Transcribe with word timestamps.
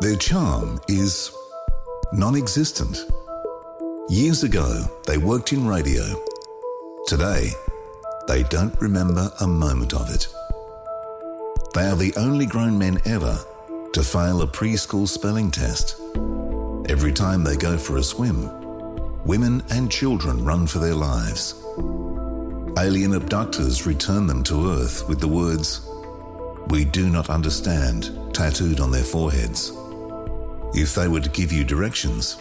Their 0.00 0.16
charm 0.16 0.80
is 0.88 1.30
non 2.12 2.36
existent. 2.36 3.04
Years 4.08 4.42
ago, 4.42 4.84
they 5.06 5.18
worked 5.18 5.52
in 5.52 5.66
radio. 5.66 6.04
Today, 7.06 7.50
they 8.26 8.42
don't 8.44 8.78
remember 8.80 9.32
a 9.40 9.46
moment 9.46 9.94
of 9.94 10.08
it. 10.14 10.28
They 11.74 11.86
are 11.86 11.96
the 11.96 12.14
only 12.16 12.46
grown 12.46 12.78
men 12.78 13.00
ever 13.04 13.38
to 13.92 14.02
fail 14.02 14.42
a 14.42 14.46
preschool 14.46 15.08
spelling 15.08 15.50
test. 15.50 16.00
Every 16.90 17.12
time 17.12 17.42
they 17.42 17.56
go 17.56 17.76
for 17.76 17.96
a 17.96 18.02
swim, 18.02 18.50
women 19.24 19.62
and 19.70 19.90
children 19.90 20.44
run 20.44 20.66
for 20.66 20.78
their 20.78 20.94
lives. 20.94 21.54
Alien 22.78 23.14
abductors 23.14 23.86
return 23.86 24.26
them 24.26 24.42
to 24.44 24.70
Earth 24.70 25.08
with 25.08 25.20
the 25.20 25.28
words, 25.28 25.87
We 26.70 26.84
do 26.84 27.08
not 27.08 27.30
understand, 27.30 28.10
tattooed 28.34 28.80
on 28.80 28.90
their 28.90 29.02
foreheads. 29.02 29.72
If 30.74 30.94
they 30.94 31.08
were 31.08 31.20
to 31.20 31.30
give 31.30 31.50
you 31.50 31.64
directions, 31.64 32.40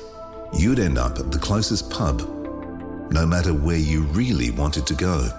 you'd 0.54 0.80
end 0.80 0.98
up 0.98 1.18
at 1.18 1.32
the 1.32 1.40
closest 1.40 1.90
pub, 1.90 2.22
no 3.10 3.26
matter 3.26 3.54
where 3.54 3.78
you 3.78 4.04
really 4.04 4.52
wanted 4.52 4.86
to 4.88 4.96
go. 4.96 5.30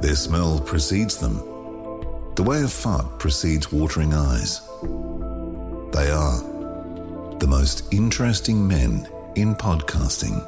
Their 0.00 0.16
smell 0.16 0.58
precedes 0.60 1.16
them, 1.16 1.36
the 2.34 2.42
way 2.42 2.62
a 2.62 2.68
fart 2.68 3.20
precedes 3.20 3.70
watering 3.70 4.12
eyes. 4.12 4.60
They 5.92 6.10
are 6.10 6.42
the 7.38 7.46
most 7.48 7.94
interesting 7.94 8.66
men 8.66 9.08
in 9.36 9.54
podcasting. 9.54 10.40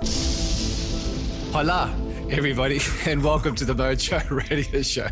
Hola, 1.52 1.94
everybody, 2.28 2.80
and 3.06 3.22
welcome 3.22 3.54
to 3.54 3.64
the 3.64 3.74
Mojo 3.74 4.50
Radio 4.50 4.82
Show, 4.82 5.08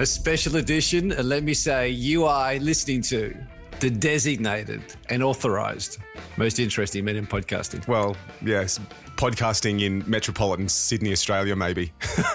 a 0.00 0.06
special 0.06 0.56
edition. 0.56 1.12
And 1.12 1.28
let 1.28 1.44
me 1.44 1.54
say, 1.54 1.90
you 1.90 2.24
are 2.24 2.56
listening 2.56 3.02
to 3.02 3.36
the 3.80 3.90
designated 3.90 4.82
and 5.08 5.22
authorized 5.22 5.98
most 6.36 6.58
interesting 6.58 7.04
men 7.04 7.16
in 7.16 7.26
podcasting. 7.26 7.86
Well, 7.86 8.16
yes, 8.44 8.80
podcasting 9.16 9.82
in 9.82 10.02
metropolitan 10.06 10.68
Sydney, 10.68 11.12
Australia, 11.12 11.54
maybe. 11.54 11.92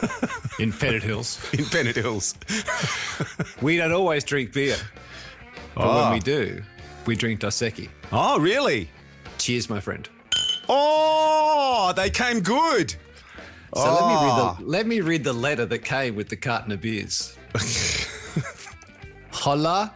in 0.59 0.71
Pennant 0.71 1.03
Hills. 1.03 1.43
in 1.53 1.66
Pennant 1.66 1.95
Hills. 1.95 2.36
we 3.61 3.77
don't 3.77 3.91
always 3.91 4.23
drink 4.23 4.53
beer, 4.53 4.77
but 5.73 5.86
Oh. 5.88 6.03
when 6.03 6.13
we 6.13 6.19
ah. 6.19 6.23
do, 6.23 6.63
we 7.08 7.16
drink 7.16 7.39
Dos 7.39 7.63
Oh, 8.11 8.39
really? 8.39 8.89
Cheers, 9.39 9.69
my 9.69 9.80
friend. 9.80 10.08
Oh, 10.69 11.93
they 11.95 12.09
came 12.11 12.41
good. 12.41 12.95
So 13.75 13.93
let 13.93 14.08
me 14.08 14.13
read 14.13 14.31
Oh. 14.31 14.36
the 14.38 14.43
ah. 14.43 14.58
let 14.61 14.88
me 14.88 15.02
read 15.02 15.23
the 15.23 15.33
letter 15.33 15.66
that 15.66 15.80
came 15.80 16.16
with 16.16 16.30
the 16.30 16.38
carton 16.38 16.71
of 16.71 16.81
beers. 16.81 17.36
Hola, 19.31 19.94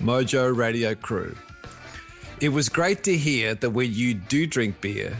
Mojo 0.00 0.54
Radio 0.54 0.94
crew. 0.94 1.34
It 2.40 2.50
was 2.50 2.68
great 2.68 3.02
to 3.04 3.16
hear 3.16 3.54
that 3.54 3.70
when 3.70 3.92
you 3.92 4.14
do 4.14 4.46
drink 4.46 4.80
beer, 4.80 5.16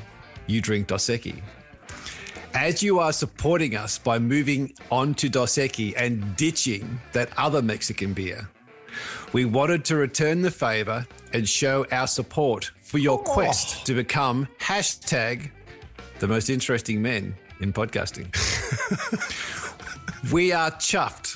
you 0.47 0.61
drink 0.61 0.89
Dos 0.89 1.07
Equis. 1.07 1.41
As 2.55 2.83
you 2.83 2.99
are 2.99 3.13
supporting 3.13 3.75
us 3.77 3.99
by 3.99 4.19
moving 4.19 4.73
on 4.91 5.15
to 5.15 5.29
Dos 5.29 5.55
Equis 5.57 5.95
and 5.97 6.37
ditching 6.37 7.01
that 7.13 7.31
other 7.37 7.63
Mexican 7.63 8.13
beer, 8.13 8.49
we 9.33 9.45
wanted 9.45 9.85
to 9.87 9.97
return 9.97 10.43
the 10.43 10.51
favor 10.51 11.07
and 11.33 11.49
show 11.49 11.87
our 11.93 12.07
support 12.07 12.71
for 12.83 12.99
your 12.99 13.19
oh. 13.21 13.23
quest 13.23 13.87
to 13.87 13.95
become 13.95 14.49
hashtag 14.59 15.51
the 16.19 16.29
most 16.29 16.51
interesting 16.51 17.01
men 17.01 17.35
in 17.61 17.73
podcasting. 17.73 18.27
we 20.33 20.53
are 20.53 20.71
chuffed 20.73 21.28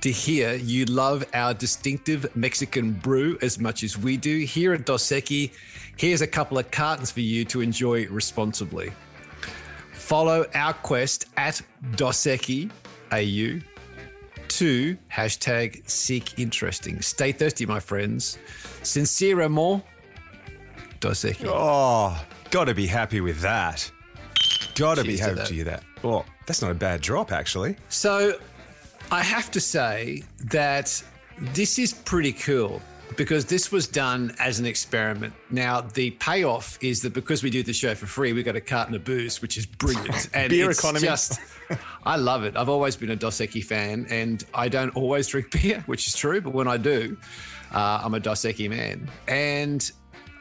to 0.00 0.10
hear 0.10 0.54
you 0.54 0.84
love 0.84 1.24
our 1.34 1.54
distinctive 1.54 2.34
Mexican 2.36 2.92
brew 2.92 3.38
as 3.42 3.58
much 3.58 3.82
as 3.82 3.98
we 3.98 4.16
do. 4.16 4.38
Here 4.38 4.72
at 4.72 4.84
Dos 4.84 5.04
Equis, 5.04 5.52
here's 5.96 6.20
a 6.20 6.26
couple 6.26 6.58
of 6.58 6.70
cartons 6.70 7.10
for 7.10 7.20
you 7.20 7.44
to 7.46 7.60
enjoy 7.60 8.06
responsibly. 8.08 8.92
Follow 9.92 10.46
our 10.54 10.72
quest 10.72 11.26
at 11.36 11.60
Dos 11.96 12.18
Equis 12.24 12.70
AU 13.12 13.60
to 14.48 14.96
hashtag 15.12 15.88
seek 15.88 16.38
interesting. 16.38 17.00
Stay 17.02 17.32
thirsty, 17.32 17.66
my 17.66 17.80
friends. 17.80 18.38
Sincerement, 18.82 19.82
Dos 21.00 21.24
Equis. 21.24 21.50
Oh, 21.52 22.24
gotta 22.50 22.74
be 22.74 22.86
happy 22.86 23.20
with 23.20 23.40
that. 23.40 23.90
Gotta 24.74 25.02
be 25.02 25.16
Cheers 25.16 25.20
to 25.20 25.34
happy 25.34 25.48
to 25.48 25.54
hear 25.54 25.64
that. 25.64 25.82
Oh, 26.04 26.24
that's 26.46 26.62
not 26.62 26.70
a 26.70 26.74
bad 26.74 27.00
drop, 27.00 27.32
actually. 27.32 27.76
So 27.88 28.38
I 29.10 29.22
have 29.22 29.50
to 29.52 29.60
say 29.60 30.22
that 30.50 31.02
this 31.38 31.78
is 31.78 31.94
pretty 31.94 32.32
cool 32.32 32.82
because 33.16 33.46
this 33.46 33.72
was 33.72 33.86
done 33.86 34.34
as 34.38 34.60
an 34.60 34.66
experiment. 34.66 35.32
Now, 35.50 35.80
the 35.80 36.10
payoff 36.12 36.78
is 36.82 37.00
that 37.02 37.14
because 37.14 37.42
we 37.42 37.48
do 37.48 37.62
the 37.62 37.72
show 37.72 37.94
for 37.94 38.04
free, 38.04 38.34
we 38.34 38.42
got 38.42 38.54
a 38.54 38.60
carton 38.60 38.94
of 38.94 39.04
booze, 39.04 39.40
which 39.40 39.56
is 39.56 39.64
brilliant. 39.64 40.28
And 40.34 40.50
Beer 40.50 40.70
it's 40.70 40.78
economy. 40.78 41.06
just, 41.06 41.40
I 42.04 42.16
love 42.16 42.44
it. 42.44 42.54
I've 42.56 42.68
always 42.68 42.96
been 42.96 43.10
a 43.10 43.16
Dos 43.16 43.38
Equis 43.38 43.64
fan 43.64 44.06
and 44.10 44.44
I 44.52 44.68
don't 44.68 44.94
always 44.94 45.26
drink 45.28 45.50
beer, 45.62 45.82
which 45.86 46.06
is 46.06 46.14
true, 46.14 46.40
but 46.42 46.52
when 46.52 46.68
I 46.68 46.76
do, 46.76 47.16
uh, 47.72 48.02
I'm 48.04 48.12
a 48.12 48.20
Dos 48.20 48.42
Equis 48.42 48.68
man. 48.68 49.08
And 49.26 49.90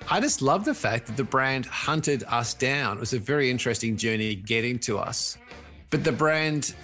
I 0.10 0.20
just 0.20 0.42
love 0.42 0.66
the 0.66 0.74
fact 0.74 1.08
that 1.08 1.16
the 1.16 1.24
brand 1.24 1.66
hunted 1.68 2.26
us 2.28 2.54
down. 2.54 2.98
It 2.98 3.00
was 3.00 3.14
a 3.14 3.20
very 3.20 3.50
interesting 3.50 3.96
journey 3.96 4.36
getting 4.36 4.78
to 4.80 5.00
us. 5.00 5.38
But 5.90 6.04
the 6.04 6.12
brand 6.12 6.76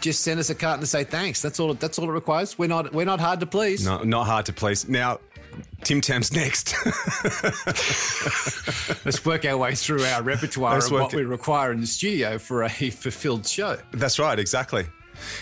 just 0.00 0.22
send 0.22 0.40
us 0.40 0.50
a 0.50 0.54
carton 0.54 0.80
to 0.80 0.86
say 0.86 1.04
thanks. 1.04 1.42
That's 1.42 1.58
all. 1.60 1.74
That's 1.74 1.98
all 1.98 2.08
it 2.08 2.12
requires. 2.12 2.58
We're 2.58 2.68
not. 2.68 2.92
We're 2.92 3.06
not 3.06 3.20
hard 3.20 3.40
to 3.40 3.46
please. 3.46 3.84
No, 3.84 4.02
not 4.02 4.26
hard 4.26 4.46
to 4.46 4.52
please. 4.52 4.88
Now, 4.88 5.18
Tim 5.84 6.00
Tam's 6.00 6.32
next. 6.32 6.74
Let's 9.04 9.24
work 9.24 9.44
our 9.44 9.56
way 9.56 9.74
through 9.74 10.04
our 10.04 10.22
repertoire 10.22 10.74
Let's 10.74 10.86
of 10.86 10.92
what 10.92 11.12
it- 11.12 11.16
we 11.16 11.24
require 11.24 11.72
in 11.72 11.80
the 11.80 11.86
studio 11.86 12.38
for 12.38 12.62
a 12.64 12.68
fulfilled 12.90 13.46
show. 13.46 13.78
That's 13.92 14.18
right, 14.18 14.38
exactly. 14.38 14.86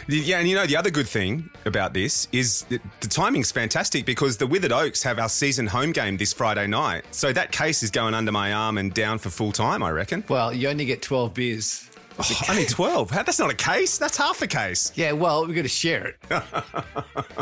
Yeah, 0.07 0.39
and 0.39 0.49
you 0.49 0.55
know, 0.55 0.67
the 0.67 0.77
other 0.77 0.91
good 0.91 1.09
thing 1.09 1.51
about 1.65 1.95
this 1.95 2.29
is 2.31 2.63
that 2.69 2.81
the 3.01 3.09
timing's 3.09 3.51
fantastic 3.51 4.07
because 4.07 4.37
the 4.37 4.47
Withered 4.47 4.71
Oaks 4.71 5.03
have 5.03 5.19
our 5.19 5.29
season 5.29 5.67
home 5.67 5.91
game 5.91 6.17
this 6.17 6.33
Friday 6.33 6.69
night. 6.69 7.05
So 7.11 7.33
that 7.33 7.51
case 7.51 7.83
is 7.83 7.91
going 7.91 8.15
under 8.15 8.31
my 8.31 8.53
arm 8.53 8.79
and 8.79 8.95
down 8.95 9.19
for 9.19 9.31
full 9.31 9.51
time, 9.51 9.83
I 9.83 9.91
reckon. 9.91 10.23
Well, 10.29 10.53
you 10.53 10.69
only 10.69 10.85
get 10.85 11.03
twelve 11.03 11.35
beers. 11.35 11.84
Oh, 12.19 12.41
only 12.51 12.65
12. 12.67 13.11
How- 13.11 13.23
That's 13.23 13.39
not 13.39 13.51
a 13.51 13.55
case. 13.55 13.99
That's 13.99 14.17
half 14.17 14.41
a 14.43 14.47
case. 14.47 14.93
Yeah, 14.95 15.13
well, 15.13 15.43
we're 15.43 15.49
going 15.55 15.63
to 15.65 15.69
share 15.69 16.07
it. 16.07 16.17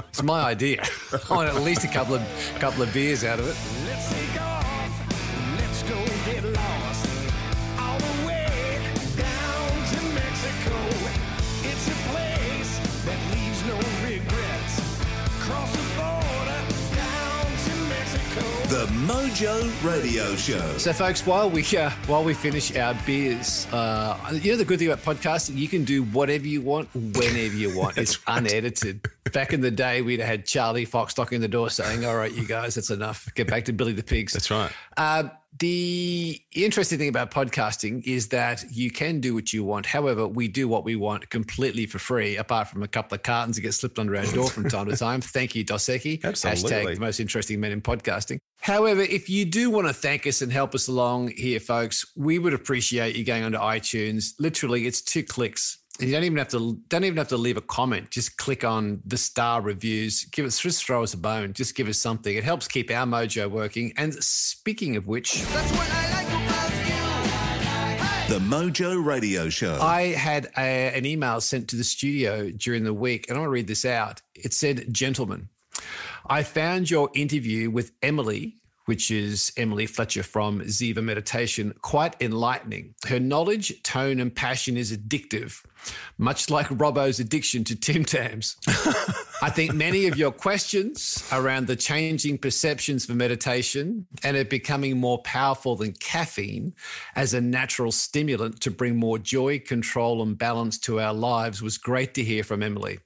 it's 0.09 0.23
my 0.23 0.41
idea. 0.43 0.83
I 1.13 1.35
want 1.35 1.49
at 1.49 1.57
least 1.63 1.85
a 1.85 1.89
couple 1.89 2.15
of 2.15 2.23
couple 2.59 2.83
of 2.83 2.93
beers 2.93 3.23
out 3.25 3.39
of 3.39 3.49
it. 3.49 4.62
Mojo 19.43 19.85
Radio 19.85 20.37
Show. 20.37 20.79
So, 20.79 20.93
folks, 20.93 21.27
while 21.27 21.51
we 21.51 21.65
uh, 21.77 21.91
while 22.07 22.23
we 22.23 22.33
finish 22.33 22.77
our 22.77 22.95
beers, 23.05 23.67
uh, 23.73 24.17
you 24.41 24.53
know 24.53 24.57
the 24.57 24.65
good 24.65 24.79
thing 24.79 24.89
about 24.89 25.05
podcasting, 25.05 25.57
you 25.57 25.67
can 25.67 25.83
do 25.83 26.05
whatever 26.05 26.47
you 26.47 26.61
want, 26.61 26.89
whenever 26.95 27.57
you 27.57 27.77
want. 27.77 27.99
it's 27.99 28.21
unedited. 28.29 29.05
Back 29.33 29.53
in 29.53 29.61
the 29.61 29.71
day, 29.73 30.01
we'd 30.01 30.21
have 30.21 30.29
had 30.29 30.47
Charlie 30.47 30.85
Fox 30.85 31.19
knocking 31.19 31.41
the 31.41 31.49
door 31.49 31.71
saying, 31.71 32.05
"All 32.05 32.17
right, 32.17 32.33
you 32.33 32.47
guys, 32.47 32.77
that's 32.77 32.91
enough. 32.91 33.29
Get 33.35 33.49
back 33.49 33.65
to 33.65 33.73
Billy 33.73 33.93
the 33.93 34.05
Pigs." 34.05 34.33
That's 34.33 34.49
right. 34.49 34.71
Uh, 34.97 35.25
the 35.59 36.41
interesting 36.55 36.99
thing 36.99 37.09
about 37.09 37.31
podcasting 37.31 38.07
is 38.07 38.29
that 38.29 38.65
you 38.71 38.91
can 38.91 39.21
do 39.21 39.35
what 39.35 39.53
you 39.53 39.65
want. 39.65 39.87
However, 39.87 40.27
we 40.27 40.49
do 40.49 40.67
what 40.67 40.85
we 40.85 40.97
want 40.97 41.29
completely 41.29 41.87
for 41.87 41.99
free, 41.99 42.37
apart 42.37 42.69
from 42.69 42.83
a 42.83 42.89
couple 42.89 43.17
of 43.17 43.23
cartons 43.23 43.57
that 43.57 43.63
get 43.63 43.75
slipped 43.75 43.99
under 43.99 44.17
our 44.17 44.25
door 44.27 44.49
from 44.49 44.69
time 44.69 44.89
to 44.89 44.97
time. 44.97 45.21
Thank 45.21 45.55
you, 45.55 45.63
Dos 45.63 45.87
Equis. 45.87 46.25
Absolutely. 46.25 46.71
Hashtag 46.71 46.95
the 46.95 47.01
most 47.01 47.21
interesting 47.21 47.61
men 47.61 47.73
in 47.73 47.83
podcasting. 47.83 48.39
However, 48.61 49.03
if 49.03 49.29
you 49.29 49.45
do 49.45 49.71
want 49.71 49.89
to 49.89 49.93
thank 49.93 50.27
us 50.27 50.41
and 50.41 50.53
help 50.53 50.75
us 50.75 50.89
along 50.89 51.33
here, 51.37 51.61
folks, 51.61 52.07
we 52.17 52.39
would 52.39 52.55
appreciate 52.55 53.17
you 53.17 53.25
going 53.25 53.43
onto 53.43 53.59
iTunes. 53.59 54.35
Literally, 54.39 54.87
it's 54.87 55.03
two 55.03 55.25
clicks. 55.25 55.79
And 56.03 56.11
you 56.11 56.17
don't 56.17 56.25
even 56.25 56.39
have 56.39 56.49
to 56.49 56.81
don't 56.89 57.05
even 57.05 57.17
have 57.17 57.29
to 57.29 57.37
leave 57.37 57.57
a 57.57 57.61
comment. 57.61 58.11
Just 58.11 58.37
click 58.37 58.65
on 58.65 59.01
the 59.05 59.17
star 59.17 59.63
reviews. 59.63 60.25
Give 60.25 60.45
us 60.45 60.59
just 60.59 60.85
throw 60.85 61.05
us 61.05 61.15
a 61.15 61.17
bone. 61.17 61.53
Just 61.53 61.77
give 61.77 61.87
us 61.87 61.97
something. 61.97 62.37
It 62.37 62.43
helps 62.43 62.67
keep 62.67 62.91
our 62.91 63.07
mojo 63.07 63.49
working. 63.49 63.93
And 63.97 64.13
speaking 64.15 64.97
of 64.97 65.07
which, 65.07 65.43
That's 65.43 65.71
what 65.71 65.89
I 65.89 66.13
like 66.13 66.27
about 66.27 66.73
you. 68.29 68.35
The 68.35 68.41
Mojo 68.41 69.05
Radio 69.05 69.49
Show. 69.49 69.79
I 69.81 70.09
had 70.09 70.49
a, 70.59 70.93
an 70.93 71.07
email 71.07 71.41
sent 71.41 71.69
to 71.69 71.77
the 71.77 71.85
studio 71.85 72.51
during 72.51 72.83
the 72.83 72.95
week, 72.95 73.27
and 73.29 73.39
I 73.39 73.41
want 73.41 73.51
to 73.51 73.53
read 73.53 73.69
this 73.69 73.85
out. 73.85 74.23
It 74.35 74.53
said, 74.53 74.93
Gentlemen, 74.93 75.51
I 76.27 76.43
found 76.43 76.91
your 76.91 77.11
interview 77.15 77.71
with 77.71 77.93
Emily, 78.03 78.57
which 78.87 79.13
is 79.13 79.53
Emily 79.57 79.87
Fletcher 79.87 80.25
from 80.25 80.63
Ziva 80.63 81.01
Meditation, 81.03 81.75
quite 81.81 82.17
enlightening. 82.21 82.97
Her 83.07 83.21
knowledge, 83.21 83.81
tone, 83.85 84.19
and 84.19 84.35
passion 84.35 84.77
is 84.77 84.91
addictive. 84.97 85.63
Much 86.19 86.51
like 86.51 86.67
Robbo's 86.69 87.21
addiction 87.21 87.65
to 87.65 87.77
Tim 87.77 88.05
Tams. 88.05 88.57
I 89.43 89.51
think 89.51 89.75
many 89.75 90.07
of 90.07 90.17
your 90.17 90.31
questions 90.31 91.29
around 91.33 91.67
the 91.67 91.75
changing 91.75 92.39
perceptions 92.39 93.07
for 93.07 93.15
meditation 93.15 94.07
and 94.23 94.37
it 94.37 94.49
becoming 94.49 94.99
more 94.99 95.19
powerful 95.23 95.75
than 95.75 95.93
caffeine 95.95 96.75
as 97.17 97.35
a 97.35 97.41
natural 97.41 97.91
stimulant 97.91 98.61
to 98.61 98.71
bring 98.71 98.97
more 98.97 99.19
joy, 99.19 99.59
control, 99.59 100.23
and 100.23 100.39
balance 100.39 100.79
to 100.79 101.01
our 101.01 101.13
lives 101.13 101.61
was 101.61 101.77
great 101.77 102.15
to 102.15 102.23
hear 102.23 102.45
from 102.45 102.63
Emily. 102.63 103.01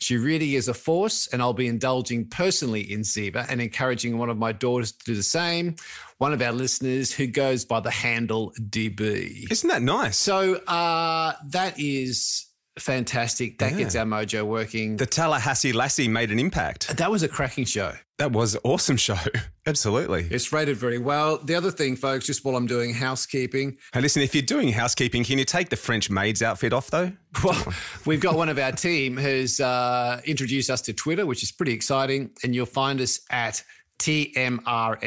She 0.00 0.16
really 0.16 0.56
is 0.56 0.68
a 0.68 0.74
force, 0.74 1.28
and 1.28 1.40
I'll 1.40 1.52
be 1.52 1.66
indulging 1.66 2.26
personally 2.26 2.80
in 2.80 3.00
Ziva 3.00 3.46
and 3.48 3.60
encouraging 3.60 4.18
one 4.18 4.30
of 4.30 4.38
my 4.38 4.52
daughters 4.52 4.92
to 4.92 5.04
do 5.04 5.14
the 5.14 5.22
same. 5.22 5.76
One 6.18 6.32
of 6.32 6.40
our 6.40 6.52
listeners 6.52 7.12
who 7.12 7.26
goes 7.26 7.64
by 7.64 7.80
the 7.80 7.90
handle 7.90 8.52
DB. 8.60 9.50
Isn't 9.50 9.68
that 9.68 9.82
nice? 9.82 10.16
So 10.16 10.54
uh, 10.54 11.34
that 11.48 11.74
is 11.78 12.46
fantastic. 12.78 13.58
That 13.58 13.72
Yeah. 13.72 13.78
gets 13.78 13.96
our 13.96 14.04
mojo 14.04 14.44
working. 14.46 14.96
the 14.96 15.06
Tallahassee 15.06 15.72
Lassie 15.72 16.08
made 16.08 16.30
an 16.30 16.38
impact. 16.38 16.96
that 16.96 17.10
was 17.10 17.22
a 17.22 17.28
cracking 17.28 17.64
show. 17.64 17.94
That 18.18 18.32
was 18.32 18.54
an 18.54 18.60
awesome 18.64 18.96
show. 18.96 19.18
Absolutely. 19.66 20.26
It's 20.30 20.52
rated 20.52 20.76
very 20.76 20.98
well. 20.98 21.38
The 21.38 21.54
other 21.54 21.70
thing, 21.70 21.96
folks, 21.96 22.24
just 22.26 22.44
while 22.44 22.56
I'm 22.56 22.66
doing 22.66 22.94
housekeeping, 22.94 23.76
Hey, 23.92 24.00
listen, 24.00 24.22
if 24.22 24.34
you're 24.34 24.42
doing 24.42 24.68
housekeeping, 24.72 25.24
can 25.24 25.38
you 25.38 25.44
take 25.44 25.68
the 25.68 25.76
French 25.76 26.08
maid's 26.08 26.40
outfit 26.42 26.72
off 26.72 26.88
though? 26.90 27.12
well, 27.44 27.74
we've 28.06 28.20
got 28.20 28.36
one 28.36 28.48
of 28.48 28.58
our 28.58 28.72
team 28.72 29.16
who's 29.18 29.60
uh, 29.60 30.20
introduced 30.24 30.70
us 30.70 30.80
to 30.82 30.92
Twitter, 30.94 31.26
which 31.26 31.42
is 31.42 31.52
pretty 31.52 31.72
exciting. 31.72 32.30
And 32.42 32.54
you'll 32.54 32.64
find 32.66 33.00
us 33.02 33.20
at 33.30 33.62
TMRSPOD. 33.98 35.04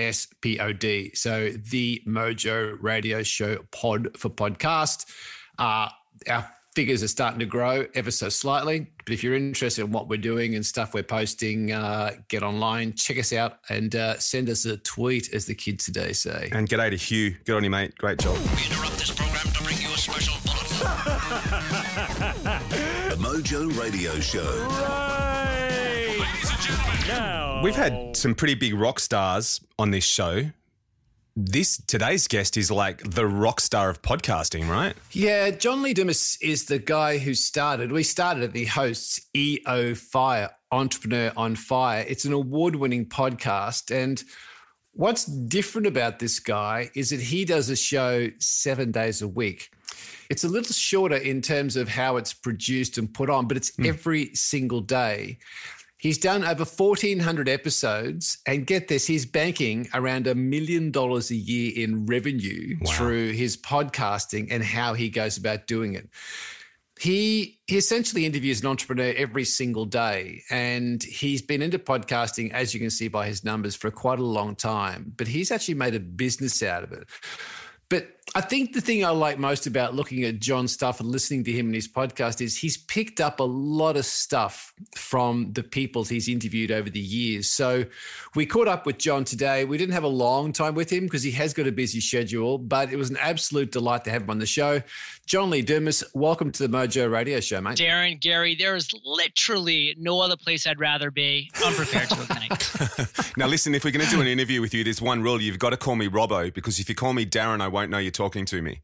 So 1.18 1.50
the 1.50 2.02
Mojo 2.08 2.78
Radio 2.82 3.24
Show 3.24 3.66
pod 3.72 4.18
for 4.18 4.30
podcast. 4.30 5.06
Uh, 5.58 5.90
our 6.30 6.50
figures 6.76 7.04
are 7.04 7.08
starting 7.08 7.40
to 7.40 7.46
grow 7.46 7.86
ever 7.96 8.12
so 8.12 8.30
slightly. 8.30 8.88
But 9.06 9.14
if 9.14 9.24
you're 9.24 9.36
interested 9.36 9.84
in 9.84 9.92
what 9.92 10.08
we're 10.08 10.18
doing 10.18 10.56
and 10.56 10.66
stuff 10.66 10.94
we're 10.94 11.04
posting, 11.04 11.72
uh, 11.72 12.12
get 12.28 12.44
online, 12.44 12.94
check 12.94 13.18
us 13.20 13.34
out, 13.34 13.60
and 13.70 13.96
uh, 13.96 14.18
send 14.20 14.50
us 14.50 14.66
a 14.66 14.78
tweet, 14.78 15.34
as 15.34 15.46
the 15.46 15.56
kids 15.56 15.86
today 15.86 16.14
say. 16.14 16.50
And 16.52 16.70
g'day 16.70 16.92
to 16.92 16.96
Hugh. 16.96 17.36
Good 17.46 17.56
on 17.58 17.64
you, 17.64 17.70
mate. 17.70 17.98
Great 17.98 18.20
job. 18.20 18.38
We 18.38 18.66
interrupt 18.66 18.98
this 18.98 19.12
program 19.12 19.54
to 19.54 19.64
bring 19.64 19.78
you 19.78 19.90
a 19.94 19.98
special 19.98 20.36
bulletin. 20.46 20.88
The 23.10 23.16
Mojo 23.16 23.78
Radio 23.78 24.20
Show. 24.20 24.40
Ladies 24.40 24.78
and 24.78 24.78
gentlemen, 24.78 25.39
Now, 27.10 27.62
We've 27.64 27.76
had 27.76 28.16
some 28.16 28.36
pretty 28.36 28.56
big 28.56 28.74
rock 28.74 29.00
stars 29.00 29.60
on 29.78 29.92
this 29.92 30.06
show. 30.06 30.52
This 31.36 31.82
today's 31.88 32.28
guest 32.28 32.58
is 32.58 32.70
like 32.70 33.02
the 33.04 33.26
rock 33.26 33.60
star 33.60 33.90
of 33.90 34.02
podcasting, 34.02 34.70
right? 34.70 34.96
Yeah, 35.12 35.52
John 35.52 35.82
Lee 35.82 35.94
Dumas 35.94 36.38
is 36.42 36.66
the 36.66 36.80
guy 36.80 37.18
who 37.18 37.34
started. 37.34 37.92
We 37.92 38.04
started 38.04 38.44
at 38.44 38.54
the 38.54 38.66
hosts 38.66 39.22
EO 39.36 39.96
Fire, 39.96 40.52
Entrepreneur 40.72 41.32
on 41.36 41.56
Fire. 41.56 42.06
It's 42.08 42.26
an 42.26 42.34
award 42.34 42.76
winning 42.76 43.06
podcast. 43.06 43.94
And 43.94 44.24
what's 44.94 45.26
different 45.26 45.88
about 45.88 46.20
this 46.20 46.40
guy 46.40 46.92
is 46.96 47.10
that 47.10 47.22
he 47.22 47.46
does 47.46 47.70
a 47.70 47.76
show 47.76 48.30
seven 48.40 48.92
days 48.92 49.22
a 49.22 49.28
week. 49.28 49.70
It's 50.30 50.44
a 50.44 50.50
little 50.50 50.74
shorter 50.74 51.18
in 51.18 51.42
terms 51.42 51.76
of 51.76 51.90
how 51.90 52.18
it's 52.18 52.34
produced 52.34 52.98
and 52.98 53.12
put 53.12 53.30
on, 53.30 53.48
but 53.48 53.58
it's 53.58 53.76
hmm. 53.76 53.86
every 53.86 54.34
single 54.36 54.82
day. 54.82 55.40
He's 56.00 56.18
done 56.18 56.46
over 56.46 56.64
1,400 56.64 57.50
episodes, 57.50 58.38
and 58.48 58.66
get 58.66 58.88
this, 58.88 59.06
he's 59.06 59.26
banking 59.26 59.90
around 59.94 60.28
a 60.28 60.34
million 60.34 60.92
dollars 60.92 61.30
a 61.30 61.36
year 61.36 61.74
in 61.76 62.06
revenue 62.06 62.78
through 62.88 63.34
his 63.34 63.58
podcasting 63.58 64.48
and 64.50 64.64
how 64.64 64.94
he 64.94 65.10
goes 65.10 65.38
about 65.38 65.68
doing 65.68 65.96
it. 65.96 66.10
He, 66.98 67.60
he 67.68 67.78
essentially 67.78 68.26
interviews 68.26 68.62
an 68.62 68.68
entrepreneur 68.68 69.14
every 69.18 69.44
single 69.44 69.84
day, 69.84 70.42
and 70.50 71.04
he's 71.04 71.42
been 71.42 71.62
into 71.62 71.80
podcasting, 71.80 72.54
as 72.54 72.74
you 72.74 72.80
can 72.80 72.92
see 72.92 73.10
by 73.10 73.28
his 73.28 73.44
numbers, 73.44 73.76
for 73.76 73.92
quite 73.92 74.20
a 74.20 74.26
long 74.26 74.56
time. 74.56 75.14
But 75.18 75.28
he's 75.28 75.52
actually 75.52 75.76
made 75.76 75.96
a 75.96 76.00
business 76.00 76.64
out 76.64 76.84
of 76.84 76.94
it. 76.94 77.10
But 77.90 78.08
I 78.36 78.42
think 78.42 78.74
the 78.74 78.82
thing 78.82 79.04
I 79.04 79.10
like 79.10 79.40
most 79.40 79.66
about 79.66 79.96
looking 79.96 80.24
at 80.24 80.40
John's 80.40 80.72
stuff 80.72 81.00
and 81.00 81.10
listening 81.10 81.44
to 81.46 81.52
him 81.52 81.68
in 81.68 81.74
his 81.74 81.88
podcast 81.88 82.42
is 82.42 82.56
he's 82.56 82.78
picked 82.78 83.20
up 83.20 83.40
a 83.40 83.44
lot 83.44 83.98
of 83.98 84.06
stuff 84.06 84.72
from 84.96 85.54
the 85.54 85.64
people 85.64 86.04
he's 86.04 86.30
interviewed 86.30 86.70
over 86.70 86.92
the 86.92 87.00
years. 87.00 87.50
So 87.50 87.86
we 88.36 88.46
caught 88.46 88.68
up 88.68 88.86
with 88.86 89.00
John 89.00 89.24
today. 89.24 89.66
We 89.66 89.80
didn't 89.80 89.94
have 89.94 90.04
a 90.04 90.10
long 90.10 90.54
time 90.54 90.76
with 90.76 90.92
him 90.92 91.06
because 91.06 91.24
he 91.24 91.32
has 91.32 91.54
got 91.54 91.66
a 91.66 91.72
busy 91.72 92.02
schedule, 92.02 92.60
but 92.60 92.92
it 92.92 92.98
was 92.98 93.10
an 93.10 93.18
absolute 93.20 93.72
delight 93.72 94.04
to 94.04 94.12
have 94.12 94.22
him 94.22 94.30
on 94.30 94.38
the 94.38 94.46
show. 94.46 94.84
John 95.26 95.50
Lee 95.50 95.62
Dumas, 95.62 96.04
welcome 96.14 96.52
to 96.52 96.68
the 96.68 96.76
Mojo 96.76 97.12
Radio 97.12 97.40
Show, 97.40 97.62
mate. 97.62 97.78
Darren, 97.78 98.20
Gary, 98.20 98.56
there 98.56 98.76
is 98.76 98.90
literally 99.04 99.96
no 100.00 100.20
other 100.20 100.36
place 100.36 100.66
I'd 100.66 100.80
rather 100.80 101.12
be. 101.12 101.52
I'm 101.64 101.74
prepared 101.74 102.10
to 102.10 102.22
ignite. 102.22 103.30
Now, 103.38 103.48
listen, 103.48 103.74
if 103.74 103.86
we're 103.86 103.92
going 103.92 104.06
to 104.06 104.12
do 104.12 104.20
an 104.20 104.28
interview 104.28 104.60
with 104.60 104.74
you, 104.74 104.84
there's 104.84 105.02
one 105.02 105.22
rule. 105.22 105.42
You've 105.42 105.60
got 105.60 105.70
to 105.70 105.78
call 105.78 105.96
me 105.96 106.10
Robbo 106.10 106.54
because 106.54 106.80
if 106.80 106.90
you 106.90 106.96
call 106.96 107.14
me 107.14 107.26
Darren, 107.26 107.62
I 107.62 107.70
won't 107.70 107.90
know 107.90 107.98
you're 107.98 108.12
talking 108.20 108.44
to 108.44 108.62
me. 108.62 108.82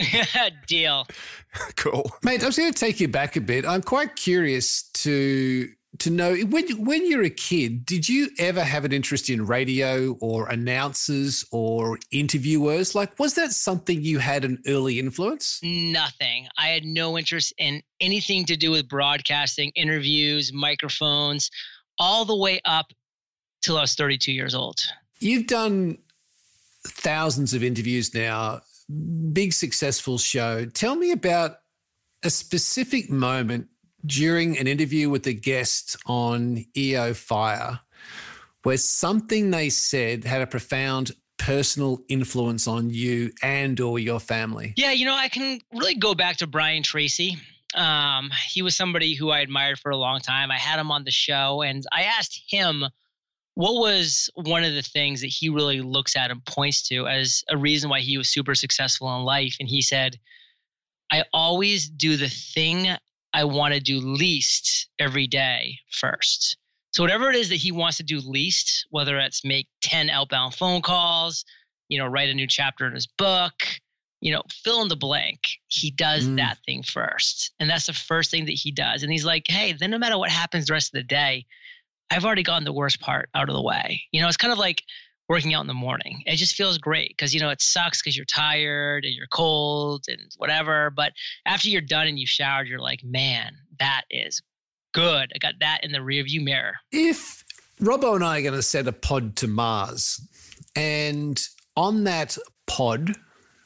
Deal. 0.66 1.06
Cool. 1.76 2.12
Mate, 2.22 2.42
I 2.42 2.46
was 2.46 2.58
going 2.58 2.72
to 2.72 2.78
take 2.78 3.00
you 3.00 3.08
back 3.08 3.34
a 3.34 3.40
bit. 3.40 3.64
I'm 3.64 3.82
quite 3.82 4.16
curious 4.16 4.82
to 4.92 5.68
to 6.00 6.10
know 6.10 6.36
when 6.36 6.68
when 6.84 7.10
you're 7.10 7.24
a 7.24 7.30
kid, 7.30 7.86
did 7.86 8.06
you 8.08 8.28
ever 8.38 8.62
have 8.62 8.84
an 8.84 8.92
interest 8.92 9.30
in 9.30 9.46
radio 9.46 10.12
or 10.20 10.48
announcers 10.48 11.44
or 11.50 11.98
interviewers? 12.12 12.94
Like, 12.94 13.18
was 13.18 13.34
that 13.34 13.52
something 13.52 14.02
you 14.02 14.18
had 14.18 14.44
an 14.44 14.62
early 14.66 14.98
influence? 14.98 15.58
Nothing. 15.62 16.48
I 16.58 16.68
had 16.68 16.84
no 16.84 17.16
interest 17.18 17.54
in 17.56 17.82
anything 18.00 18.44
to 18.44 18.56
do 18.56 18.70
with 18.70 18.88
broadcasting, 18.88 19.72
interviews, 19.74 20.52
microphones, 20.52 21.50
all 21.98 22.26
the 22.26 22.36
way 22.36 22.60
up 22.66 22.86
till 23.62 23.78
I 23.78 23.80
was 23.80 23.94
32 23.94 24.32
years 24.32 24.54
old. 24.54 24.78
You've 25.18 25.46
done 25.46 25.98
thousands 26.90 27.54
of 27.54 27.62
interviews 27.62 28.14
now, 28.14 28.60
big 29.32 29.52
successful 29.52 30.18
show. 30.18 30.64
Tell 30.66 30.96
me 30.96 31.12
about 31.12 31.58
a 32.22 32.30
specific 32.30 33.10
moment 33.10 33.68
during 34.06 34.58
an 34.58 34.66
interview 34.66 35.10
with 35.10 35.26
a 35.26 35.32
guest 35.32 35.96
on 36.06 36.64
EO 36.76 37.14
Fire 37.14 37.80
where 38.62 38.76
something 38.76 39.50
they 39.50 39.70
said 39.70 40.24
had 40.24 40.42
a 40.42 40.46
profound 40.46 41.12
personal 41.38 42.00
influence 42.08 42.66
on 42.66 42.90
you 42.90 43.30
and 43.42 43.80
or 43.80 43.98
your 43.98 44.20
family. 44.20 44.74
Yeah, 44.76 44.92
you 44.92 45.04
know, 45.04 45.14
I 45.14 45.28
can 45.28 45.60
really 45.72 45.94
go 45.94 46.14
back 46.14 46.36
to 46.38 46.46
Brian 46.46 46.82
Tracy. 46.82 47.38
Um, 47.74 48.30
he 48.48 48.62
was 48.62 48.74
somebody 48.74 49.14
who 49.14 49.30
I 49.30 49.40
admired 49.40 49.78
for 49.78 49.90
a 49.90 49.96
long 49.96 50.20
time. 50.20 50.50
I 50.50 50.58
had 50.58 50.80
him 50.80 50.90
on 50.90 51.04
the 51.04 51.10
show 51.10 51.62
and 51.62 51.84
I 51.92 52.02
asked 52.02 52.42
him 52.48 52.84
what 53.58 53.74
was 53.74 54.30
one 54.36 54.62
of 54.62 54.72
the 54.72 54.82
things 54.82 55.20
that 55.20 55.26
he 55.26 55.48
really 55.48 55.80
looks 55.80 56.14
at 56.14 56.30
and 56.30 56.44
points 56.44 56.80
to 56.86 57.08
as 57.08 57.42
a 57.50 57.56
reason 57.56 57.90
why 57.90 57.98
he 57.98 58.16
was 58.16 58.28
super 58.28 58.54
successful 58.54 59.12
in 59.16 59.24
life. 59.24 59.56
And 59.58 59.68
he 59.68 59.82
said, 59.82 60.16
I 61.10 61.24
always 61.32 61.88
do 61.88 62.16
the 62.16 62.28
thing 62.28 62.86
I 63.32 63.42
want 63.42 63.74
to 63.74 63.80
do 63.80 63.98
least 63.98 64.88
every 65.00 65.26
day 65.26 65.76
first. 65.90 66.56
So 66.92 67.02
whatever 67.02 67.30
it 67.30 67.34
is 67.34 67.48
that 67.48 67.56
he 67.56 67.72
wants 67.72 67.96
to 67.96 68.04
do 68.04 68.20
least, 68.20 68.86
whether 68.90 69.18
it's 69.18 69.44
make 69.44 69.66
10 69.82 70.08
outbound 70.08 70.54
phone 70.54 70.80
calls, 70.80 71.44
you 71.88 71.98
know, 71.98 72.06
write 72.06 72.28
a 72.28 72.34
new 72.34 72.46
chapter 72.46 72.86
in 72.86 72.94
his 72.94 73.08
book, 73.08 73.54
you 74.20 74.32
know, 74.32 74.42
fill 74.52 74.82
in 74.82 74.88
the 74.88 74.94
blank. 74.94 75.40
He 75.66 75.90
does 75.90 76.28
Mm. 76.28 76.36
that 76.36 76.58
thing 76.64 76.84
first. 76.84 77.50
And 77.58 77.68
that's 77.68 77.86
the 77.86 77.92
first 77.92 78.30
thing 78.30 78.44
that 78.44 78.52
he 78.52 78.70
does. 78.70 79.02
And 79.02 79.10
he's 79.10 79.24
like, 79.24 79.48
hey, 79.48 79.72
then 79.72 79.90
no 79.90 79.98
matter 79.98 80.16
what 80.16 80.30
happens 80.30 80.66
the 80.66 80.74
rest 80.74 80.94
of 80.94 81.00
the 81.00 81.02
day, 81.02 81.44
I've 82.10 82.24
already 82.24 82.42
gotten 82.42 82.64
the 82.64 82.72
worst 82.72 83.00
part 83.00 83.28
out 83.34 83.48
of 83.48 83.54
the 83.54 83.62
way. 83.62 84.02
You 84.12 84.20
know, 84.20 84.28
it's 84.28 84.36
kind 84.36 84.52
of 84.52 84.58
like 84.58 84.82
working 85.28 85.54
out 85.54 85.60
in 85.60 85.66
the 85.66 85.74
morning. 85.74 86.22
It 86.26 86.36
just 86.36 86.54
feels 86.54 86.78
great 86.78 87.10
because, 87.10 87.34
you 87.34 87.40
know, 87.40 87.50
it 87.50 87.60
sucks 87.60 88.00
because 88.00 88.16
you're 88.16 88.24
tired 88.24 89.04
and 89.04 89.14
you're 89.14 89.26
cold 89.26 90.06
and 90.08 90.20
whatever. 90.38 90.90
But 90.90 91.12
after 91.44 91.68
you're 91.68 91.82
done 91.82 92.06
and 92.06 92.18
you've 92.18 92.30
showered, 92.30 92.66
you're 92.66 92.80
like, 92.80 93.04
man, 93.04 93.52
that 93.78 94.02
is 94.10 94.40
good. 94.94 95.30
I 95.34 95.38
got 95.38 95.54
that 95.60 95.80
in 95.82 95.92
the 95.92 95.98
rearview 95.98 96.42
mirror. 96.42 96.74
If 96.92 97.44
Robbo 97.80 98.14
and 98.14 98.24
I 98.24 98.38
are 98.38 98.42
going 98.42 98.54
to 98.54 98.62
send 98.62 98.88
a 98.88 98.92
pod 98.92 99.36
to 99.36 99.46
Mars, 99.46 100.20
and 100.74 101.40
on 101.76 102.04
that 102.04 102.38
pod, 102.66 103.14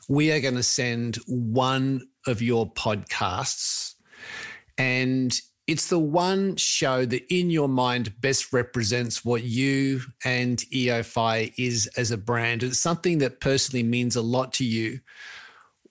we 0.08 0.32
are 0.32 0.40
going 0.40 0.56
to 0.56 0.62
send 0.62 1.16
one 1.26 2.02
of 2.26 2.42
your 2.42 2.70
podcasts, 2.72 3.94
and 4.76 5.38
it's 5.72 5.88
the 5.88 5.98
one 5.98 6.54
show 6.56 7.06
that 7.06 7.34
in 7.34 7.48
your 7.48 7.66
mind 7.66 8.20
best 8.20 8.52
represents 8.52 9.24
what 9.24 9.42
you 9.42 10.02
and 10.22 10.58
EOFire 10.58 11.50
is 11.56 11.86
as 11.96 12.10
a 12.10 12.18
brand. 12.18 12.62
It's 12.62 12.78
something 12.78 13.16
that 13.18 13.40
personally 13.40 13.82
means 13.82 14.14
a 14.14 14.20
lot 14.20 14.52
to 14.54 14.66
you. 14.66 15.00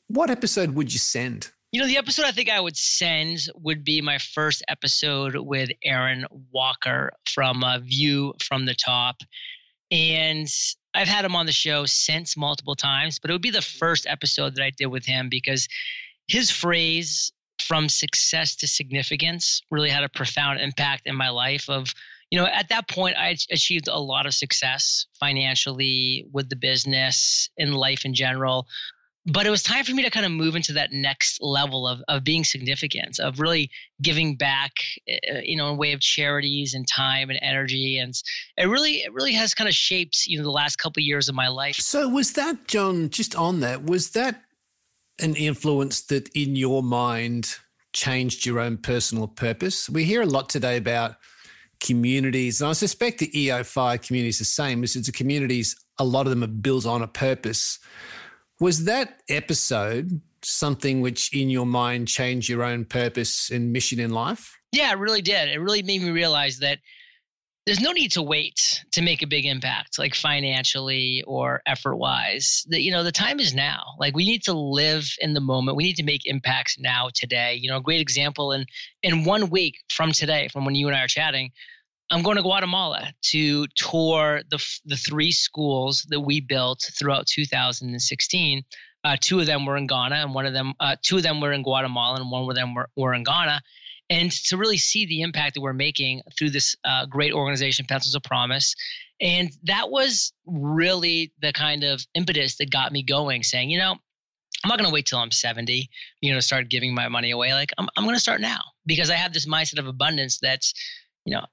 What 0.06 0.30
episode 0.30 0.76
would 0.76 0.94
you 0.94 1.00
send? 1.00 1.50
You 1.72 1.82
know, 1.82 1.88
the 1.88 1.98
episode 1.98 2.26
I 2.26 2.32
think 2.32 2.48
I 2.48 2.60
would 2.60 2.78
send 2.78 3.40
would 3.56 3.84
be 3.84 4.02
my 4.02 4.20
first 4.20 4.62
episode 4.68 5.36
with 5.36 5.72
Aaron 5.84 6.28
Walker 6.52 7.12
from 7.34 7.64
uh, 7.64 7.80
View 7.80 8.36
from 8.40 8.68
the 8.68 8.76
Top. 8.76 9.16
And 9.90 10.48
I've 10.94 11.08
had 11.08 11.26
him 11.26 11.36
on 11.36 11.48
the 11.48 11.52
show 11.52 11.88
since 11.88 12.38
multiple 12.38 12.76
times, 12.76 13.18
but 13.18 13.32
it 13.32 13.34
would 13.34 13.42
be 13.42 13.50
the 13.50 13.64
first 13.64 14.06
episode 14.06 14.54
that 14.58 14.64
I 14.64 14.70
did 14.78 14.88
with 14.88 15.08
him 15.08 15.28
because 15.28 15.68
his 16.28 16.52
phrase 16.52 17.32
from 17.62 17.90
success 17.90 18.56
to 18.56 18.68
significance 18.68 19.62
really 19.72 19.90
had 19.90 20.04
a 20.04 20.10
profound 20.10 20.60
impact 20.60 21.04
in 21.06 21.16
my 21.16 21.30
life 21.30 21.70
of 21.70 21.94
you 22.30 22.40
know 22.40 22.48
at 22.48 22.70
that 22.70 22.88
point 22.90 23.16
i 23.18 23.36
achieved 23.52 23.88
a 23.88 24.00
lot 24.00 24.26
of 24.26 24.34
success 24.34 25.06
financially 25.20 26.26
with 26.32 26.50
the 26.50 26.56
business 26.56 27.50
in 27.58 27.74
life 27.74 28.06
in 28.06 28.14
general 28.14 28.68
but 29.28 29.46
it 29.46 29.52
was 29.52 29.62
time 29.62 29.84
for 29.84 29.94
me 29.94 30.02
to 30.02 30.10
kind 30.10 30.26
of 30.26 30.32
move 30.32 30.56
into 30.56 30.74
that 30.74 30.92
next 30.92 31.40
level 31.42 31.88
of, 31.88 32.02
of 32.08 32.24
being 32.24 32.44
significant 32.44 33.20
of 33.20 33.40
really 33.40 33.70
giving 34.02 34.36
back 34.36 34.72
uh, 35.10 35.40
you 35.44 35.56
know 35.56 35.72
in 35.72 35.78
way 35.78 35.92
of 35.94 36.00
charities 36.00 36.74
and 36.74 36.88
time 36.88 37.30
and 37.30 37.40
energy 37.42 37.98
and 37.98 38.14
it 38.58 38.66
really 38.66 38.96
it 39.04 39.14
really 39.14 39.34
has 39.34 39.54
kind 39.54 39.68
of 39.68 39.76
shaped 39.76 40.26
you 40.26 40.38
know 40.38 40.44
the 40.44 40.52
last 40.52 40.78
couple 40.78 41.00
of 41.00 41.06
years 41.06 41.30
of 41.30 41.36
my 41.36 41.48
life 41.48 41.76
So 41.76 42.08
was 42.10 42.34
that 42.34 42.68
John? 42.68 43.10
Just 43.10 43.36
on 43.36 43.60
that, 43.60 43.84
was 43.84 44.12
that 44.12 44.44
an 45.22 45.36
influence 45.36 46.02
that 46.04 46.30
in 46.30 46.56
your 46.56 46.84
mind 46.84 47.56
changed 47.94 48.46
your 48.46 48.60
own 48.60 48.78
personal 48.78 49.28
purpose? 49.28 49.90
We 49.90 50.04
hear 50.04 50.22
a 50.22 50.26
lot 50.26 50.50
today 50.50 50.78
about 50.78 51.16
communities, 51.80 52.62
and 52.62 52.70
I 52.70 52.74
suspect 52.74 53.20
the 53.20 53.40
EO 53.40 53.64
Fire 53.64 53.98
community 53.98 54.30
is 54.30 54.40
the 54.40 54.46
same. 54.46 54.84
It's 54.84 54.96
a 54.96 55.12
communities. 55.12 55.76
A 55.98 56.06
lot 56.06 56.26
of 56.26 56.30
them 56.30 56.44
are 56.44 56.48
built 56.48 56.86
on 56.86 57.02
a 57.02 57.08
purpose. 57.08 57.80
Was 58.60 58.86
that 58.86 59.22
episode 59.30 60.22
something 60.44 61.02
which, 61.02 61.34
in 61.34 61.50
your 61.50 61.66
mind, 61.66 62.08
changed 62.08 62.50
your 62.50 62.64
own 62.64 62.86
purpose 62.86 63.50
and 63.52 63.72
mission 63.72 64.00
in 64.00 64.12
life? 64.12 64.58
Yeah, 64.72 64.92
it 64.92 65.00
really 65.00 65.22
did. 65.22 65.50
It 65.50 65.60
really 65.60 65.84
made 65.84 66.02
me 66.02 66.12
realize 66.12 66.60
that 66.60 66.80
there's 67.66 67.80
no 67.80 67.92
need 67.92 68.12
to 68.12 68.24
wait 68.24 68.84
to 68.92 69.02
make 69.02 69.22
a 69.22 69.28
big 69.28 69.46
impact, 69.46 70.00
like 70.00 70.16
financially 70.16 71.24
or 71.28 71.62
effort 71.68 71.96
wise. 71.96 72.66
That 72.70 72.82
you 72.82 72.92
know, 72.92 73.04
the 73.04 73.12
time 73.12 73.40
is 73.40 73.54
now. 73.54 73.82
Like 74.00 74.16
we 74.16 74.26
need 74.26 74.44
to 74.44 74.54
live 74.54 75.08
in 75.20 75.34
the 75.34 75.42
moment. 75.42 75.78
We 75.78 75.84
need 75.84 75.98
to 75.98 76.04
make 76.04 76.22
impacts 76.26 76.80
now, 76.80 77.10
today. 77.14 77.60
You 77.62 77.70
know, 77.70 77.78
a 77.78 77.82
great 77.82 78.02
example 78.02 78.52
in 78.52 78.66
in 79.04 79.26
one 79.26 79.50
week 79.50 79.76
from 79.90 80.12
today, 80.12 80.48
from 80.52 80.66
when 80.66 80.76
you 80.76 80.88
and 80.88 80.98
I 80.98 81.04
are 81.04 81.08
chatting, 81.08 81.52
I'm 82.10 82.24
going 82.24 82.38
to 82.38 82.44
Guatemala 82.44 83.14
to 83.26 83.68
tour 83.76 84.42
the 84.50 84.64
the 84.86 84.98
three 84.98 85.32
schools 85.32 86.06
that 86.10 86.22
we 86.22 86.42
built 86.42 86.90
throughout 86.98 87.28
2016. 87.28 88.64
Uh, 89.04 89.18
two 89.20 89.40
of 89.40 89.48
them 89.48 89.66
were 89.66 89.78
in 89.78 89.88
Ghana, 89.88 90.16
and 90.16 90.34
one 90.34 90.46
of 90.46 90.54
them, 90.54 90.74
uh, 90.80 90.96
two 91.04 91.18
of 91.18 91.24
them 91.24 91.42
were 91.42 91.54
in 91.54 91.64
Guatemala, 91.64 92.22
and 92.22 92.30
one 92.30 92.48
of 92.48 92.56
them 92.56 92.76
were, 92.76 92.88
were 92.96 93.16
in 93.16 93.24
Ghana 93.24 93.60
and 94.12 94.30
to 94.32 94.58
really 94.58 94.78
see 94.78 95.06
the 95.06 95.22
impact 95.22 95.54
that 95.56 95.62
we're 95.62 95.72
making 95.74 96.22
through 96.38 96.50
this 96.50 96.76
uh, 96.84 97.06
great 97.06 97.32
organization, 97.32 97.86
Pencils 97.88 98.14
of 98.14 98.22
Promise. 98.24 98.76
And 99.22 99.50
that 99.64 99.90
was 99.90 100.34
really 100.46 101.32
the 101.42 101.54
kind 101.54 101.84
of 101.86 102.06
impetus 102.14 102.58
that 102.58 102.72
got 102.72 102.92
me 102.92 103.04
going, 103.04 103.42
saying, 103.42 103.70
you 103.70 103.78
know, 103.80 103.96
I'm 104.64 104.68
not 104.68 104.78
going 104.78 104.90
to 104.90 104.94
wait 104.94 105.06
till 105.06 105.18
I'm 105.20 105.32
70, 105.32 105.90
you 106.22 106.32
know, 106.32 106.38
to 106.38 106.42
start 106.42 106.70
giving 106.70 106.94
my 106.94 107.08
money 107.08 107.32
away. 107.32 107.54
Like 107.54 107.72
I'm, 107.78 107.88
I'm 107.96 108.04
going 108.04 108.16
to 108.16 108.20
start 108.20 108.42
now 108.42 108.60
because 108.86 109.10
I 109.10 109.16
have 109.16 109.32
this 109.32 109.48
mindset 109.48 109.80
of 109.80 109.88
abundance 109.88 110.38
that's, 110.42 110.74
you 111.26 111.34
know, 111.34 111.46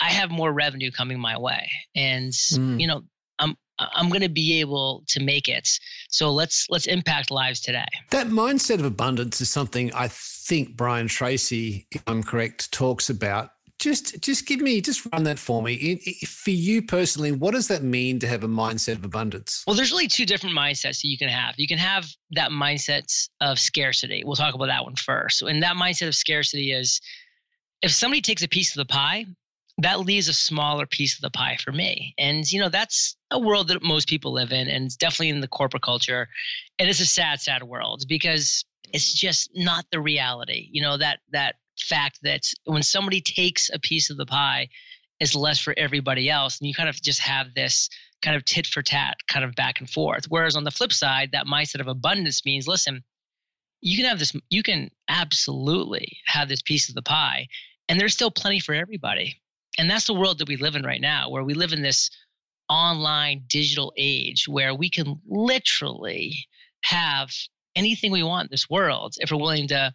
I 0.00 0.10
have 0.10 0.30
more 0.30 0.52
revenue 0.52 0.90
coming 0.90 1.18
my 1.20 1.38
way. 1.38 1.70
And, 1.94 2.32
Mm. 2.32 2.80
you 2.80 2.86
know, 2.88 3.02
I'm, 3.38 3.54
I'm 3.78 4.08
going 4.08 4.22
to 4.22 4.28
be 4.28 4.60
able 4.60 5.04
to 5.08 5.20
make 5.20 5.48
it. 5.48 5.68
So 6.10 6.30
let's, 6.32 6.66
let's 6.70 6.86
impact 6.86 7.30
lives 7.30 7.60
today. 7.60 7.86
That 8.10 8.26
mindset 8.26 8.80
of 8.80 8.84
abundance 8.84 9.40
is 9.40 9.48
something 9.48 9.92
I 9.94 10.08
think 10.50 10.76
Brian 10.76 11.06
Tracy, 11.06 11.86
if 11.92 12.02
I'm 12.08 12.24
correct, 12.24 12.72
talks 12.72 13.08
about. 13.08 13.52
Just, 13.78 14.20
just 14.20 14.46
give 14.46 14.60
me, 14.60 14.80
just 14.80 15.06
run 15.12 15.22
that 15.22 15.38
for 15.38 15.62
me. 15.62 15.96
For 16.26 16.50
you 16.50 16.82
personally, 16.82 17.30
what 17.30 17.54
does 17.54 17.68
that 17.68 17.84
mean 17.84 18.18
to 18.18 18.26
have 18.26 18.42
a 18.42 18.48
mindset 18.48 18.96
of 18.96 19.04
abundance? 19.04 19.62
Well, 19.64 19.76
there's 19.76 19.92
really 19.92 20.08
two 20.08 20.26
different 20.26 20.56
mindsets 20.56 21.00
that 21.00 21.04
you 21.04 21.16
can 21.16 21.28
have. 21.28 21.54
You 21.56 21.68
can 21.68 21.78
have 21.78 22.06
that 22.32 22.50
mindset 22.50 23.28
of 23.40 23.60
scarcity. 23.60 24.24
We'll 24.26 24.34
talk 24.34 24.54
about 24.54 24.66
that 24.66 24.84
one 24.84 24.96
first. 24.96 25.40
And 25.42 25.62
that 25.62 25.76
mindset 25.76 26.08
of 26.08 26.16
scarcity 26.16 26.72
is 26.72 27.00
if 27.80 27.92
somebody 27.92 28.20
takes 28.20 28.42
a 28.42 28.48
piece 28.48 28.76
of 28.76 28.86
the 28.86 28.92
pie, 28.92 29.26
that 29.78 30.00
leaves 30.00 30.28
a 30.28 30.34
smaller 30.34 30.84
piece 30.84 31.14
of 31.14 31.22
the 31.22 31.30
pie 31.30 31.56
for 31.64 31.70
me. 31.70 32.12
And, 32.18 32.50
you 32.50 32.60
know, 32.60 32.68
that's 32.68 33.16
a 33.30 33.38
world 33.38 33.68
that 33.68 33.82
most 33.82 34.08
people 34.08 34.32
live 34.32 34.52
in, 34.52 34.68
and 34.68 34.86
it's 34.86 34.96
definitely 34.96 35.30
in 35.30 35.40
the 35.40 35.48
corporate 35.48 35.84
culture. 35.84 36.28
And 36.78 36.90
it's 36.90 37.00
a 37.00 37.06
sad, 37.06 37.40
sad 37.40 37.62
world 37.62 38.02
because 38.08 38.64
it's 38.92 39.12
just 39.12 39.50
not 39.54 39.84
the 39.90 40.00
reality. 40.00 40.68
You 40.72 40.82
know, 40.82 40.96
that 40.96 41.20
that 41.32 41.56
fact 41.78 42.18
that 42.22 42.42
when 42.64 42.82
somebody 42.82 43.20
takes 43.20 43.70
a 43.72 43.78
piece 43.78 44.10
of 44.10 44.16
the 44.16 44.26
pie, 44.26 44.68
it's 45.18 45.34
less 45.34 45.58
for 45.58 45.74
everybody 45.76 46.28
else. 46.30 46.58
And 46.58 46.68
you 46.68 46.74
kind 46.74 46.88
of 46.88 47.00
just 47.00 47.20
have 47.20 47.54
this 47.54 47.88
kind 48.22 48.36
of 48.36 48.44
tit 48.44 48.66
for 48.66 48.82
tat 48.82 49.16
kind 49.28 49.44
of 49.44 49.54
back 49.54 49.80
and 49.80 49.88
forth. 49.88 50.26
Whereas 50.28 50.56
on 50.56 50.64
the 50.64 50.70
flip 50.70 50.92
side, 50.92 51.30
that 51.32 51.46
mindset 51.46 51.80
of 51.80 51.88
abundance 51.88 52.44
means 52.44 52.68
listen, 52.68 53.02
you 53.80 53.96
can 53.96 54.06
have 54.06 54.18
this, 54.18 54.34
you 54.50 54.62
can 54.62 54.90
absolutely 55.08 56.18
have 56.26 56.48
this 56.48 56.62
piece 56.62 56.88
of 56.88 56.94
the 56.94 57.02
pie, 57.02 57.46
and 57.88 57.98
there's 57.98 58.14
still 58.14 58.30
plenty 58.30 58.60
for 58.60 58.74
everybody. 58.74 59.40
And 59.78 59.88
that's 59.88 60.06
the 60.06 60.14
world 60.14 60.38
that 60.38 60.48
we 60.48 60.56
live 60.56 60.74
in 60.74 60.82
right 60.82 61.00
now, 61.00 61.30
where 61.30 61.44
we 61.44 61.54
live 61.54 61.72
in 61.72 61.82
this 61.82 62.10
online 62.68 63.42
digital 63.48 63.92
age 63.96 64.46
where 64.46 64.74
we 64.74 64.88
can 64.88 65.20
literally 65.28 66.36
have 66.84 67.30
anything 67.76 68.12
we 68.12 68.22
want 68.22 68.46
in 68.46 68.50
this 68.50 68.68
world 68.68 69.14
if 69.18 69.30
we're 69.30 69.38
willing 69.38 69.68
to 69.68 69.92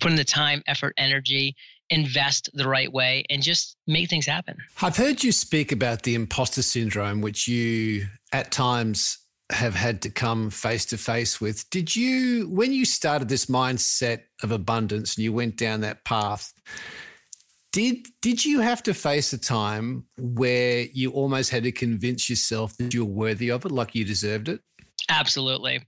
put 0.00 0.10
in 0.10 0.16
the 0.16 0.24
time, 0.24 0.62
effort, 0.66 0.94
energy, 0.96 1.54
invest 1.90 2.48
the 2.54 2.68
right 2.68 2.92
way, 2.92 3.24
and 3.30 3.42
just 3.42 3.76
make 3.86 4.08
things 4.08 4.26
happen. 4.26 4.56
I've 4.82 4.96
heard 4.96 5.22
you 5.22 5.32
speak 5.32 5.72
about 5.72 6.02
the 6.02 6.14
imposter 6.14 6.62
syndrome, 6.62 7.20
which 7.20 7.46
you 7.46 8.06
at 8.32 8.50
times 8.50 9.18
have 9.52 9.74
had 9.74 10.02
to 10.02 10.10
come 10.10 10.50
face 10.50 10.86
to 10.86 10.96
face 10.96 11.40
with. 11.40 11.68
Did 11.70 11.94
you, 11.94 12.48
when 12.48 12.72
you 12.72 12.84
started 12.84 13.28
this 13.28 13.46
mindset 13.46 14.22
of 14.42 14.50
abundance 14.50 15.16
and 15.16 15.24
you 15.24 15.32
went 15.32 15.56
down 15.56 15.82
that 15.82 16.04
path, 16.04 16.52
did 17.72 18.06
did 18.22 18.44
you 18.44 18.60
have 18.60 18.84
to 18.84 18.94
face 18.94 19.32
a 19.32 19.38
time 19.38 20.06
where 20.16 20.86
you 20.92 21.10
almost 21.10 21.50
had 21.50 21.64
to 21.64 21.72
convince 21.72 22.30
yourself 22.30 22.76
that 22.76 22.94
you 22.94 23.04
were 23.04 23.12
worthy 23.12 23.50
of 23.50 23.64
it, 23.66 23.72
like 23.72 23.94
you 23.96 24.04
deserved 24.04 24.48
it? 24.48 24.60
Absolutely. 25.10 25.82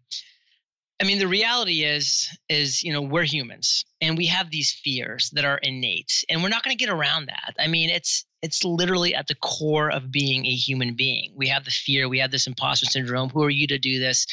I 1.01 1.05
mean, 1.05 1.19
the 1.19 1.29
reality 1.29 1.85
is, 1.85 2.27
is 2.49 2.83
you 2.83 2.93
know, 2.93 3.03
we're 3.03 3.25
humans, 3.25 3.85
and 4.01 4.17
we 4.17 4.27
have 4.27 4.51
these 4.51 4.73
fears 4.73 5.31
that 5.35 5.45
are 5.45 5.59
innate, 5.59 6.25
and 6.31 6.43
we're 6.43 6.49
not 6.49 6.63
going 6.63 6.77
to 6.77 6.83
get 6.83 6.93
around 6.93 7.27
that. 7.27 7.55
I 7.59 7.67
mean, 7.67 7.91
it's 7.91 8.25
it's 8.43 8.65
literally 8.65 9.15
at 9.15 9.27
the 9.27 9.35
core 9.37 9.91
of 9.91 10.11
being 10.11 10.47
a 10.47 10.55
human 10.55 10.95
being. 10.95 11.33
We 11.37 11.49
have 11.49 11.65
the 11.65 11.71
fear, 11.71 12.09
we 12.09 12.19
have 12.21 12.31
this 12.31 12.47
imposter 12.47 12.87
syndrome. 12.87 13.29
Who 13.31 13.43
are 13.43 13.51
you 13.51 13.67
to 13.67 13.79
do 13.79 13.99
this? 13.99 14.27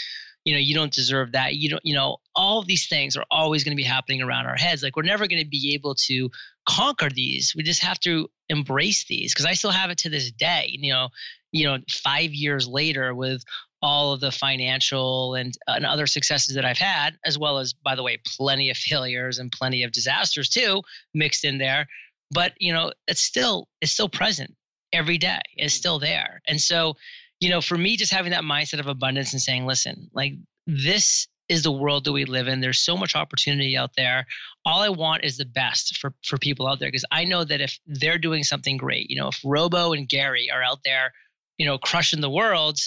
You 0.46 0.54
know, 0.54 0.60
you 0.60 0.76
don't 0.76 0.92
deserve 0.92 1.32
that. 1.32 1.56
You 1.56 1.70
don't, 1.70 1.86
you 1.86 1.96
know, 1.96 2.18
all 2.36 2.60
of 2.60 2.68
these 2.68 2.88
things 2.88 3.16
are 3.16 3.26
always 3.32 3.64
going 3.64 3.76
to 3.76 3.82
be 3.82 3.88
happening 3.88 4.22
around 4.22 4.46
our 4.46 4.58
heads. 4.58 4.84
Like 4.84 4.96
we're 4.96 5.04
never 5.04 5.26
going 5.28 5.42
to 5.42 5.50
be 5.50 5.74
able 5.74 5.96
to 5.96 6.30
conquer 6.68 7.10
these. 7.10 7.54
We 7.56 7.64
just 7.64 7.82
have 7.84 8.00
to 8.02 8.30
embrace 8.50 9.06
these 9.06 9.34
because 9.34 9.46
I 9.46 9.54
still 9.54 9.72
have 9.72 9.90
it 9.90 9.98
to 10.00 10.10
this 10.10 10.32
day. 10.32 10.78
You 10.80 10.94
know, 10.94 11.10
you 11.52 11.66
know, 11.66 11.78
five 11.90 12.34
years 12.34 12.68
later 12.68 13.16
with 13.16 13.44
all 13.84 14.14
of 14.14 14.22
the 14.22 14.32
financial 14.32 15.36
and, 15.36 15.56
uh, 15.68 15.74
and 15.76 15.86
other 15.86 16.08
successes 16.08 16.56
that 16.56 16.66
I've 16.66 16.78
had, 16.78 17.18
as 17.26 17.38
well 17.38 17.60
as, 17.60 17.74
by 17.74 17.96
the 17.96 18.02
way, 18.02 18.18
plenty 18.26 18.70
of 18.72 18.78
failures 18.78 19.38
and 19.38 19.52
plenty 19.52 19.84
of 19.84 19.92
disasters 19.92 20.50
too 20.50 20.82
mixed 21.14 21.44
in 21.44 21.58
there. 21.60 21.86
But 22.32 22.54
you 22.58 22.74
know, 22.74 22.92
it's 23.08 23.22
still 23.22 23.68
it's 23.82 23.92
still 23.92 24.10
present 24.10 24.56
every 24.94 25.18
day. 25.18 25.42
It's 25.58 25.76
mm. 25.76 25.78
still 25.78 26.00
there. 26.00 26.42
And 26.48 26.60
so, 26.60 26.96
you 27.40 27.50
know, 27.50 27.62
for 27.62 27.78
me, 27.78 27.98
just 27.98 28.14
having 28.14 28.32
that 28.32 28.44
mindset 28.44 28.80
of 28.80 28.88
abundance 28.88 29.34
and 29.34 29.42
saying, 29.42 29.66
listen, 29.66 30.10
like 30.14 30.34
this 30.66 31.28
is 31.50 31.64
the 31.64 31.72
world 31.72 32.06
that 32.06 32.14
we 32.14 32.24
live 32.24 32.48
in. 32.48 32.62
There's 32.62 32.80
so 32.80 32.96
much 32.96 33.16
opportunity 33.16 33.76
out 33.76 33.92
there. 33.98 34.26
All 34.66 34.82
I 34.82 34.90
want 34.90 35.26
is 35.26 35.38
the 35.38 35.46
best 35.46 35.98
for 35.98 36.14
for 36.24 36.38
people 36.38 36.68
out 36.68 36.80
there 36.80 36.88
because 36.88 37.06
I 37.12 37.26
know 37.26 37.44
that 37.44 37.60
if 37.60 37.78
they're 37.86 38.18
doing 38.18 38.44
something 38.44 38.78
great, 38.78 39.10
you 39.10 39.18
know, 39.18 39.28
if 39.28 39.42
Robbo 39.42 39.96
and 39.96 40.08
Gary 40.08 40.48
are 40.52 40.64
out 40.64 40.80
there, 40.86 41.12
you 41.58 41.66
know, 41.66 41.78
crushing 41.78 42.22
the 42.22 42.30
world, 42.30 42.80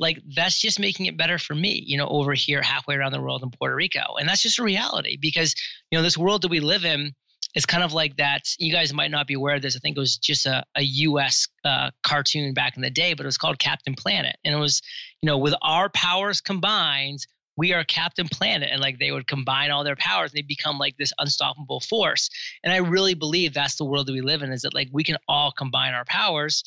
like 0.00 0.20
that's 0.34 0.60
just 0.60 0.80
making 0.80 1.06
it 1.06 1.16
better 1.16 1.38
for 1.38 1.54
me, 1.54 1.82
you 1.86 1.96
know, 1.96 2.08
over 2.08 2.32
here 2.34 2.62
halfway 2.62 2.96
around 2.96 3.12
the 3.12 3.20
world 3.20 3.42
in 3.42 3.50
Puerto 3.50 3.74
Rico. 3.74 4.16
And 4.18 4.28
that's 4.28 4.42
just 4.42 4.58
a 4.58 4.62
reality 4.62 5.16
because, 5.20 5.54
you 5.90 5.98
know, 5.98 6.02
this 6.02 6.18
world 6.18 6.42
that 6.42 6.50
we 6.50 6.60
live 6.60 6.84
in 6.84 7.12
is 7.54 7.64
kind 7.64 7.84
of 7.84 7.92
like 7.92 8.16
that. 8.16 8.42
You 8.58 8.72
guys 8.72 8.92
might 8.92 9.10
not 9.10 9.26
be 9.26 9.34
aware 9.34 9.56
of 9.56 9.62
this. 9.62 9.76
I 9.76 9.78
think 9.78 9.96
it 9.96 10.00
was 10.00 10.16
just 10.16 10.46
a, 10.46 10.64
a 10.76 10.82
US 10.82 11.46
uh, 11.64 11.90
cartoon 12.02 12.54
back 12.54 12.76
in 12.76 12.82
the 12.82 12.90
day, 12.90 13.14
but 13.14 13.24
it 13.24 13.26
was 13.26 13.38
called 13.38 13.58
Captain 13.58 13.94
Planet. 13.94 14.36
And 14.44 14.54
it 14.54 14.58
was, 14.58 14.82
you 15.22 15.28
know, 15.28 15.38
with 15.38 15.54
our 15.62 15.88
powers 15.90 16.40
combined, 16.40 17.24
we 17.56 17.72
are 17.72 17.84
Captain 17.84 18.26
Planet. 18.28 18.70
And 18.72 18.80
like 18.80 18.98
they 18.98 19.12
would 19.12 19.28
combine 19.28 19.70
all 19.70 19.84
their 19.84 19.96
powers 19.96 20.32
and 20.32 20.38
they 20.38 20.42
become 20.42 20.78
like 20.78 20.96
this 20.96 21.12
unstoppable 21.20 21.80
force. 21.80 22.28
And 22.64 22.72
I 22.72 22.78
really 22.78 23.14
believe 23.14 23.54
that's 23.54 23.76
the 23.76 23.84
world 23.84 24.08
that 24.08 24.12
we 24.12 24.20
live 24.20 24.42
in 24.42 24.50
is 24.50 24.62
that 24.62 24.74
like 24.74 24.88
we 24.92 25.04
can 25.04 25.16
all 25.28 25.52
combine 25.52 25.94
our 25.94 26.04
powers 26.04 26.64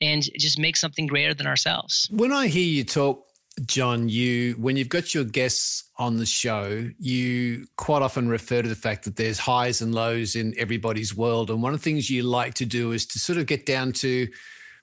and 0.00 0.22
just 0.38 0.58
make 0.58 0.76
something 0.76 1.06
greater 1.06 1.34
than 1.34 1.46
ourselves. 1.46 2.08
When 2.10 2.32
I 2.32 2.48
hear 2.48 2.66
you 2.66 2.84
talk, 2.84 3.26
John, 3.66 4.08
you 4.08 4.54
when 4.54 4.76
you've 4.76 4.88
got 4.88 5.14
your 5.14 5.24
guests 5.24 5.84
on 5.98 6.16
the 6.16 6.26
show, 6.26 6.88
you 6.98 7.66
quite 7.76 8.02
often 8.02 8.28
refer 8.28 8.62
to 8.62 8.68
the 8.68 8.74
fact 8.74 9.04
that 9.04 9.16
there's 9.16 9.38
highs 9.38 9.82
and 9.82 9.94
lows 9.94 10.36
in 10.36 10.54
everybody's 10.56 11.14
world. 11.14 11.50
And 11.50 11.62
one 11.62 11.74
of 11.74 11.80
the 11.80 11.84
things 11.84 12.08
you 12.08 12.22
like 12.22 12.54
to 12.54 12.64
do 12.64 12.92
is 12.92 13.06
to 13.06 13.18
sort 13.18 13.38
of 13.38 13.46
get 13.46 13.66
down 13.66 13.92
to 13.94 14.28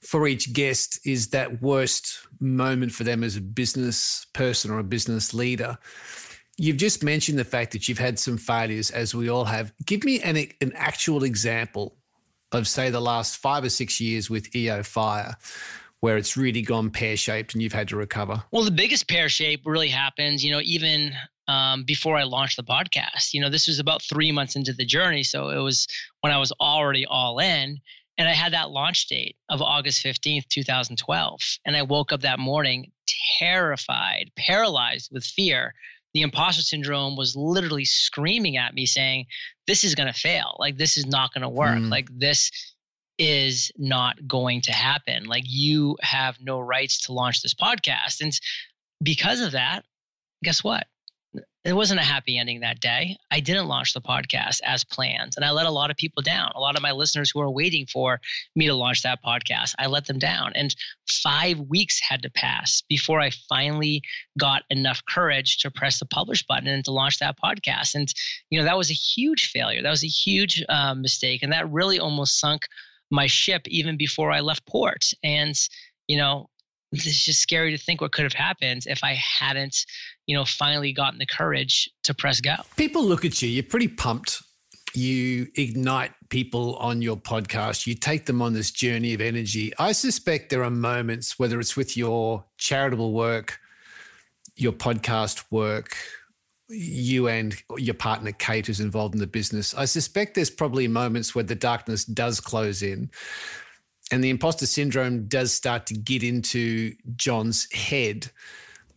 for 0.02 0.28
each 0.28 0.54
guest 0.54 1.00
is 1.06 1.30
that 1.30 1.62
worst 1.62 2.20
moment 2.40 2.92
for 2.92 3.04
them 3.04 3.24
as 3.24 3.36
a 3.36 3.42
business 3.42 4.28
person 4.34 4.70
or 4.70 4.80
a 4.80 4.84
business 4.84 5.34
leader. 5.34 5.78
You've 6.58 6.78
just 6.78 7.04
mentioned 7.04 7.38
the 7.38 7.46
fact 7.46 7.72
that 7.72 7.88
you've 7.88 8.00
had 8.00 8.18
some 8.20 8.38
failures, 8.38 8.90
as 8.90 9.14
we 9.14 9.30
all 9.30 9.46
have. 9.46 9.74
Give 9.86 10.04
me 10.04 10.20
an, 10.22 10.38
an 10.62 10.72
actual 10.76 11.24
example 11.24 11.98
of, 12.52 12.68
say, 12.68 12.90
the 12.90 13.02
last 13.02 13.38
five 13.38 13.64
or 13.64 13.70
six 13.70 14.00
years 14.00 14.30
with 14.30 14.56
EO 14.56 14.84
Fire, 14.84 15.36
where 16.00 16.18
it's 16.18 16.38
really 16.38 16.62
gone 16.62 16.90
pear 16.90 17.18
shaped 17.18 17.54
and 17.54 17.62
you've 17.62 17.74
had 17.74 17.88
to 17.90 17.96
recover. 17.96 18.44
Well, 18.52 18.64
the 18.64 18.72
biggest 18.72 19.08
pear 19.08 19.30
shape 19.30 19.62
really 19.66 19.90
happens, 19.90 20.44
you 20.44 20.52
know, 20.52 20.62
even 20.64 21.14
um, 21.48 21.84
before 21.84 22.18
I 22.18 22.24
launched 22.24 22.58
the 22.58 22.64
podcast. 22.64 23.34
You 23.34 23.42
know, 23.42 23.50
this 23.50 23.68
was 23.68 23.80
about 23.80 24.02
three 24.02 24.32
months 24.32 24.56
into 24.56 24.74
the 24.74 24.86
journey. 24.86 25.24
So 25.24 25.50
it 25.50 25.60
was 25.60 25.88
when 26.22 26.34
I 26.34 26.38
was 26.38 26.52
already 26.60 27.06
all 27.06 27.40
in. 27.40 27.80
And 28.20 28.28
I 28.28 28.34
had 28.34 28.54
that 28.54 28.72
launch 28.72 29.08
date 29.08 29.36
of 29.50 29.62
August 29.62 30.04
15th, 30.04 30.48
2012. 30.50 31.40
And 31.66 31.76
I 31.76 31.84
woke 31.84 32.12
up 32.12 32.22
that 32.22 32.40
morning 32.40 32.92
terrified, 33.40 34.32
paralyzed 34.36 35.10
with 35.12 35.24
fear. 35.24 35.74
The 36.18 36.24
imposter 36.24 36.64
syndrome 36.64 37.16
was 37.16 37.36
literally 37.36 37.86
screaming 37.86 38.58
at 38.58 38.74
me, 38.74 38.88
saying, 38.88 39.28
This 39.68 39.84
is 39.84 39.94
going 39.94 40.12
to 40.12 40.20
fail. 40.20 40.56
Like, 40.58 40.76
this 40.76 40.98
is 40.98 41.06
not 41.06 41.32
going 41.32 41.44
to 41.44 41.48
work. 41.48 41.78
Mm. 41.78 41.92
Like, 41.92 42.10
this 42.12 42.50
is 43.20 43.72
not 43.78 44.28
going 44.28 44.62
to 44.62 44.72
happen. 44.72 45.26
Like, 45.26 45.44
you 45.46 45.96
have 46.02 46.40
no 46.42 46.60
rights 46.60 47.02
to 47.02 47.14
launch 47.14 47.44
this 47.44 47.54
podcast. 47.54 48.22
And 48.22 48.34
because 49.04 49.42
of 49.42 49.52
that, 49.52 49.86
guess 50.44 50.64
what? 50.64 50.88
It 51.68 51.74
wasn't 51.74 52.00
a 52.00 52.04
happy 52.04 52.38
ending 52.38 52.62
that 52.62 52.80
day. 52.80 53.18
I 53.30 53.42
didn't 53.42 53.68
launch 53.68 53.94
the 53.94 54.00
podcast 54.00 54.62
as 54.64 54.86
planned, 54.86 55.34
and 55.36 55.44
I 55.44 55.52
let 55.52 55.66
a 55.66 55.72
lot 55.72 55.92
of 55.92 55.98
people 55.98 56.24
down. 56.24 56.52
A 56.56 56.62
lot 56.62 56.78
of 56.78 56.82
my 56.82 56.94
listeners 56.94 57.30
who 57.30 57.42
are 57.42 57.52
waiting 57.52 57.86
for 57.86 58.22
me 58.56 58.68
to 58.68 58.74
launch 58.74 59.04
that 59.04 59.20
podcast, 59.22 59.76
I 59.78 59.88
let 59.88 60.06
them 60.06 60.18
down. 60.18 60.54
And 60.56 60.74
five 61.10 61.60
weeks 61.60 62.00
had 62.00 62.22
to 62.24 62.30
pass 62.30 62.82
before 62.88 63.20
I 63.20 63.32
finally 63.50 64.02
got 64.40 64.64
enough 64.70 65.02
courage 65.10 65.58
to 65.58 65.70
press 65.70 66.00
the 66.00 66.06
publish 66.06 66.46
button 66.46 66.68
and 66.68 66.86
to 66.86 66.92
launch 66.92 67.20
that 67.20 67.36
podcast. 67.44 67.96
And, 67.96 68.08
you 68.50 68.58
know, 68.58 68.66
that 68.66 68.78
was 68.78 68.90
a 68.90 68.94
huge 68.94 69.50
failure. 69.52 69.82
That 69.82 69.90
was 69.90 70.06
a 70.06 70.08
huge 70.08 70.64
uh, 70.70 70.94
mistake. 70.94 71.44
And 71.44 71.52
that 71.52 71.70
really 71.70 72.00
almost 72.00 72.40
sunk 72.40 72.62
my 73.12 73.28
ship 73.28 73.64
even 73.68 73.98
before 73.98 74.32
I 74.32 74.40
left 74.40 74.66
port. 74.68 75.04
And, 75.22 75.56
you 76.08 76.18
know, 76.18 76.50
it's 76.92 77.26
just 77.26 77.42
scary 77.42 77.76
to 77.76 77.78
think 77.78 78.02
what 78.02 78.12
could 78.12 78.24
have 78.24 78.34
happened 78.34 78.84
if 78.88 79.04
I 79.04 79.14
hadn't, 79.14 79.86
you 80.26 80.36
know, 80.36 80.46
finally 80.46 80.94
gotten 80.94 81.20
the 81.20 81.26
courage 81.26 81.90
to 82.04 82.14
press 82.14 82.42
go. 82.42 82.56
People 82.76 83.04
look 83.04 83.26
at 83.26 83.42
you, 83.42 83.50
you're 83.50 83.64
pretty 83.64 83.88
pumped. 83.88 84.42
You 84.94 85.48
ignite 85.56 86.12
people 86.30 86.76
on 86.78 87.02
your 87.02 87.18
podcast, 87.18 87.86
you 87.86 87.94
take 87.94 88.26
them 88.26 88.42
on 88.42 88.54
this 88.54 88.72
journey 88.72 89.14
of 89.14 89.22
energy. 89.22 89.74
I 89.78 89.92
suspect 89.92 90.50
there 90.50 90.64
are 90.64 90.72
moments, 90.72 91.38
whether 91.38 91.60
it's 91.60 91.76
with 91.76 91.98
your 91.98 92.46
charitable 92.58 93.12
work, 93.12 93.60
your 94.56 94.72
podcast 94.72 95.44
work, 95.52 95.96
you 96.70 97.28
and 97.28 97.56
your 97.78 97.94
partner 97.94 98.32
Kate, 98.32 98.66
who's 98.66 98.80
involved 98.80 99.14
in 99.14 99.20
the 99.20 99.28
business, 99.28 99.76
I 99.76 99.86
suspect 99.86 100.36
there's 100.36 100.50
probably 100.50 100.88
moments 100.88 101.36
where 101.36 101.44
the 101.44 101.56
darkness 101.56 102.04
does 102.04 102.40
close 102.40 102.82
in 102.82 103.12
and 104.12 104.24
the 104.24 104.30
imposter 104.30 104.66
syndrome 104.66 105.28
does 105.28 105.54
start 105.54 105.86
to 105.88 105.94
get 105.94 106.24
into 106.24 106.94
John's 107.16 107.72
head. 107.74 108.32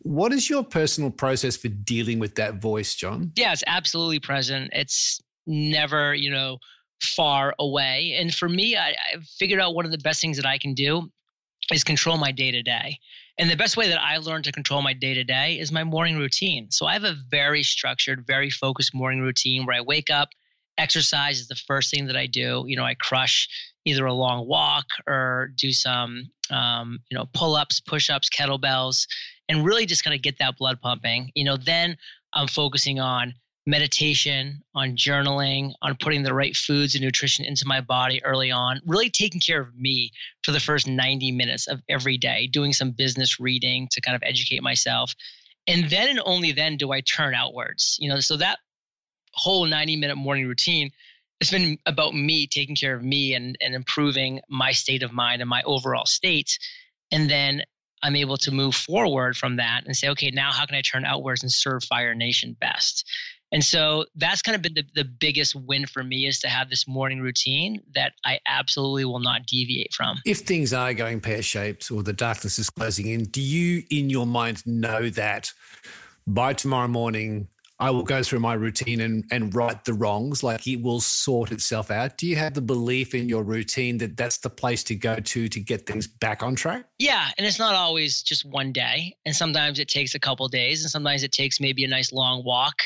What 0.03 0.33
is 0.33 0.49
your 0.49 0.63
personal 0.63 1.11
process 1.11 1.57
for 1.57 1.69
dealing 1.69 2.19
with 2.19 2.37
that 2.37 2.55
voice, 2.55 2.95
John? 2.95 3.33
Yeah, 3.37 3.53
it's 3.53 3.65
absolutely 3.67 4.21
present. 4.21 4.71
It's 4.73 5.21
never, 5.47 6.15
you 6.15 6.31
know, 6.31 6.59
far 7.03 7.55
away. 7.59 8.17
And 8.19 8.35
for 8.35 8.49
me, 8.49 8.77
I, 8.77 8.91
I 8.91 9.19
figured 9.39 9.61
out 9.61 9.75
one 9.75 9.85
of 9.85 9.91
the 9.91 9.99
best 9.99 10.21
things 10.21 10.37
that 10.37 10.47
I 10.47 10.59
can 10.59 10.75
do 10.75 11.11
is 11.73 11.85
control 11.85 12.17
my 12.17 12.33
day 12.33 12.51
to 12.51 12.63
day. 12.63 12.99
And 13.39 13.51
the 13.51 13.57
best 13.57 13.77
way 13.77 13.89
that 13.89 14.01
I 14.01 14.19
learned 14.19 14.45
to 14.45 14.53
control 14.53 14.83
my 14.83 14.93
day 14.93 15.15
to 15.15 15.25
day 15.25 15.59
is 15.59 15.73
my 15.73 15.85
morning 15.85 16.19
routine. 16.19 16.71
So 16.71 16.87
I 16.87 16.93
have 16.93 17.05
a 17.05 17.17
very 17.31 17.63
structured, 17.63 18.27
very 18.27 18.51
focused 18.51 18.95
morning 18.95 19.21
routine 19.21 19.65
where 19.65 19.77
I 19.77 19.81
wake 19.81 20.11
up, 20.11 20.29
exercise 20.79 21.41
is 21.41 21.49
the 21.49 21.55
first 21.55 21.91
thing 21.91 22.07
that 22.07 22.17
I 22.17 22.27
do. 22.27 22.65
You 22.67 22.77
know, 22.77 22.85
I 22.85 22.95
crush 22.95 23.49
either 23.85 24.07
a 24.07 24.13
long 24.13 24.47
walk 24.47 24.87
or 25.07 25.51
do 25.57 25.73
some, 25.73 26.31
um, 26.51 26.99
you 27.11 27.17
know, 27.17 27.27
pull 27.33 27.55
ups, 27.55 27.81
push 27.81 28.11
ups, 28.11 28.29
kettlebells, 28.29 29.07
and 29.49 29.65
really 29.65 29.87
just 29.87 30.05
kind 30.05 30.15
of 30.15 30.23
get 30.23 30.39
that 30.39 30.57
blood 30.57 30.81
pumping. 30.81 31.31
You 31.35 31.45
know, 31.45 31.57
then 31.57 31.97
I'm 32.35 32.47
focusing 32.47 33.01
on 33.01 33.35
meditation, 33.67 34.63
on 34.75 34.97
journaling, 34.97 35.73
on 35.83 35.97
putting 36.01 36.23
the 36.23 36.35
right 36.35 36.57
foods 36.57 36.95
and 36.95 37.05
nutrition 37.05 37.45
into 37.45 37.65
my 37.67 37.81
body 37.81 38.23
early 38.25 38.51
on, 38.51 38.81
really 38.87 39.11
taking 39.11 39.41
care 39.41 39.61
of 39.61 39.75
me 39.77 40.11
for 40.43 40.53
the 40.53 40.61
first 40.61 40.87
90 40.87 41.33
minutes 41.33 41.67
of 41.67 41.81
every 41.89 42.17
day, 42.17 42.47
doing 42.47 42.73
some 42.73 42.91
business 42.91 43.39
reading 43.39 43.89
to 43.93 44.01
kind 44.01 44.17
of 44.17 44.23
educate 44.25 44.63
myself. 44.63 45.15
And 45.67 45.89
then 45.91 46.09
and 46.09 46.21
only 46.25 46.53
then 46.53 46.77
do 46.77 46.93
I 46.93 47.01
turn 47.01 47.35
outwards. 47.35 47.97
You 48.01 48.09
know, 48.09 48.21
so 48.21 48.37
that 48.39 48.59
whole 49.33 49.67
90 49.67 49.97
minute 49.97 50.17
morning 50.17 50.47
routine 50.47 50.91
it's 51.41 51.51
been 51.51 51.79
about 51.87 52.15
me 52.15 52.47
taking 52.47 52.77
care 52.77 52.95
of 52.95 53.03
me 53.03 53.35
and, 53.35 53.57
and 53.61 53.75
improving 53.75 54.41
my 54.49 54.73
state 54.73 55.03
of 55.03 55.13
mind 55.13 55.41
and 55.41 55.49
my 55.49 55.63
overall 55.63 56.07
state. 56.07 56.59
And 57.11 57.31
then 57.31 57.63
I'm 58.03 58.17
able 58.17 58.37
to 58.39 58.51
move 58.51 58.75
forward 58.75 59.37
from 59.37 59.57
that 59.57 59.83
and 59.87 59.97
say, 59.97 60.09
okay, 60.11 60.31
now 60.31 60.53
how 60.53 60.67
can 60.67 60.77
I 60.77 60.83
turn 60.83 61.05
outwards 61.05 61.43
and 61.43 61.51
serve 61.51 61.83
Fire 61.85 62.15
Nation 62.15 62.57
best? 62.61 63.09
And 63.53 63.65
so 63.65 64.05
that's 64.15 64.43
kind 64.43 64.55
of 64.55 64.63
been 64.63 64.75
the, 64.75 64.85
the 64.95 65.05
biggest 65.05 65.57
win 65.57 65.87
for 65.87 66.05
me 66.05 66.27
is 66.27 66.39
to 66.41 66.49
have 66.49 66.71
this 66.71 66.87
morning 66.87 67.21
routine 67.21 67.83
that 67.95 68.13
I 68.25 68.39
absolutely 68.47 69.05
will 69.05 69.19
not 69.19 69.47
deviate 69.47 69.93
from. 69.93 70.19
If 70.25 70.41
things 70.41 70.73
are 70.73 70.95
going 70.95 71.21
pear 71.21 71.43
shaped 71.43 71.91
or 71.91 72.03
the 72.03 72.13
darkness 72.13 72.59
is 72.59 72.71
closing 72.71 73.09
in, 73.09 73.25
do 73.25 73.41
you 73.41 73.83
in 73.91 74.09
your 74.09 74.27
mind 74.27 74.65
know 74.67 75.11
that 75.11 75.53
by 76.27 76.53
tomorrow 76.53 76.87
morning 76.87 77.49
I 77.81 77.91
will 77.91 78.03
go 78.03 78.23
through 78.23 78.41
my 78.41 78.53
routine 78.53 79.01
and, 79.01 79.25
and 79.31 79.55
right 79.55 79.83
the 79.85 79.95
wrongs. 79.95 80.43
Like 80.43 80.67
it 80.67 80.83
will 80.83 81.01
sort 81.01 81.51
itself 81.51 81.91
out. 81.91 82.19
Do 82.19 82.27
you 82.27 82.37
have 82.37 82.53
the 82.53 82.61
belief 82.61 83.15
in 83.15 83.29
your 83.29 83.43
routine 83.43 83.97
that 83.99 84.19
that's 84.19 84.39
the 84.39 84.51
place 84.51 84.85
to 84.85 84.95
go 84.95 85.17
to 85.17 85.49
to 85.49 85.61
get 85.61 85.87
things 85.87 86.07
back 86.07 86.43
on 86.43 86.55
track? 86.55 86.85
Yeah, 86.99 87.31
and 87.39 87.47
it's 87.47 87.59
not 87.59 87.75
always 87.75 88.23
just 88.23 88.45
one 88.45 88.73
day, 88.73 89.17
and 89.25 89.35
sometimes 89.35 89.79
it 89.79 89.89
takes 89.89 90.15
a 90.15 90.21
couple 90.21 90.47
days, 90.49 90.83
and 90.83 90.91
sometimes 90.91 91.23
it 91.23 91.33
takes 91.33 91.59
maybe 91.59 91.83
a 91.85 91.89
nice 91.89 92.13
long 92.13 92.45
walk. 92.45 92.77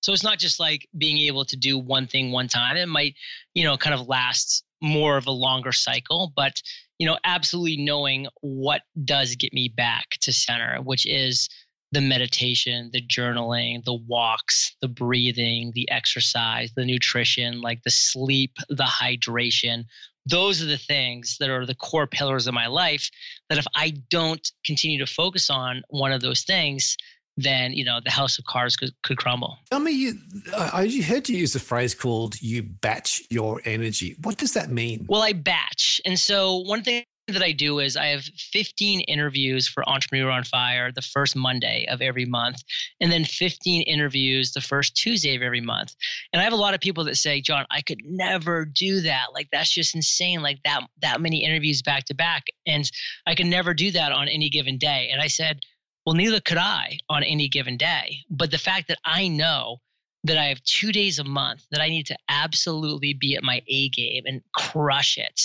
So 0.00 0.12
it's 0.12 0.24
not 0.24 0.38
just 0.38 0.58
like 0.58 0.88
being 0.96 1.18
able 1.18 1.44
to 1.44 1.56
do 1.56 1.76
one 1.76 2.06
thing 2.06 2.32
one 2.32 2.48
time. 2.48 2.76
It 2.76 2.88
might, 2.88 3.16
you 3.54 3.64
know, 3.64 3.76
kind 3.76 3.94
of 3.94 4.08
last 4.08 4.64
more 4.80 5.16
of 5.16 5.26
a 5.26 5.32
longer 5.32 5.72
cycle, 5.72 6.32
but 6.34 6.62
you 6.98 7.06
know, 7.06 7.18
absolutely 7.24 7.76
knowing 7.76 8.26
what 8.40 8.82
does 9.04 9.36
get 9.36 9.52
me 9.52 9.68
back 9.68 10.10
to 10.20 10.32
center, 10.32 10.78
which 10.82 11.06
is 11.06 11.48
the 11.92 12.00
meditation, 12.00 12.90
the 12.92 13.02
journaling, 13.02 13.84
the 13.84 13.94
walks, 13.94 14.76
the 14.80 14.88
breathing, 14.88 15.72
the 15.74 15.90
exercise, 15.90 16.70
the 16.76 16.84
nutrition, 16.84 17.60
like 17.60 17.82
the 17.82 17.90
sleep, 17.90 18.52
the 18.68 18.84
hydration. 18.84 19.84
Those 20.26 20.62
are 20.62 20.66
the 20.66 20.76
things 20.76 21.36
that 21.40 21.48
are 21.48 21.64
the 21.64 21.74
core 21.74 22.06
pillars 22.06 22.46
of 22.46 22.52
my 22.52 22.66
life 22.66 23.08
that 23.48 23.58
if 23.58 23.66
I 23.74 23.94
don't 24.10 24.46
continue 24.64 24.98
to 24.98 25.06
focus 25.06 25.48
on 25.48 25.82
one 25.88 26.12
of 26.12 26.20
those 26.20 26.42
things, 26.42 26.96
then 27.38 27.72
you 27.72 27.84
know 27.84 28.00
the 28.04 28.10
house 28.10 28.36
of 28.38 28.44
cards 28.44 28.76
could, 28.76 28.90
could 29.04 29.16
crumble. 29.16 29.56
Tell 29.70 29.78
me, 29.78 29.92
you, 29.92 30.14
I 30.54 30.88
heard 31.02 31.28
you 31.28 31.38
use 31.38 31.54
a 31.54 31.60
phrase 31.60 31.94
called 31.94 32.42
"you 32.42 32.64
batch 32.64 33.22
your 33.30 33.62
energy." 33.64 34.16
What 34.22 34.36
does 34.38 34.54
that 34.54 34.70
mean? 34.70 35.06
Well, 35.08 35.22
I 35.22 35.32
batch, 35.32 36.00
and 36.04 36.18
so 36.18 36.56
one 36.56 36.82
thing 36.82 37.04
that 37.32 37.42
I 37.42 37.52
do 37.52 37.78
is 37.78 37.96
I 37.96 38.06
have 38.06 38.24
15 38.24 39.00
interviews 39.02 39.68
for 39.68 39.88
Entrepreneur 39.88 40.30
on 40.30 40.44
Fire 40.44 40.90
the 40.92 41.02
first 41.02 41.36
Monday 41.36 41.86
of 41.90 42.00
every 42.00 42.24
month, 42.24 42.62
and 43.00 43.12
then 43.12 43.24
15 43.24 43.82
interviews 43.82 44.52
the 44.52 44.60
first 44.60 44.96
Tuesday 44.96 45.36
of 45.36 45.42
every 45.42 45.60
month. 45.60 45.94
And 46.32 46.40
I 46.40 46.44
have 46.44 46.52
a 46.52 46.56
lot 46.56 46.74
of 46.74 46.80
people 46.80 47.04
that 47.04 47.16
say, 47.16 47.40
John, 47.40 47.66
I 47.70 47.82
could 47.82 48.00
never 48.04 48.64
do 48.64 49.00
that. 49.02 49.26
Like 49.34 49.48
that's 49.52 49.72
just 49.72 49.94
insane. 49.94 50.42
Like 50.42 50.60
that 50.64 50.82
that 51.02 51.20
many 51.20 51.44
interviews 51.44 51.82
back 51.82 52.04
to 52.06 52.14
back, 52.14 52.44
and 52.66 52.90
I 53.26 53.34
could 53.34 53.46
never 53.46 53.74
do 53.74 53.90
that 53.92 54.12
on 54.12 54.28
any 54.28 54.48
given 54.48 54.78
day. 54.78 55.10
And 55.12 55.20
I 55.20 55.28
said, 55.28 55.60
well, 56.06 56.14
neither 56.14 56.40
could 56.40 56.58
I 56.58 56.98
on 57.08 57.22
any 57.22 57.48
given 57.48 57.76
day. 57.76 58.20
But 58.30 58.50
the 58.50 58.58
fact 58.58 58.88
that 58.88 58.98
I 59.04 59.28
know 59.28 59.78
that 60.24 60.38
I 60.38 60.46
have 60.46 60.62
two 60.62 60.92
days 60.92 61.18
a 61.18 61.24
month 61.24 61.64
that 61.70 61.80
I 61.80 61.88
need 61.88 62.06
to 62.06 62.16
absolutely 62.28 63.14
be 63.14 63.36
at 63.36 63.42
my 63.42 63.62
A 63.68 63.88
game 63.90 64.24
and 64.26 64.42
crush 64.56 65.16
it 65.16 65.40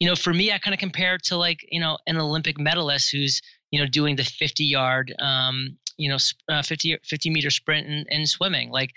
you 0.00 0.08
know, 0.08 0.16
for 0.16 0.32
me, 0.32 0.50
I 0.50 0.58
kind 0.58 0.74
of 0.74 0.80
compare 0.80 1.14
it 1.14 1.24
to 1.24 1.36
like, 1.36 1.60
you 1.70 1.78
know, 1.78 1.98
an 2.06 2.16
Olympic 2.16 2.58
medalist 2.58 3.10
who's, 3.12 3.40
you 3.70 3.78
know, 3.78 3.86
doing 3.86 4.16
the 4.16 4.24
50 4.24 4.64
yard, 4.64 5.14
um, 5.20 5.76
you 5.98 6.08
know, 6.08 6.16
uh, 6.48 6.62
50, 6.62 6.98
50 7.04 7.30
meter 7.30 7.50
sprint 7.50 7.86
and, 7.86 8.06
and 8.10 8.28
swimming. 8.28 8.70
Like 8.70 8.90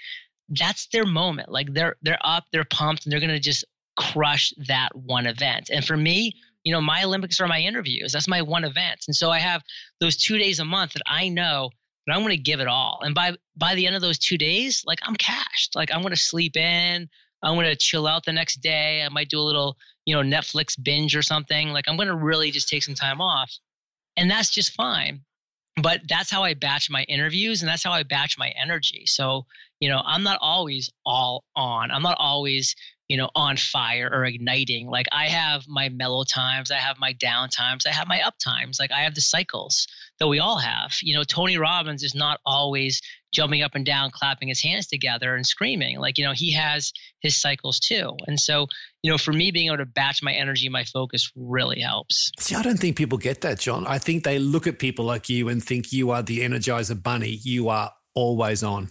that's 0.49 0.87
their 0.87 1.05
moment. 1.05 1.49
Like 1.49 1.73
they're, 1.73 1.97
they're 2.01 2.17
up, 2.23 2.45
they're 2.51 2.63
pumped 2.63 3.05
and 3.05 3.11
they're 3.11 3.19
going 3.19 3.29
to 3.29 3.39
just 3.39 3.65
crush 3.97 4.53
that 4.67 4.89
one 4.95 5.27
event. 5.27 5.69
And 5.71 5.85
for 5.85 5.97
me, 5.97 6.33
you 6.63 6.71
know, 6.71 6.81
my 6.81 7.03
Olympics 7.03 7.41
are 7.41 7.47
my 7.47 7.59
interviews. 7.59 8.13
That's 8.13 8.29
my 8.29 8.41
one 8.41 8.63
event. 8.63 9.03
And 9.07 9.15
so 9.15 9.29
I 9.29 9.39
have 9.39 9.61
those 9.99 10.15
two 10.15 10.37
days 10.37 10.59
a 10.59 10.65
month 10.65 10.93
that 10.93 11.03
I 11.05 11.27
know 11.27 11.69
that 12.07 12.13
I'm 12.15 12.21
going 12.21 12.37
to 12.37 12.41
give 12.41 12.61
it 12.61 12.67
all. 12.67 12.99
And 13.01 13.13
by, 13.13 13.35
by 13.57 13.75
the 13.75 13.85
end 13.85 13.97
of 13.97 14.01
those 14.01 14.17
two 14.17 14.37
days, 14.37 14.83
like 14.85 14.99
I'm 15.03 15.15
cashed, 15.15 15.75
like 15.75 15.93
I'm 15.93 16.01
going 16.01 16.13
to 16.13 16.19
sleep 16.19 16.55
in, 16.55 17.09
I'm 17.43 17.55
going 17.55 17.65
to 17.67 17.75
chill 17.75 18.07
out 18.07 18.25
the 18.25 18.33
next 18.33 18.61
day. 18.61 19.03
I 19.03 19.09
might 19.09 19.29
do 19.29 19.39
a 19.39 19.41
little, 19.41 19.77
you 20.05 20.15
know, 20.15 20.21
Netflix 20.21 20.81
binge 20.81 21.15
or 21.15 21.21
something. 21.21 21.69
Like 21.69 21.85
I'm 21.87 21.97
going 21.97 22.07
to 22.07 22.15
really 22.15 22.51
just 22.51 22.69
take 22.69 22.83
some 22.83 22.95
time 22.95 23.21
off. 23.21 23.51
And 24.17 24.31
that's 24.31 24.49
just 24.49 24.73
fine. 24.73 25.21
but 25.81 26.01
that's 26.07 26.29
how 26.29 26.43
I 26.43 26.53
batch 26.53 26.89
my 26.89 27.03
interviews 27.03 27.61
and 27.61 27.69
that's 27.69 27.83
how 27.83 27.91
I 27.91 28.03
batch 28.03 28.37
my 28.37 28.49
energy. 28.61 29.05
So, 29.07 29.45
you 29.79 29.89
know, 29.89 30.01
I'm 30.05 30.23
not 30.23 30.37
always 30.41 30.89
all 31.05 31.43
on. 31.55 31.89
I'm 31.91 32.03
not 32.03 32.17
always, 32.19 32.75
you 33.13 33.17
know, 33.17 33.29
on 33.35 33.55
fire 33.55 34.09
or 34.11 34.25
igniting. 34.25 34.87
Like 34.87 35.05
I 35.11 35.27
have 35.27 35.67
my 35.67 35.87
mellow 35.89 36.23
times, 36.23 36.71
I 36.71 36.77
have 36.77 36.97
my 36.97 37.13
down 37.13 37.47
times, 37.47 37.85
I 37.85 37.91
have 37.91 38.07
my 38.07 38.19
up 38.23 38.39
times. 38.43 38.79
Like 38.79 38.91
I 38.91 39.01
have 39.01 39.13
the 39.13 39.21
cycles 39.21 39.85
that 40.19 40.27
we 40.27 40.39
all 40.39 40.57
have. 40.57 40.95
You 41.03 41.15
know, 41.15 41.23
Tony 41.23 41.59
Robbins 41.59 42.01
is 42.01 42.15
not 42.15 42.39
always 42.43 42.99
jumping 43.31 43.61
up 43.61 43.75
and 43.75 43.85
down, 43.85 44.09
clapping 44.09 44.47
his 44.47 44.63
hands 44.63 44.87
together 44.87 45.35
and 45.35 45.45
screaming. 45.45 45.99
Like, 45.99 46.17
you 46.17 46.25
know, 46.25 46.33
he 46.33 46.51
has 46.53 46.91
his 47.19 47.39
cycles 47.39 47.79
too. 47.79 48.17
And 48.25 48.39
so, 48.39 48.65
you 49.03 49.11
know, 49.11 49.19
for 49.19 49.31
me, 49.31 49.51
being 49.51 49.67
able 49.67 49.77
to 49.77 49.85
batch 49.85 50.23
my 50.23 50.33
energy, 50.33 50.67
my 50.67 50.83
focus 50.83 51.31
really 51.35 51.81
helps. 51.81 52.31
See, 52.39 52.55
I 52.55 52.63
don't 52.63 52.79
think 52.79 52.97
people 52.97 53.19
get 53.19 53.41
that, 53.41 53.59
John. 53.59 53.85
I 53.85 53.99
think 53.99 54.23
they 54.23 54.39
look 54.39 54.65
at 54.65 54.79
people 54.79 55.05
like 55.05 55.29
you 55.29 55.49
and 55.49 55.63
think 55.63 55.93
you 55.93 56.09
are 56.09 56.23
the 56.23 56.39
Energizer 56.39 56.99
Bunny. 56.99 57.39
You 57.43 57.69
are 57.69 57.91
always 58.15 58.63
on. 58.63 58.89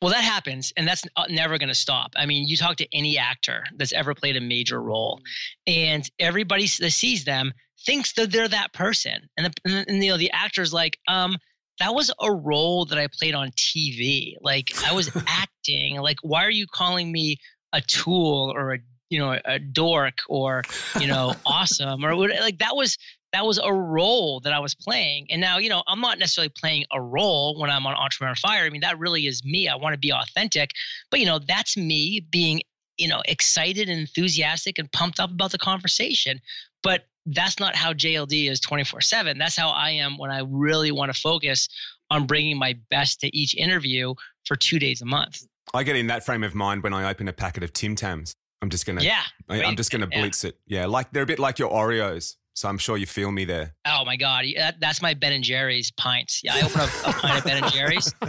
Well, 0.00 0.12
that 0.12 0.22
happens, 0.22 0.72
and 0.76 0.86
that's 0.86 1.04
uh, 1.16 1.24
never 1.28 1.58
going 1.58 1.70
to 1.70 1.74
stop. 1.74 2.12
I 2.16 2.24
mean, 2.24 2.46
you 2.46 2.56
talk 2.56 2.76
to 2.76 2.86
any 2.92 3.18
actor 3.18 3.64
that's 3.76 3.92
ever 3.92 4.14
played 4.14 4.36
a 4.36 4.40
major 4.40 4.80
role, 4.80 5.20
and 5.66 6.08
everybody 6.20 6.68
that 6.78 6.92
sees 6.92 7.24
them 7.24 7.52
thinks 7.84 8.12
that 8.12 8.30
they're 8.30 8.48
that 8.48 8.72
person, 8.72 9.28
and, 9.36 9.46
the, 9.46 9.84
and 9.88 10.04
you 10.04 10.10
know 10.10 10.16
the 10.16 10.30
actor's 10.30 10.72
like, 10.72 10.98
um, 11.08 11.36
that 11.80 11.94
was 11.94 12.12
a 12.20 12.32
role 12.32 12.84
that 12.86 12.98
I 12.98 13.08
played 13.08 13.34
on 13.34 13.50
TV. 13.52 14.34
Like 14.40 14.70
I 14.86 14.92
was 14.92 15.10
acting. 15.26 15.96
Like, 16.00 16.18
why 16.22 16.44
are 16.44 16.50
you 16.50 16.66
calling 16.72 17.10
me 17.10 17.38
a 17.72 17.80
tool 17.80 18.52
or 18.54 18.74
a 18.74 18.78
you 19.10 19.18
know 19.18 19.38
a 19.44 19.58
dork 19.58 20.18
or 20.28 20.62
you 21.00 21.08
know 21.08 21.34
awesome 21.46 22.04
or 22.04 22.14
what? 22.14 22.30
Like 22.40 22.58
that 22.58 22.76
was 22.76 22.96
that 23.32 23.44
was 23.44 23.58
a 23.58 23.72
role 23.72 24.40
that 24.40 24.52
I 24.52 24.58
was 24.58 24.74
playing. 24.74 25.26
And 25.30 25.40
now, 25.40 25.58
you 25.58 25.68
know, 25.68 25.82
I'm 25.86 26.00
not 26.00 26.18
necessarily 26.18 26.52
playing 26.58 26.84
a 26.92 27.00
role 27.00 27.58
when 27.60 27.70
I'm 27.70 27.86
on 27.86 27.94
Entrepreneur 27.94 28.34
Fire. 28.34 28.64
I 28.64 28.70
mean, 28.70 28.80
that 28.80 28.98
really 28.98 29.26
is 29.26 29.44
me. 29.44 29.68
I 29.68 29.76
want 29.76 29.92
to 29.92 29.98
be 29.98 30.12
authentic. 30.12 30.70
But, 31.10 31.20
you 31.20 31.26
know, 31.26 31.38
that's 31.38 31.76
me 31.76 32.26
being, 32.30 32.62
you 32.96 33.06
know, 33.08 33.20
excited 33.26 33.88
and 33.90 34.00
enthusiastic 34.00 34.78
and 34.78 34.90
pumped 34.92 35.20
up 35.20 35.30
about 35.30 35.52
the 35.52 35.58
conversation. 35.58 36.40
But 36.82 37.06
that's 37.26 37.60
not 37.60 37.76
how 37.76 37.92
JLD 37.92 38.50
is 38.50 38.60
24 38.60 39.02
7. 39.02 39.36
That's 39.36 39.56
how 39.56 39.68
I 39.70 39.90
am 39.90 40.16
when 40.16 40.30
I 40.30 40.40
really 40.48 40.90
want 40.90 41.12
to 41.12 41.20
focus 41.20 41.68
on 42.10 42.26
bringing 42.26 42.58
my 42.58 42.74
best 42.90 43.20
to 43.20 43.36
each 43.36 43.54
interview 43.54 44.14
for 44.46 44.56
two 44.56 44.78
days 44.78 45.02
a 45.02 45.04
month. 45.04 45.42
I 45.74 45.82
get 45.82 45.96
in 45.96 46.06
that 46.06 46.24
frame 46.24 46.42
of 46.42 46.54
mind 46.54 46.82
when 46.82 46.94
I 46.94 47.10
open 47.10 47.28
a 47.28 47.34
packet 47.34 47.62
of 47.62 47.74
Tim 47.74 47.94
Tams. 47.94 48.32
I'm 48.62 48.70
just 48.70 48.86
gonna, 48.86 49.02
Yeah. 49.02 49.20
I, 49.50 49.62
I'm 49.62 49.76
just 49.76 49.90
gonna 49.90 50.08
Yeah. 50.10 50.20
blitz 50.20 50.44
it. 50.44 50.58
Yeah, 50.66 50.86
like 50.86 51.12
they're 51.12 51.24
a 51.24 51.26
bit 51.26 51.38
like 51.38 51.58
your 51.58 51.70
Oreos. 51.70 52.36
So 52.58 52.68
I'm 52.68 52.76
sure 52.78 52.96
you 52.96 53.06
feel 53.06 53.30
me 53.30 53.44
there. 53.44 53.72
Oh 53.86 54.04
my 54.04 54.16
God. 54.16 54.44
That, 54.56 54.80
that's 54.80 55.00
my 55.00 55.14
Ben 55.14 55.32
and 55.32 55.44
Jerry's 55.44 55.92
pints. 55.92 56.40
Yeah. 56.42 56.54
I 56.56 56.62
open 56.62 56.80
up 56.80 56.90
a 57.06 57.12
pint 57.12 57.38
of 57.38 57.44
Ben 57.44 57.62
and 57.62 57.72
Jerry's. 57.72 58.12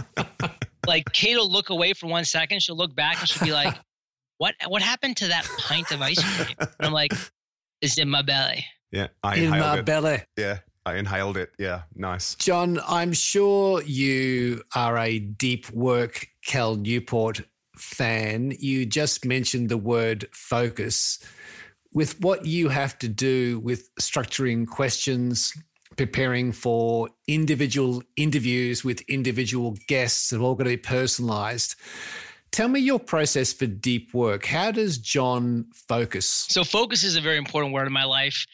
Like 0.86 1.12
Kate 1.12 1.36
will 1.36 1.50
look 1.50 1.68
away 1.70 1.92
for 1.92 2.06
one 2.06 2.24
second. 2.24 2.62
She'll 2.62 2.76
look 2.76 2.94
back 2.96 3.20
and 3.20 3.28
she'll 3.28 3.44
be 3.46 3.52
like, 3.52 3.76
what, 4.38 4.54
what 4.68 4.80
happened 4.82 5.16
to 5.18 5.28
that 5.28 5.44
pint 5.58 5.90
of 5.90 6.00
ice 6.00 6.22
cream? 6.36 6.56
And 6.58 6.70
I'm 6.80 6.92
like, 6.92 7.12
it's 7.82 7.98
in 7.98 8.08
my 8.08 8.22
belly. 8.22 8.64
Yeah, 8.90 9.08
I 9.22 9.36
In 9.36 9.44
inhaled 9.44 9.60
my 9.60 9.78
it. 9.80 9.84
belly. 9.84 10.22
Yeah, 10.38 10.58
I 10.86 10.96
inhaled 10.96 11.36
it. 11.36 11.50
Yeah, 11.58 11.82
nice. 11.94 12.34
John, 12.36 12.80
I'm 12.88 13.12
sure 13.12 13.82
you 13.82 14.62
are 14.74 14.96
a 14.96 15.18
deep 15.18 15.70
work 15.70 16.26
Cal 16.46 16.76
Newport 16.76 17.42
fan. 17.76 18.52
You 18.58 18.86
just 18.86 19.24
mentioned 19.26 19.68
the 19.68 19.78
word 19.78 20.28
focus. 20.32 21.18
With 21.92 22.20
what 22.20 22.46
you 22.46 22.68
have 22.68 22.98
to 23.00 23.08
do 23.08 23.58
with 23.60 23.92
structuring 23.96 24.66
questions, 24.66 25.52
preparing 25.96 26.52
for 26.52 27.08
individual 27.26 28.02
interviews 28.16 28.84
with 28.84 29.00
individual 29.02 29.76
guests 29.88 30.30
that 30.30 30.38
are 30.38 30.42
all 30.42 30.54
going 30.54 30.66
to 30.66 30.76
be 30.76 30.76
personalized. 30.76 31.74
Tell 32.52 32.68
me 32.68 32.80
your 32.80 32.98
process 32.98 33.52
for 33.52 33.66
deep 33.66 34.12
work. 34.14 34.46
How 34.46 34.70
does 34.70 34.98
John 34.98 35.66
focus? 35.88 36.46
So 36.48 36.64
focus 36.64 37.04
is 37.04 37.16
a 37.16 37.20
very 37.20 37.38
important 37.38 37.72
word 37.72 37.86
in 37.86 37.92
my 37.92 38.04
life. 38.04 38.44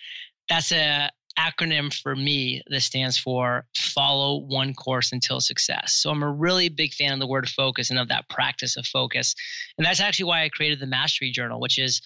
That's 0.49 0.73
a 0.73 1.11
acronym 1.39 1.93
for 1.93 2.17
me 2.17 2.63
that 2.69 2.81
stands 2.81 3.19
for 3.19 3.67
follow 3.77 4.41
one 4.47 4.75
course 4.75 5.13
until 5.13 5.41
success. 5.41 5.93
So 5.95 6.11
I'm 6.11 6.23
a 6.23 6.33
really 6.33 6.69
big 6.69 6.95
fan 6.95 7.13
of 7.13 7.21
the 7.21 7.27
word 7.27 7.49
focus 7.49 7.91
and 7.91 7.99
of 7.99 8.09
that 8.09 8.29
practice 8.29 8.77
of 8.77 8.87
focus. 8.87 9.35
And 9.77 9.87
that's 9.87 10.01
actually 10.01 10.25
why 10.25 10.45
I 10.45 10.49
created 10.49 10.81
the 10.81 10.87
Mastery 10.87 11.31
Journal, 11.31 11.61
which 11.61 11.79
is 11.79 12.01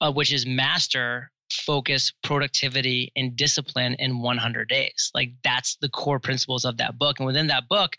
uh, 0.00 0.12
which 0.12 0.32
is 0.32 0.46
master 0.46 1.30
focus, 1.50 2.12
productivity, 2.22 3.12
and 3.16 3.36
discipline 3.36 3.94
in 3.98 4.20
100 4.20 4.68
days. 4.68 5.10
Like 5.14 5.32
that's 5.42 5.76
the 5.76 5.88
core 5.88 6.18
principles 6.18 6.64
of 6.64 6.76
that 6.78 6.98
book. 6.98 7.18
And 7.18 7.26
within 7.26 7.46
that 7.48 7.68
book, 7.68 7.96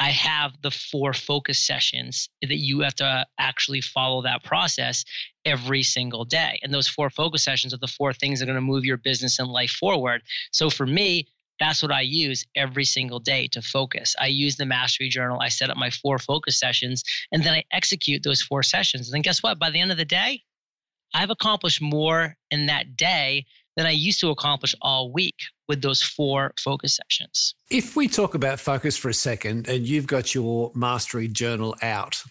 I 0.00 0.10
have 0.10 0.52
the 0.62 0.70
four 0.70 1.12
focus 1.12 1.58
sessions 1.58 2.28
that 2.40 2.56
you 2.56 2.80
have 2.80 2.94
to 2.96 3.26
actually 3.38 3.80
follow 3.80 4.22
that 4.22 4.44
process 4.44 5.04
every 5.44 5.82
single 5.82 6.24
day. 6.24 6.60
And 6.62 6.72
those 6.72 6.86
four 6.86 7.10
focus 7.10 7.42
sessions 7.42 7.74
are 7.74 7.78
the 7.78 7.88
four 7.88 8.12
things 8.12 8.38
that 8.38 8.44
are 8.44 8.52
going 8.52 8.56
to 8.56 8.60
move 8.60 8.84
your 8.84 8.96
business 8.96 9.38
and 9.38 9.48
life 9.48 9.72
forward. 9.72 10.22
So 10.52 10.70
for 10.70 10.86
me, 10.86 11.26
that's 11.58 11.82
what 11.82 11.90
I 11.90 12.02
use 12.02 12.46
every 12.54 12.84
single 12.84 13.18
day 13.18 13.48
to 13.48 13.60
focus. 13.60 14.14
I 14.20 14.28
use 14.28 14.56
the 14.56 14.66
mastery 14.66 15.08
journal. 15.08 15.40
I 15.40 15.48
set 15.48 15.70
up 15.70 15.76
my 15.76 15.90
four 15.90 16.20
focus 16.20 16.60
sessions 16.60 17.02
and 17.32 17.42
then 17.42 17.54
I 17.54 17.64
execute 17.72 18.22
those 18.22 18.40
four 18.40 18.62
sessions. 18.62 19.08
And 19.08 19.14
then 19.14 19.22
guess 19.22 19.42
what? 19.42 19.58
By 19.58 19.70
the 19.70 19.80
end 19.80 19.90
of 19.90 19.96
the 19.96 20.04
day, 20.04 20.42
I've 21.14 21.30
accomplished 21.30 21.80
more 21.80 22.36
in 22.50 22.66
that 22.66 22.96
day 22.96 23.46
than 23.76 23.86
I 23.86 23.92
used 23.92 24.20
to 24.20 24.30
accomplish 24.30 24.74
all 24.82 25.12
week 25.12 25.36
with 25.68 25.82
those 25.82 26.02
four 26.02 26.52
focus 26.58 26.96
sessions. 26.96 27.54
If 27.70 27.94
we 27.94 28.08
talk 28.08 28.34
about 28.34 28.58
focus 28.58 28.96
for 28.96 29.08
a 29.08 29.14
second, 29.14 29.68
and 29.68 29.86
you've 29.86 30.06
got 30.06 30.34
your 30.34 30.72
mastery 30.74 31.28
journal 31.28 31.76
out, 31.82 32.22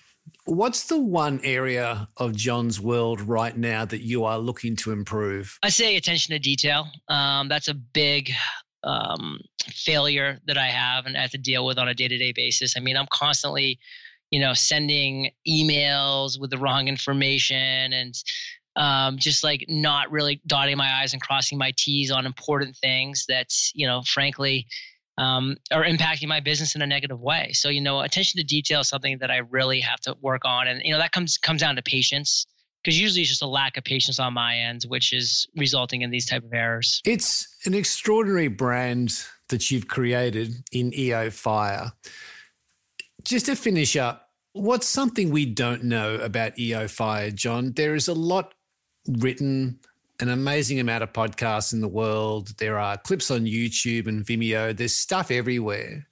what's 0.46 0.88
the 0.88 1.00
one 1.00 1.40
area 1.44 2.08
of 2.18 2.36
John's 2.36 2.82
world 2.82 3.22
right 3.22 3.56
now 3.56 3.86
that 3.86 4.02
you 4.02 4.26
are 4.26 4.40
looking 4.40 4.76
to 4.78 4.92
improve? 4.92 5.58
I 5.63 5.70
say 5.70 5.96
attention 5.96 6.34
to 6.34 6.40
detail. 6.40 6.88
Um, 7.08 7.48
that's 7.48 7.68
a 7.68 7.74
big 7.74 8.32
um, 8.84 9.40
failure 9.70 10.40
that 10.48 10.58
I 10.58 10.68
have 10.68 11.06
and 11.06 11.18
I 11.18 11.22
have 11.22 11.32
to 11.32 11.38
deal 11.38 11.66
with 11.66 11.78
on 11.78 11.88
a 11.88 11.94
day 11.94 12.08
to 12.08 12.18
day 12.18 12.32
basis. 12.32 12.76
I 12.76 12.80
mean, 12.80 12.98
I'm 12.98 13.08
constantly, 13.12 13.80
you 14.32 14.40
know, 14.40 14.54
sending 14.54 15.32
emails 15.48 16.40
with 16.40 16.50
the 16.50 16.58
wrong 16.58 16.88
information 16.88 17.94
and 17.94 18.16
um, 18.78 19.18
just 19.18 19.44
like 19.44 19.66
not 19.68 20.10
really 20.12 20.40
dotting 20.46 20.78
my 20.78 21.02
I's 21.02 21.12
and 21.12 21.22
crossing 21.22 21.58
my 21.58 21.74
T's 21.76 22.12
on 22.12 22.26
important 22.26 22.78
things 22.78 23.26
that, 23.28 23.48
you 23.74 23.88
know, 23.88 24.04
frankly, 24.04 24.68
um, 25.18 25.58
are 25.72 25.84
impacting 25.84 26.28
my 26.28 26.40
business 26.40 26.76
in 26.76 26.84
a 26.84 26.88
negative 26.88 27.20
way. 27.20 27.52
So, 27.54 27.70
you 27.70 27.82
know, 27.82 28.02
attention 28.02 28.38
to 28.40 28.46
detail 28.46 28.82
is 28.82 28.88
something 28.88 29.18
that 29.18 29.32
I 29.32 29.38
really 29.38 29.80
have 29.80 30.00
to 30.02 30.16
work 30.22 30.44
on. 30.46 30.68
And, 30.68 30.82
you 30.84 30.92
know, 30.92 31.00
that 31.00 31.12
comes 31.12 31.40
comes 31.40 31.62
down 31.62 31.76
to 31.76 31.82
patience 31.82 32.46
because 32.84 33.00
usually 33.00 33.22
it's 33.22 33.30
just 33.30 33.42
a 33.42 33.48
lack 33.48 33.78
of 33.78 33.84
patience 33.84 34.20
on 34.20 34.34
my 34.34 34.56
end, 34.56 34.84
which 34.88 35.12
is 35.12 35.48
resulting 35.58 36.04
in 36.04 36.12
these 36.12 36.28
type 36.28 36.44
of 36.44 36.54
errors. 36.54 37.02
It's 37.04 37.48
an 37.66 37.74
extraordinary 37.74 38.48
brand 38.48 39.12
that 39.50 39.72
you've 39.72 39.88
created 39.88 40.54
in 40.72 40.94
EO 40.94 41.32
Fire. 41.32 41.94
Just 43.24 43.48
to 43.48 43.56
finish 43.56 43.96
up, 43.96 44.30
what's 44.54 44.88
something 44.88 45.32
we 45.32 45.46
don't 45.46 45.84
know 45.84 46.16
about 46.16 46.60
EO 46.60 46.88
Fire, 46.88 47.32
John? 47.32 47.74
There 47.74 47.96
is 47.96 48.08
a 48.08 48.13
lot 48.13 48.54
written, 49.08 49.80
an 50.20 50.30
amazing 50.30 50.80
amount 50.80 51.04
of 51.04 51.13
podcasts 51.13 51.74
in 51.74 51.82
the 51.82 51.88
world. 51.88 52.58
There 52.58 52.80
are 52.80 52.98
clips 52.98 53.30
on 53.32 53.41
YouTube 53.46 54.08
and 54.08 54.26
Vimeo. 54.26 54.76
There's 54.76 54.96
stuff 54.96 55.32
everywhere. 55.32 56.08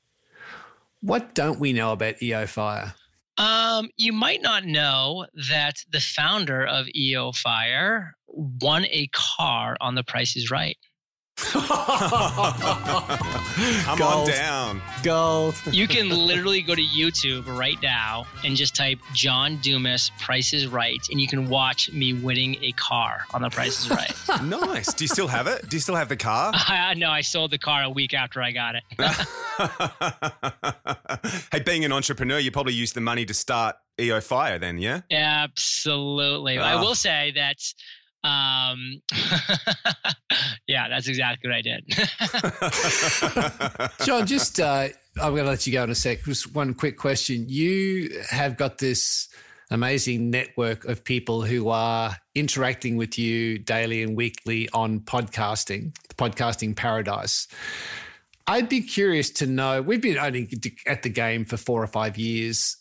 What 1.01 1.35
don't 1.35 1.59
we 1.59 1.73
know 1.73 1.91
about 1.91 2.21
EO 2.21 2.47
Fire? 2.47 2.93
Um, 3.37 3.89
you 3.97 4.13
might 4.13 4.41
not 4.41 4.65
know 4.65 5.25
that 5.49 5.75
the 5.91 5.99
founder 5.99 6.65
of 6.65 6.87
EO 6.95 7.31
Fire 7.33 8.15
won 8.27 8.85
a 8.89 9.07
car 9.07 9.75
on 9.81 9.95
The 9.95 10.03
Price 10.03 10.35
is 10.35 10.49
Right. 10.49 10.77
Come 11.45 11.65
on 13.89 13.97
Gold. 13.97 14.29
down. 14.29 14.81
Gold. 15.03 15.55
You 15.69 15.85
can 15.87 16.09
literally 16.09 16.61
go 16.61 16.75
to 16.75 16.81
YouTube 16.81 17.45
right 17.57 17.75
now 17.83 18.25
and 18.45 18.55
just 18.55 18.73
type 18.75 18.99
John 19.13 19.57
Dumas 19.57 20.11
Price 20.19 20.53
is 20.53 20.67
Right, 20.67 20.99
and 21.11 21.19
you 21.19 21.27
can 21.27 21.49
watch 21.49 21.91
me 21.91 22.13
winning 22.13 22.55
a 22.63 22.71
car 22.73 23.25
on 23.33 23.41
The 23.41 23.49
Price 23.49 23.81
is 23.81 23.89
Right. 23.89 24.13
Nice. 24.43 24.93
Do 24.93 25.03
you 25.03 25.07
still 25.09 25.27
have 25.27 25.47
it? 25.47 25.67
Do 25.69 25.75
you 25.75 25.81
still 25.81 25.95
have 25.95 26.07
the 26.09 26.17
car? 26.17 26.51
I 26.55 26.93
know 26.93 27.09
I 27.09 27.21
sold 27.21 27.51
the 27.51 27.57
car 27.57 27.83
a 27.83 27.89
week 27.89 28.13
after 28.13 28.41
I 28.41 28.51
got 28.51 28.75
it. 28.75 28.83
hey, 31.51 31.59
being 31.59 31.83
an 31.85 31.91
entrepreneur, 31.91 32.39
you 32.39 32.51
probably 32.51 32.73
used 32.73 32.93
the 32.95 33.01
money 33.01 33.25
to 33.25 33.33
start 33.33 33.75
EO 33.99 34.19
Fire 34.21 34.59
then, 34.59 34.77
yeah? 34.77 35.01
Absolutely. 35.11 36.57
I 36.59 36.73
Ah. 36.75 36.81
will 36.81 36.95
say 36.95 37.31
that. 37.35 37.57
Um, 38.25 39.01
yeah, 40.67 40.89
that's 40.89 41.07
exactly 41.07 41.49
what 41.49 41.57
I 41.57 41.61
did. 41.61 41.85
John, 44.05 44.25
just 44.25 44.59
uh, 44.59 44.87
I'm 45.21 45.33
going 45.33 45.43
to 45.43 45.49
let 45.51 45.67
you 45.67 45.73
go 45.73 45.83
in 45.83 45.91
a 45.91 45.95
sec. 45.95 46.23
Just 46.23 46.55
one 46.55 46.73
quick 46.73 46.97
question. 46.97 47.45
You 47.47 48.23
have 48.29 48.57
got 48.57 48.79
this 48.79 49.29
amazing 49.69 50.31
network 50.31 50.85
of 50.85 51.03
people 51.03 51.43
who 51.43 51.69
are 51.69 52.17
interacting 52.33 52.97
with 52.97 53.19
you 53.19 53.59
daily 53.59 54.01
and 54.01 54.17
weekly 54.17 54.69
on 54.73 55.01
podcasting, 55.01 55.95
the 56.07 56.15
podcasting 56.15 56.75
paradise. 56.75 57.47
I'd 58.47 58.69
be 58.69 58.81
curious 58.81 59.29
to 59.31 59.45
know. 59.45 59.83
We've 59.83 60.01
been 60.01 60.17
only 60.17 60.49
at 60.87 61.03
the 61.03 61.09
game 61.09 61.45
for 61.45 61.57
four 61.57 61.83
or 61.83 61.87
five 61.87 62.17
years, 62.17 62.77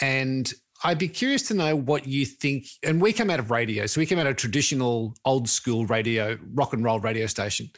and 0.00 0.52
I'd 0.84 0.98
be 0.98 1.08
curious 1.08 1.42
to 1.48 1.54
know 1.54 1.76
what 1.76 2.06
you 2.06 2.26
think. 2.26 2.66
And 2.82 3.00
we 3.00 3.12
come 3.12 3.30
out 3.30 3.38
of 3.38 3.50
radio, 3.50 3.86
so 3.86 4.00
we 4.00 4.06
come 4.06 4.18
out 4.18 4.26
of 4.26 4.36
traditional, 4.36 5.14
old 5.24 5.48
school 5.48 5.86
radio, 5.86 6.38
rock 6.54 6.72
and 6.72 6.84
roll 6.84 7.00
radio 7.00 7.26
station. 7.26 7.70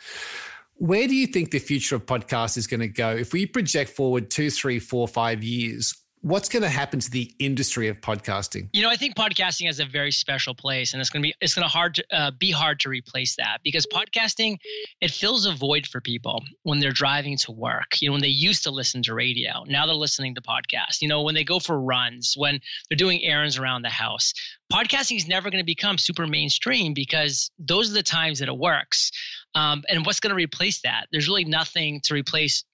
Where 0.77 1.07
do 1.07 1.14
you 1.14 1.27
think 1.27 1.51
the 1.51 1.59
future 1.59 1.97
of 1.97 2.07
podcast 2.07 2.57
is 2.57 2.67
going 2.67 2.81
to 2.81 2.88
go? 2.88 3.11
If 3.11 3.33
we 3.33 3.47
project 3.47 3.90
forward 3.90 4.31
two, 4.31 4.51
three, 4.51 4.79
four, 4.79 5.07
five 5.07 5.45
years, 5.45 5.95
what's 6.25 6.49
going 6.49 6.63
to 6.63 6.71
happen 6.71 6.99
to 6.99 7.11
the 7.11 7.31
industry 7.39 7.89
of 7.89 8.01
podcasting? 8.01 8.69
You 8.73 8.83
know, 8.83 8.89
I 8.89 8.97
think 8.97 9.15
podcasting 9.15 9.67
has 9.67 9.79
a 9.79 9.85
very 9.85 10.11
special 10.11 10.55
place, 10.55 10.93
and 10.93 11.01
it's 11.01 11.11
going 11.11 11.23
to 11.23 11.29
be 11.29 11.35
it's 11.41 11.55
going 11.55 11.65
to 11.65 11.69
hard 11.69 11.97
to, 11.97 12.05
uh, 12.13 12.31
be 12.31 12.51
hard 12.51 12.81
to 12.81 12.89
replace 12.89 13.37
that 13.37 13.59
because 13.63 13.87
podcasting 13.93 14.57
it 15.03 15.11
fills 15.11 15.45
a 15.45 15.53
void 15.53 15.87
for 15.87 16.01
people 16.01 16.43
when 16.63 16.81
they're 16.81 16.93
driving 16.93 17.37
to 17.39 17.53
work. 17.53 18.01
You 18.01 18.09
know, 18.09 18.13
when 18.13 18.23
they 18.23 18.29
used 18.29 18.65
to 18.65 18.71
listen 18.71 19.03
to 19.03 19.15
radio, 19.15 19.65
now 19.69 19.87
they're 19.87 19.95
listening 19.95 20.35
to 20.37 20.41
podcasts. 20.41 21.03
You 21.03 21.09
know, 21.09 21.23
when 21.23 21.35
they 21.35 21.45
go 21.45 21.59
for 21.59 21.79
runs, 21.79 22.35
when 22.37 22.59
they're 22.89 22.97
doing 22.97 23.23
errands 23.23 23.59
around 23.59 23.83
the 23.83 23.91
house. 23.91 24.33
Podcasting 24.73 25.19
is 25.19 25.29
never 25.29 25.51
going 25.51 25.61
to 25.61 25.67
become 25.67 25.99
super 25.99 26.27
mainstream 26.27 26.95
because 26.95 27.51
those 27.59 27.91
are 27.91 27.95
the 27.95 28.03
times 28.03 28.39
that 28.39 28.49
it 28.49 28.57
works. 28.57 29.11
Um, 29.55 29.85
and 29.89 30.05
what's 30.07 30.21
going 30.21 30.31
to 30.31 30.37
replace 30.37 30.81
that? 30.81 31.07
There's 31.13 31.29
really 31.29 31.45
nothing 31.45 32.01
to 32.05 32.15
replace 32.15 32.65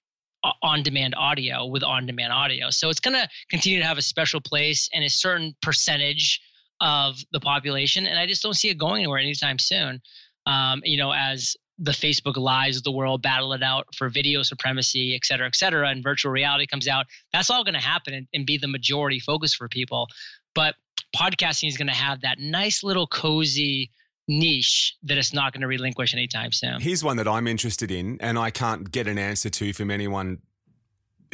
on 0.61 0.83
demand 0.83 1.13
audio 1.15 1.65
with 1.65 1.83
on 1.83 2.05
demand 2.05 2.33
audio. 2.33 2.69
So 2.69 2.89
it's 2.89 2.99
going 2.99 3.13
to 3.13 3.27
continue 3.49 3.79
to 3.79 3.85
have 3.85 3.97
a 3.97 4.01
special 4.01 4.41
place 4.41 4.89
and 4.93 5.03
a 5.03 5.09
certain 5.09 5.55
percentage 5.61 6.41
of 6.79 7.19
the 7.31 7.39
population. 7.39 8.07
And 8.07 8.17
I 8.17 8.25
just 8.25 8.41
don't 8.41 8.55
see 8.55 8.69
it 8.69 8.77
going 8.77 9.01
anywhere 9.01 9.19
anytime 9.19 9.59
soon. 9.59 10.01
Um, 10.47 10.81
you 10.83 10.97
know, 10.97 11.13
as 11.13 11.55
the 11.77 11.91
Facebook 11.91 12.37
lives 12.37 12.77
of 12.77 12.83
the 12.83 12.91
world 12.91 13.21
battle 13.21 13.53
it 13.53 13.63
out 13.63 13.85
for 13.95 14.09
video 14.09 14.41
supremacy, 14.43 15.15
et 15.15 15.25
cetera, 15.25 15.47
et 15.47 15.55
cetera, 15.55 15.89
and 15.89 16.03
virtual 16.03 16.31
reality 16.31 16.65
comes 16.65 16.87
out, 16.87 17.05
that's 17.33 17.49
all 17.49 17.63
going 17.63 17.75
to 17.75 17.79
happen 17.79 18.13
and, 18.13 18.27
and 18.33 18.45
be 18.45 18.57
the 18.57 18.67
majority 18.67 19.19
focus 19.19 19.53
for 19.53 19.67
people. 19.67 20.07
But 20.55 20.75
podcasting 21.15 21.67
is 21.67 21.77
going 21.77 21.87
to 21.87 21.93
have 21.93 22.21
that 22.21 22.39
nice 22.39 22.83
little 22.83 23.07
cozy 23.07 23.91
niche 24.31 24.95
that 25.03 25.17
it's 25.17 25.33
not 25.33 25.53
going 25.53 25.61
to 25.61 25.67
relinquish 25.67 26.13
anytime 26.13 26.51
soon. 26.51 26.79
Here's 26.79 27.03
one 27.03 27.17
that 27.17 27.27
I'm 27.27 27.47
interested 27.47 27.91
in, 27.91 28.17
and 28.21 28.39
I 28.39 28.49
can't 28.49 28.89
get 28.89 29.07
an 29.07 29.17
answer 29.17 29.49
to 29.49 29.73
from 29.73 29.91
anyone 29.91 30.39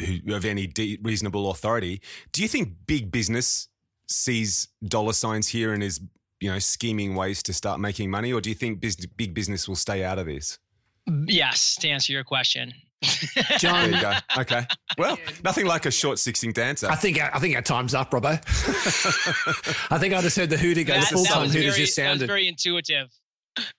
who 0.00 0.34
of 0.34 0.44
any 0.44 0.66
de- 0.66 0.98
reasonable 1.02 1.50
authority. 1.50 2.00
Do 2.32 2.42
you 2.42 2.48
think 2.48 2.74
big 2.86 3.10
business 3.10 3.68
sees 4.08 4.68
dollar 4.84 5.12
signs 5.12 5.48
here 5.48 5.72
and 5.72 5.82
is 5.82 6.00
you 6.40 6.50
know 6.50 6.58
scheming 6.58 7.14
ways 7.14 7.42
to 7.44 7.52
start 7.52 7.80
making 7.80 8.10
money, 8.10 8.32
or 8.32 8.40
do 8.40 8.48
you 8.50 8.54
think 8.54 8.80
big 9.16 9.34
business 9.34 9.68
will 9.68 9.76
stay 9.76 10.04
out 10.04 10.18
of 10.18 10.26
this? 10.26 10.58
Yes, 11.26 11.76
to 11.76 11.88
answer 11.88 12.12
your 12.12 12.24
question. 12.24 12.72
John, 13.58 13.90
There 13.90 14.00
you 14.00 14.00
go. 14.02 14.12
Okay. 14.38 14.66
Well, 14.96 15.16
nothing 15.44 15.66
like 15.66 15.86
a 15.86 15.90
short 15.90 16.18
sixing 16.18 16.52
dancer. 16.52 16.88
I 16.90 16.96
think 16.96 17.20
I 17.20 17.38
think 17.38 17.54
our 17.54 17.62
time's 17.62 17.94
up, 17.94 18.10
Robbo. 18.10 18.32
I 19.92 19.98
think 19.98 20.14
I 20.14 20.20
just 20.20 20.36
heard 20.36 20.50
the 20.50 20.56
Hooter 20.58 20.82
go. 20.82 20.94
The 20.94 21.00
That- 21.00 21.08
full 21.08 21.22
that 21.24 21.32
time 21.32 21.42
was 21.42 21.54
Hooters 21.54 21.74
very- 21.74 21.86
just 21.86 21.96
That 21.96 22.10
was 22.18 22.22
very 22.24 22.48
intuitive. 22.48 23.08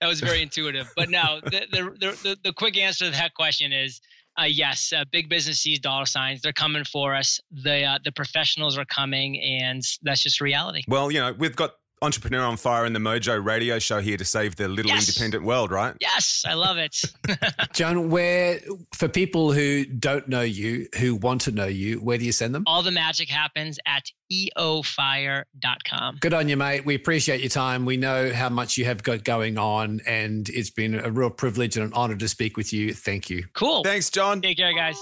That 0.00 0.06
was 0.08 0.20
very 0.20 0.42
intuitive. 0.42 0.90
But 0.96 1.08
no, 1.10 1.40
the, 1.44 1.62
the, 1.70 1.82
the, 1.98 2.18
the, 2.22 2.36
the 2.44 2.52
quick 2.52 2.76
answer 2.76 3.06
to 3.06 3.10
that 3.12 3.32
question 3.34 3.72
is 3.72 4.00
uh, 4.38 4.44
yes, 4.44 4.92
uh, 4.94 5.04
big 5.10 5.28
business 5.28 5.58
sees 5.60 5.78
dollar 5.80 6.06
signs. 6.06 6.40
They're 6.42 6.52
coming 6.52 6.84
for 6.84 7.14
us. 7.14 7.40
The, 7.50 7.84
uh, 7.84 7.98
the 8.04 8.12
professionals 8.12 8.76
are 8.78 8.84
coming, 8.84 9.40
and 9.40 9.82
that's 10.02 10.22
just 10.22 10.40
reality. 10.40 10.82
well, 10.86 11.10
you 11.10 11.18
know, 11.20 11.32
we've 11.38 11.56
got 11.56 11.72
Entrepreneur 12.02 12.40
on 12.42 12.56
Fire 12.56 12.86
and 12.86 12.96
the 12.96 13.00
Mojo 13.00 13.44
radio 13.44 13.78
show 13.78 14.00
here 14.00 14.16
to 14.16 14.24
save 14.24 14.56
the 14.56 14.66
little 14.68 14.90
Yes. 14.90 15.06
independent 15.06 15.44
world, 15.44 15.70
right? 15.70 15.94
Yes, 16.00 16.44
I 16.48 16.54
love 16.54 16.78
it. 16.78 16.96
John, 17.74 18.08
where 18.08 18.60
for 18.94 19.06
people 19.06 19.52
who 19.52 19.84
don't 19.84 20.26
know 20.26 20.40
you, 20.40 20.88
who 20.98 21.14
want 21.16 21.42
to 21.42 21.50
know 21.52 21.66
you, 21.66 21.98
where 21.98 22.16
do 22.16 22.24
you 22.24 22.32
send 22.32 22.54
them? 22.54 22.62
All 22.66 22.82
the 22.82 22.90
magic 22.90 23.28
happens 23.28 23.78
at 23.84 24.04
eofire.com. 24.32 26.16
Good 26.20 26.32
on 26.32 26.48
you, 26.48 26.56
mate. 26.56 26.86
We 26.86 26.94
appreciate 26.94 27.40
your 27.40 27.50
time. 27.50 27.84
We 27.84 27.98
know 27.98 28.32
how 28.32 28.48
much 28.48 28.78
you 28.78 28.86
have 28.86 29.02
got 29.02 29.22
going 29.24 29.58
on, 29.58 30.00
and 30.06 30.48
it's 30.48 30.70
been 30.70 30.94
a 30.94 31.10
real 31.10 31.28
privilege 31.28 31.76
and 31.76 31.84
an 31.84 31.92
honor 31.92 32.16
to 32.16 32.28
speak 32.28 32.56
with 32.56 32.72
you. 32.72 32.94
Thank 32.94 33.28
you. 33.28 33.44
Cool. 33.52 33.82
Thanks, 33.84 34.08
John. 34.08 34.40
Take 34.40 34.56
care, 34.56 34.72
guys. 34.74 34.96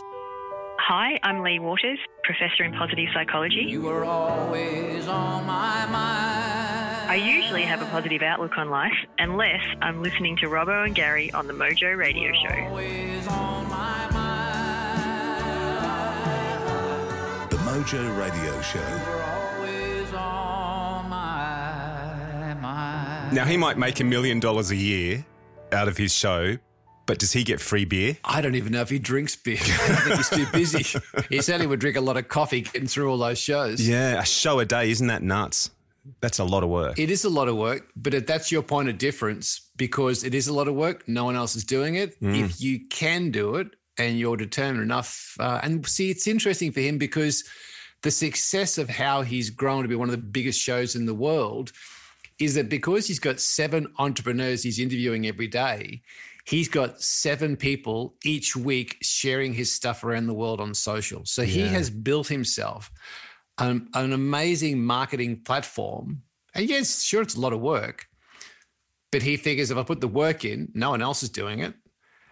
Hi, 0.81 1.19
I'm 1.23 1.43
Lea 1.43 1.59
Waters, 1.61 1.99
professor 2.25 2.65
in 2.65 2.73
positive 2.73 3.09
psychology. 3.15 3.67
You 3.69 3.83
were 3.83 4.05
always 4.05 5.07
on 5.07 5.47
my 5.47 5.87
mind. 5.87 6.48
I 7.09 7.15
usually 7.15 7.63
have 7.63 7.81
a 7.81 7.87
positive 7.87 8.21
outlook 8.21 8.59
on 8.59 8.69
life 8.69 8.93
unless 9.19 9.63
I'm 9.81 10.03
listening 10.03 10.37
to 10.39 10.47
Robbo 10.47 10.85
and 10.85 10.95
Gary 10.95 11.33
on 11.33 11.47
the 11.47 11.55
Mojo 11.55 11.97
Radio 11.97 12.31
Show. 12.35 12.55
Always 12.69 13.27
on 13.29 13.67
my 13.71 14.11
mind. 14.13 15.01
The 17.51 17.57
Mojo 17.57 18.19
Radio 18.19 18.61
Show. 18.61 18.79
You're 18.79 19.23
always 19.23 20.13
on 20.13 21.09
my. 21.09 21.25
Now, 23.33 23.45
he 23.47 23.57
might 23.57 23.79
make 23.79 24.01
a 24.01 24.05
million 24.05 24.39
dollars 24.41 24.71
a 24.71 24.77
year 24.77 25.25
out 25.73 25.89
of 25.89 25.97
his 25.97 26.15
show, 26.15 26.59
but 27.07 27.19
does 27.19 27.33
he 27.33 27.43
get 27.43 27.59
free 27.61 27.85
beer? 27.87 28.19
I 28.25 28.41
don't 28.43 28.55
even 28.55 28.73
know 28.73 28.83
if 28.83 28.91
he 28.91 28.99
drinks 28.99 29.35
beer. 29.37 29.57
I 29.61 29.65
think 29.67 30.17
he's 30.17 30.29
too 30.29 30.47
busy. 30.53 31.01
he 31.31 31.41
certainly 31.41 31.67
would 31.67 31.81
drink 31.81 31.97
a 31.97 32.01
lot 32.03 32.17
of 32.19 32.29
coffee 32.29 32.61
getting 32.63 32.87
through 32.87 33.11
all 33.11 33.17
those 33.19 33.39
shows. 33.39 33.81
Yeah, 33.87 34.21
a 34.21 34.25
show 34.27 34.59
a 34.61 34.65
day. 34.67 34.91
Isn't 34.91 35.07
that 35.09 35.23
nuts? 35.23 35.71
That's 36.21 36.39
a 36.39 36.45
lot 36.45 36.63
of 36.63 36.69
work. 36.69 36.99
It 36.99 37.11
is 37.11 37.25
a 37.25 37.31
lot 37.31 37.49
of 37.49 37.57
work, 37.57 37.91
but 37.97 38.15
if 38.15 38.27
that's 38.27 38.51
your 38.51 38.63
point 38.63 38.89
of 38.89 38.99
difference 38.99 39.71
because 39.77 40.25
it 40.25 40.35
is 40.35 40.49
a 40.49 40.53
lot 40.53 40.69
of 40.69 40.75
work. 40.75 41.09
No 41.09 41.25
one 41.25 41.37
else 41.37 41.57
is 41.57 41.65
doing 41.65 41.95
it. 41.95 42.17
If 42.21 42.61
you 42.61 42.87
can 42.89 43.31
do 43.31 43.57
it 43.57 43.69
and 43.97 44.19
you're 44.19 44.37
determined 44.37 44.83
enough, 44.83 45.37
uh, 45.41 45.61
and 45.63 45.87
see, 45.87 46.11
it's 46.11 46.27
interesting 46.27 46.73
for 46.73 46.81
him 46.81 46.99
because 46.99 47.45
the 48.03 48.11
success 48.11 48.79
of 48.79 48.89
how 48.89 49.23
he's 49.23 49.51
grown 49.51 49.83
to 49.83 49.89
be 49.89 49.95
one 49.97 50.09
of 50.09 50.13
the 50.13 50.19
biggest 50.19 50.61
shows 50.61 50.95
in 50.95 51.07
the 51.07 51.15
world 51.15 51.73
is 52.39 52.55
that 52.55 52.69
because 52.69 53.07
he's 53.07 53.19
got 53.19 53.41
seven 53.41 53.93
entrepreneurs 53.99 54.63
he's 54.63 54.79
interviewing 54.79 55.27
every 55.27 55.49
day, 55.49 56.03
he's 56.45 56.69
got 56.69 57.03
seven 57.03 57.57
people 57.57 58.15
each 58.25 58.55
week 58.57 58.97
sharing 59.03 59.55
his 59.55 59.73
stuff 59.73 60.05
around 60.05 60.27
the 60.27 60.35
world 60.35 60.61
on 60.61 60.75
social. 60.75 61.25
So 61.25 61.43
he 61.43 61.63
has 61.67 61.91
built 61.91 62.29
himself 62.29 62.91
an, 63.59 63.89
an 63.95 64.13
amazing 64.13 64.83
marketing 64.85 65.43
platform. 65.43 66.23
And 66.55 66.69
yes, 66.69 67.03
sure, 67.03 67.23
it's 67.23 67.35
a 67.35 67.41
lot 67.41 67.53
of 67.53 67.61
work, 67.61 68.07
but 69.11 69.23
he 69.23 69.37
figures 69.37 69.71
if 69.71 69.79
I 69.79 69.83
put 69.83 70.01
the 70.01 70.09
work 70.09 70.45
in, 70.45 70.71
no 70.75 70.91
one 70.91 71.03
else 71.03 71.23
is 71.23 71.31
doing 71.31 71.61
it. 71.61 71.75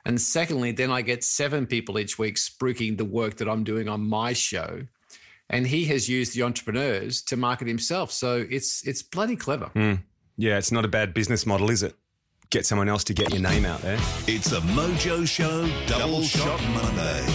And 0.05 0.21
secondly, 0.21 0.71
then 0.71 0.91
I 0.91 1.03
get 1.03 1.25
seven 1.25 1.67
people 1.67 1.99
each 1.99 2.17
week 2.19 2.37
spruiking 2.37 2.97
the 2.97 3.05
work 3.05 3.37
that 3.37 3.49
I'm 3.49 3.65
doing 3.65 3.89
on 3.89 4.09
my 4.09 4.33
show. 4.33 4.83
And 5.51 5.67
he 5.67 5.85
has 5.87 6.09
used 6.09 6.35
the 6.35 6.43
entrepreneurs 6.43 7.23
to 7.23 7.37
market 7.37 7.69
himself. 7.69 8.13
So 8.13 8.47
it's 8.49 8.87
it's 8.87 9.03
bloody 9.03 9.37
clever. 9.37 9.67
Hmm. 9.67 9.95
Yeah, 10.37 10.59
it's 10.59 10.71
not 10.71 10.85
a 10.85 10.89
bad 10.89 11.15
business 11.15 11.47
model, 11.47 11.71
is 11.71 11.83
it? 11.83 11.95
Get 12.51 12.67
someone 12.67 12.89
else 12.89 13.05
to 13.05 13.15
get 13.15 13.33
your 13.33 13.43
name 13.43 13.65
out 13.65 13.81
there. 13.81 13.99
It's 14.29 14.53
a 14.53 14.61
Mojo 14.61 15.27
Show 15.27 15.69
Double 15.87 16.23
Shot 16.23 16.63
Monday. 16.73 17.27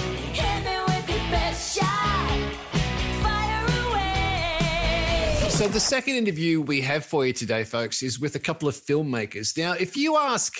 So 5.62 5.68
the 5.68 5.80
second 5.80 6.16
interview 6.16 6.60
we 6.60 6.82
have 6.82 7.06
for 7.06 7.24
you 7.24 7.34
today, 7.34 7.64
folks, 7.64 8.02
is 8.02 8.20
with 8.20 8.34
a 8.34 8.40
couple 8.40 8.68
of 8.68 8.74
filmmakers. 8.74 9.56
Now, 9.56 9.74
if 9.74 9.96
you 9.96 10.18
ask 10.18 10.56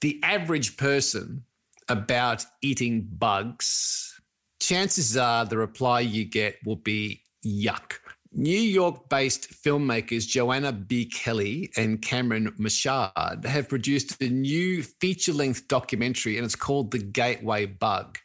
the 0.00 0.20
average 0.22 0.76
person 0.76 1.42
about 1.88 2.46
eating 2.60 3.08
bugs, 3.18 4.20
chances 4.60 5.16
are 5.16 5.44
the 5.44 5.58
reply 5.58 6.02
you 6.02 6.24
get 6.24 6.58
will 6.64 6.76
be 6.76 7.24
yuck. 7.44 7.94
New 8.32 8.60
York 8.60 9.08
based 9.08 9.50
filmmakers 9.50 10.28
Joanna 10.28 10.70
B. 10.70 11.04
Kelly 11.06 11.72
and 11.76 12.00
Cameron 12.00 12.52
Marshad 12.60 13.44
have 13.44 13.68
produced 13.68 14.22
a 14.22 14.28
new 14.28 14.84
feature 14.84 15.32
length 15.32 15.66
documentary, 15.66 16.36
and 16.36 16.44
it's 16.44 16.54
called 16.54 16.92
The 16.92 16.98
Gateway 16.98 17.66
Bug. 17.66 18.18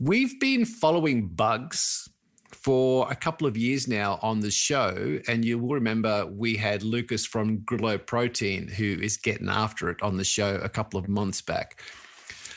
We've 0.00 0.40
been 0.40 0.64
following 0.64 1.28
bugs 1.28 2.08
for 2.62 3.10
a 3.10 3.14
couple 3.14 3.46
of 3.46 3.56
years 3.56 3.86
now 3.86 4.18
on 4.22 4.40
the 4.40 4.50
show, 4.50 5.18
and 5.28 5.44
you 5.44 5.58
will 5.58 5.74
remember 5.74 6.26
we 6.26 6.56
had 6.56 6.82
Lucas 6.82 7.24
from 7.24 7.58
Grillo 7.60 7.98
Protein 7.98 8.68
who 8.68 8.98
is 9.00 9.16
getting 9.16 9.48
after 9.48 9.90
it 9.90 10.02
on 10.02 10.16
the 10.16 10.24
show 10.24 10.56
a 10.56 10.68
couple 10.68 10.98
of 10.98 11.08
months 11.08 11.40
back. 11.40 11.80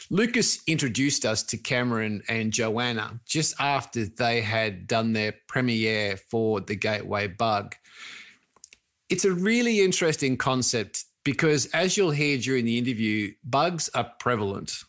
Lucas 0.09 0.59
introduced 0.67 1.25
us 1.25 1.41
to 1.43 1.57
Cameron 1.57 2.21
and 2.27 2.51
Joanna 2.51 3.21
just 3.25 3.55
after 3.59 4.05
they 4.05 4.41
had 4.41 4.85
done 4.85 5.13
their 5.13 5.33
premiere 5.47 6.17
for 6.17 6.59
the 6.59 6.75
Gateway 6.75 7.27
Bug. 7.27 7.75
It's 9.09 9.23
a 9.23 9.31
really 9.31 9.79
interesting 9.79 10.35
concept 10.35 11.05
because, 11.23 11.67
as 11.67 11.95
you'll 11.95 12.11
hear 12.11 12.37
during 12.37 12.65
the 12.65 12.77
interview, 12.77 13.31
bugs 13.43 13.89
are 13.93 14.11
prevalent. 14.19 14.83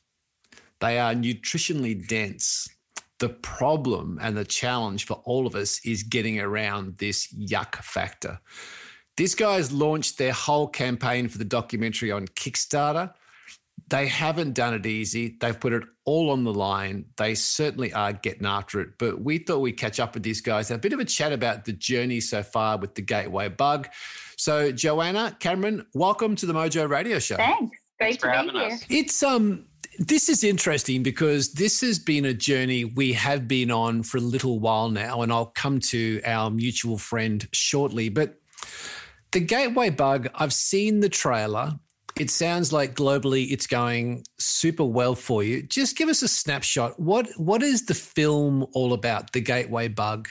They 0.81 0.99
are 0.99 1.15
nutritionally 1.15 2.09
dense. 2.09 2.69
The 3.23 3.29
problem 3.29 4.19
and 4.21 4.37
the 4.37 4.45
challenge 4.45 5.07
for 5.07 5.23
all 5.25 5.47
of 5.47 5.55
us 5.55 5.79
is 5.85 6.03
getting 6.03 6.41
around 6.41 6.99
this 6.99 7.33
yuck 7.33 7.77
factor. 7.77 8.41
These 9.17 9.37
guys 9.37 9.71
launched 9.71 10.19
their 10.19 10.33
whole 10.33 10.67
campaign 10.67 11.29
for 11.29 11.39
the 11.39 11.45
documentary 11.45 12.11
on 12.11 12.27
Kickstarter. 12.27 13.15
They 13.91 14.09
haven't 14.09 14.55
done 14.55 14.75
it 14.75 14.87
easy. 14.87 15.37
They've 15.41 15.61
put 15.61 15.73
it 15.73 15.85
all 16.05 16.31
on 16.31 16.43
the 16.43 16.53
line. 16.53 17.05
They 17.17 17.37
certainly 17.37 17.93
are 17.93 18.13
getting 18.13 18.45
after 18.45 18.81
it. 18.81 18.99
But 18.99 19.23
we 19.23 19.39
thought 19.39 19.61
we'd 19.61 19.79
catch 19.79 20.01
up 20.01 20.15
with 20.15 20.25
these 20.25 20.41
guys, 20.41 20.71
have 20.71 20.79
a 20.79 20.81
bit 20.81 20.93
of 20.93 20.99
a 20.99 21.05
chat 21.05 21.33
about 21.33 21.65
the 21.65 21.75
journey 21.75 22.19
so 22.19 22.43
far 22.43 22.77
with 22.77 22.97
the 22.97 23.03
Gateway 23.03 23.49
Bug. 23.51 23.89
So, 24.37 24.73
Joanna, 24.73 25.37
Cameron, 25.39 25.87
welcome 25.95 26.35
to 26.35 26.47
the 26.47 26.55
Mojo 26.55 26.91
Radio 26.91 27.21
Show. 27.21 27.37
Thanks. 27.37 27.79
Great 28.01 28.19
to 28.19 28.51
be 28.53 28.59
here. 28.59 28.79
It's 28.91 29.23
um 29.23 29.67
this 29.99 30.29
is 30.29 30.43
interesting 30.43 31.03
because 31.03 31.53
this 31.53 31.81
has 31.83 31.99
been 31.99 32.25
a 32.25 32.35
journey 32.35 32.85
we 32.85 33.13
have 33.13 33.47
been 33.47 33.71
on 33.71 34.03
for 34.03 34.17
a 34.17 34.21
little 34.21 34.59
while 34.59 34.89
now, 34.89 35.23
and 35.23 35.33
I'll 35.33 35.47
come 35.47 35.81
to 35.81 36.21
our 36.25 36.51
mutual 36.51 36.99
friend 36.99 37.47
shortly. 37.53 38.09
But 38.09 38.41
the 39.33 39.41
Gateway 39.41 39.91
Bug, 39.91 40.29
I've 40.35 40.53
seen 40.53 41.01
the 41.01 41.09
trailer. 41.09 41.79
It 42.19 42.31
sounds 42.31 42.73
like 42.73 42.95
globally 42.95 43.51
it's 43.51 43.67
going 43.67 44.25
super 44.39 44.85
well 44.85 45.15
for 45.15 45.43
you. 45.43 45.63
Just 45.63 45.97
give 45.97 46.09
us 46.09 46.23
a 46.23 46.29
snapshot. 46.29 47.01
What 47.01 47.29
what 47.37 47.63
is 47.63 47.87
the 47.87 47.95
film 47.95 48.67
all 48.75 48.93
about? 48.93 49.33
The 49.33 49.41
Gateway 49.41 49.89
Bug. 49.89 50.29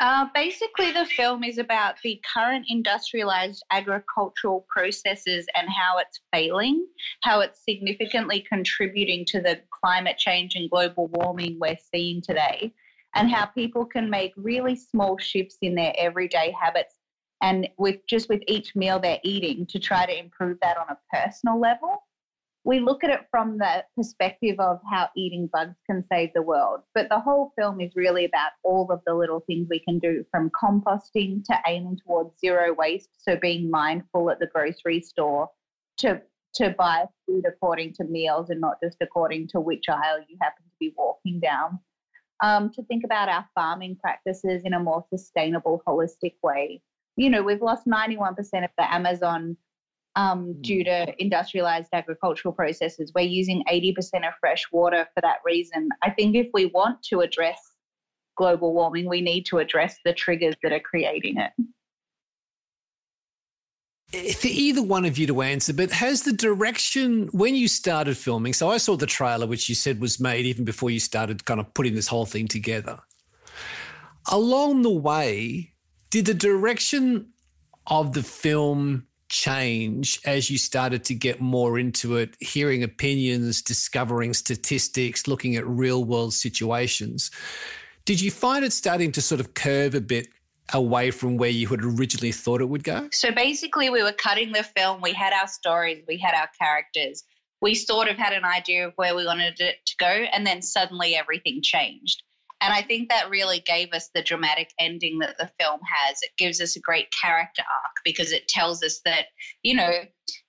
Uh, 0.00 0.26
basically, 0.34 0.90
the 0.90 1.06
film 1.06 1.44
is 1.44 1.58
about 1.58 1.94
the 2.02 2.20
current 2.34 2.66
industrialized 2.68 3.64
agricultural 3.70 4.66
processes 4.68 5.46
and 5.54 5.68
how 5.68 5.98
it's 5.98 6.20
failing, 6.32 6.84
how 7.22 7.40
it's 7.40 7.64
significantly 7.64 8.44
contributing 8.48 9.24
to 9.24 9.40
the 9.40 9.60
climate 9.70 10.18
change 10.18 10.56
and 10.56 10.68
global 10.68 11.06
warming 11.12 11.56
we're 11.60 11.78
seeing 11.92 12.20
today, 12.20 12.72
and 13.14 13.30
how 13.30 13.46
people 13.46 13.86
can 13.86 14.10
make 14.10 14.32
really 14.36 14.74
small 14.74 15.16
shifts 15.16 15.58
in 15.62 15.76
their 15.76 15.94
everyday 15.96 16.52
habits 16.60 16.96
and 17.42 17.68
with 17.76 17.96
just 18.08 18.28
with 18.28 18.42
each 18.48 18.74
meal 18.74 18.98
they're 18.98 19.20
eating 19.22 19.66
to 19.66 19.78
try 19.78 20.06
to 20.06 20.18
improve 20.18 20.58
that 20.62 20.76
on 20.76 20.86
a 20.88 21.16
personal 21.16 21.60
level 21.60 22.02
we 22.64 22.80
look 22.80 23.04
at 23.04 23.10
it 23.10 23.26
from 23.30 23.58
the 23.58 23.84
perspective 23.94 24.58
of 24.58 24.80
how 24.90 25.08
eating 25.14 25.48
bugs 25.52 25.76
can 25.86 26.02
save 26.10 26.30
the 26.34 26.42
world. 26.42 26.80
But 26.94 27.10
the 27.10 27.20
whole 27.20 27.52
film 27.58 27.80
is 27.80 27.92
really 27.94 28.24
about 28.24 28.52
all 28.62 28.90
of 28.90 29.00
the 29.06 29.14
little 29.14 29.40
things 29.40 29.68
we 29.68 29.80
can 29.80 29.98
do 29.98 30.24
from 30.30 30.50
composting 30.50 31.44
to 31.44 31.58
aiming 31.66 31.98
towards 32.04 32.38
zero 32.40 32.72
waste. 32.72 33.10
So 33.18 33.36
being 33.36 33.70
mindful 33.70 34.30
at 34.30 34.40
the 34.40 34.46
grocery 34.46 35.00
store 35.00 35.50
to 35.98 36.22
to 36.54 36.70
buy 36.70 37.04
food 37.26 37.44
according 37.46 37.92
to 37.92 38.04
meals 38.04 38.48
and 38.48 38.60
not 38.60 38.76
just 38.82 38.98
according 39.00 39.48
to 39.48 39.60
which 39.60 39.84
aisle 39.88 40.20
you 40.28 40.36
happen 40.40 40.62
to 40.64 40.76
be 40.78 40.94
walking 40.96 41.40
down. 41.40 41.80
Um, 42.42 42.70
to 42.74 42.82
think 42.84 43.04
about 43.04 43.28
our 43.28 43.44
farming 43.54 43.96
practices 44.00 44.62
in 44.64 44.72
a 44.72 44.80
more 44.80 45.04
sustainable, 45.10 45.82
holistic 45.86 46.34
way. 46.42 46.80
You 47.16 47.30
know, 47.30 47.42
we've 47.42 47.62
lost 47.62 47.86
91% 47.86 48.38
of 48.38 48.70
the 48.78 48.92
Amazon 48.92 49.56
um, 50.16 50.60
due 50.60 50.84
to 50.84 51.14
industrialized 51.18 51.88
agricultural 51.92 52.54
processes. 52.54 53.12
We're 53.14 53.22
using 53.22 53.64
80% 53.70 54.26
of 54.26 54.34
fresh 54.40 54.64
water 54.72 55.06
for 55.14 55.20
that 55.20 55.38
reason. 55.44 55.88
I 56.02 56.10
think 56.10 56.36
if 56.36 56.48
we 56.52 56.66
want 56.66 57.02
to 57.04 57.20
address 57.20 57.58
global 58.36 58.74
warming, 58.74 59.08
we 59.08 59.20
need 59.20 59.46
to 59.46 59.58
address 59.58 59.96
the 60.04 60.12
triggers 60.12 60.54
that 60.62 60.72
are 60.72 60.80
creating 60.80 61.36
it. 61.38 61.52
For 64.36 64.46
either 64.46 64.82
one 64.82 65.04
of 65.04 65.18
you 65.18 65.26
to 65.26 65.42
answer, 65.42 65.72
but 65.72 65.90
has 65.90 66.22
the 66.22 66.32
direction 66.32 67.28
when 67.32 67.56
you 67.56 67.66
started 67.66 68.16
filming? 68.16 68.52
So 68.52 68.70
I 68.70 68.76
saw 68.76 68.96
the 68.96 69.06
trailer, 69.06 69.46
which 69.46 69.68
you 69.68 69.74
said 69.74 70.00
was 70.00 70.20
made 70.20 70.46
even 70.46 70.64
before 70.64 70.90
you 70.90 71.00
started 71.00 71.44
kind 71.44 71.58
of 71.58 71.74
putting 71.74 71.96
this 71.96 72.06
whole 72.06 72.26
thing 72.26 72.46
together. 72.46 73.00
Along 74.30 74.82
the 74.82 74.90
way, 74.90 75.74
did 76.10 76.26
the 76.26 76.34
direction 76.34 77.32
of 77.88 78.12
the 78.12 78.22
film 78.22 79.08
change 79.34 80.20
as 80.24 80.48
you 80.48 80.56
started 80.56 81.02
to 81.04 81.14
get 81.14 81.40
more 81.40 81.76
into 81.76 82.16
it, 82.16 82.36
hearing 82.38 82.84
opinions, 82.84 83.60
discovering 83.62 84.32
statistics, 84.32 85.26
looking 85.26 85.56
at 85.56 85.66
real 85.66 86.04
world 86.04 86.32
situations? 86.32 87.32
Did 88.04 88.20
you 88.20 88.30
find 88.30 88.64
it 88.64 88.72
starting 88.72 89.10
to 89.12 89.20
sort 89.20 89.40
of 89.40 89.54
curve 89.54 89.96
a 89.96 90.00
bit 90.00 90.28
away 90.72 91.10
from 91.10 91.36
where 91.36 91.50
you 91.50 91.66
had 91.66 91.82
originally 91.82 92.30
thought 92.30 92.60
it 92.60 92.68
would 92.68 92.84
go? 92.84 93.08
So 93.10 93.32
basically, 93.32 93.90
we 93.90 94.04
were 94.04 94.12
cutting 94.12 94.52
the 94.52 94.62
film, 94.62 95.00
we 95.00 95.12
had 95.12 95.32
our 95.32 95.48
stories, 95.48 96.04
we 96.06 96.16
had 96.16 96.34
our 96.34 96.48
characters. 96.56 97.24
We 97.60 97.74
sort 97.74 98.08
of 98.08 98.16
had 98.16 98.34
an 98.34 98.44
idea 98.44 98.86
of 98.86 98.92
where 98.94 99.16
we 99.16 99.26
wanted 99.26 99.58
it 99.58 99.76
to 99.84 99.96
go, 99.98 100.06
and 100.06 100.46
then 100.46 100.62
suddenly 100.62 101.16
everything 101.16 101.60
changed. 101.60 102.22
And 102.64 102.72
I 102.72 102.80
think 102.80 103.10
that 103.10 103.28
really 103.28 103.60
gave 103.60 103.92
us 103.92 104.08
the 104.14 104.22
dramatic 104.22 104.70
ending 104.78 105.18
that 105.18 105.36
the 105.38 105.50
film 105.60 105.80
has. 105.86 106.16
It 106.22 106.30
gives 106.38 106.62
us 106.62 106.76
a 106.76 106.80
great 106.80 107.08
character 107.12 107.62
arc 107.62 107.96
because 108.06 108.32
it 108.32 108.48
tells 108.48 108.82
us 108.82 109.02
that, 109.04 109.26
you 109.62 109.74
know, 109.74 109.92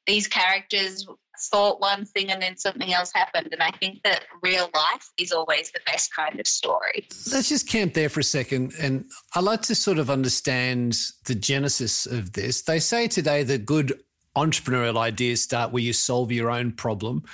these 0.07 0.25
characters 0.25 1.05
thought 1.51 1.81
one 1.81 2.05
thing 2.05 2.31
and 2.31 2.41
then 2.41 2.55
something 2.55 2.93
else 2.93 3.11
happened. 3.13 3.49
And 3.51 3.61
I 3.61 3.71
think 3.71 4.01
that 4.03 4.23
real 4.41 4.69
life 4.73 5.09
is 5.19 5.33
always 5.33 5.71
the 5.71 5.81
best 5.85 6.15
kind 6.15 6.39
of 6.39 6.47
story. 6.47 7.05
Let's 7.33 7.49
just 7.49 7.67
camp 7.67 7.93
there 7.93 8.07
for 8.07 8.21
a 8.21 8.23
second. 8.23 8.71
And 8.79 9.03
I'd 9.35 9.43
like 9.43 9.63
to 9.63 9.75
sort 9.75 9.97
of 9.97 10.09
understand 10.09 10.97
the 11.25 11.35
genesis 11.35 12.05
of 12.05 12.31
this. 12.31 12.61
They 12.61 12.79
say 12.79 13.09
today 13.09 13.43
that 13.43 13.65
good 13.65 13.99
entrepreneurial 14.37 14.97
ideas 14.97 15.43
start 15.43 15.73
where 15.73 15.83
you 15.83 15.91
solve 15.91 16.31
your 16.31 16.49
own 16.49 16.71
problem. 16.71 17.25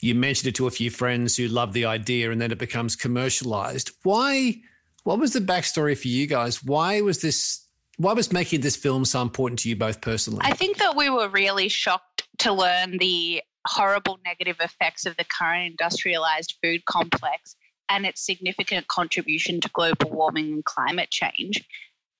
You 0.00 0.14
mentioned 0.14 0.48
it 0.48 0.54
to 0.56 0.66
a 0.66 0.70
few 0.70 0.90
friends 0.90 1.36
who 1.36 1.48
love 1.48 1.72
the 1.72 1.84
idea 1.84 2.30
and 2.30 2.40
then 2.40 2.50
it 2.52 2.58
becomes 2.58 2.96
commercialized. 2.96 3.90
Why? 4.02 4.60
What 5.04 5.18
was 5.18 5.32
the 5.32 5.40
backstory 5.40 5.96
for 5.96 6.08
you 6.08 6.26
guys? 6.26 6.62
Why 6.62 7.00
was 7.00 7.20
this? 7.20 7.66
Why 7.96 8.12
was 8.12 8.32
making 8.32 8.62
this 8.62 8.76
film 8.76 9.04
so 9.04 9.22
important 9.22 9.60
to 9.60 9.68
you 9.68 9.76
both 9.76 10.00
personally? 10.00 10.40
I 10.42 10.52
think 10.52 10.78
that 10.78 10.96
we 10.96 11.10
were 11.10 11.28
really 11.28 11.68
shocked 11.68 12.26
to 12.38 12.52
learn 12.52 12.98
the 12.98 13.42
horrible 13.66 14.18
negative 14.24 14.56
effects 14.60 15.06
of 15.06 15.16
the 15.16 15.24
current 15.24 15.70
industrialized 15.70 16.54
food 16.62 16.84
complex 16.84 17.56
and 17.88 18.06
its 18.06 18.24
significant 18.24 18.88
contribution 18.88 19.60
to 19.60 19.68
global 19.72 20.10
warming 20.10 20.52
and 20.52 20.64
climate 20.64 21.10
change. 21.10 21.64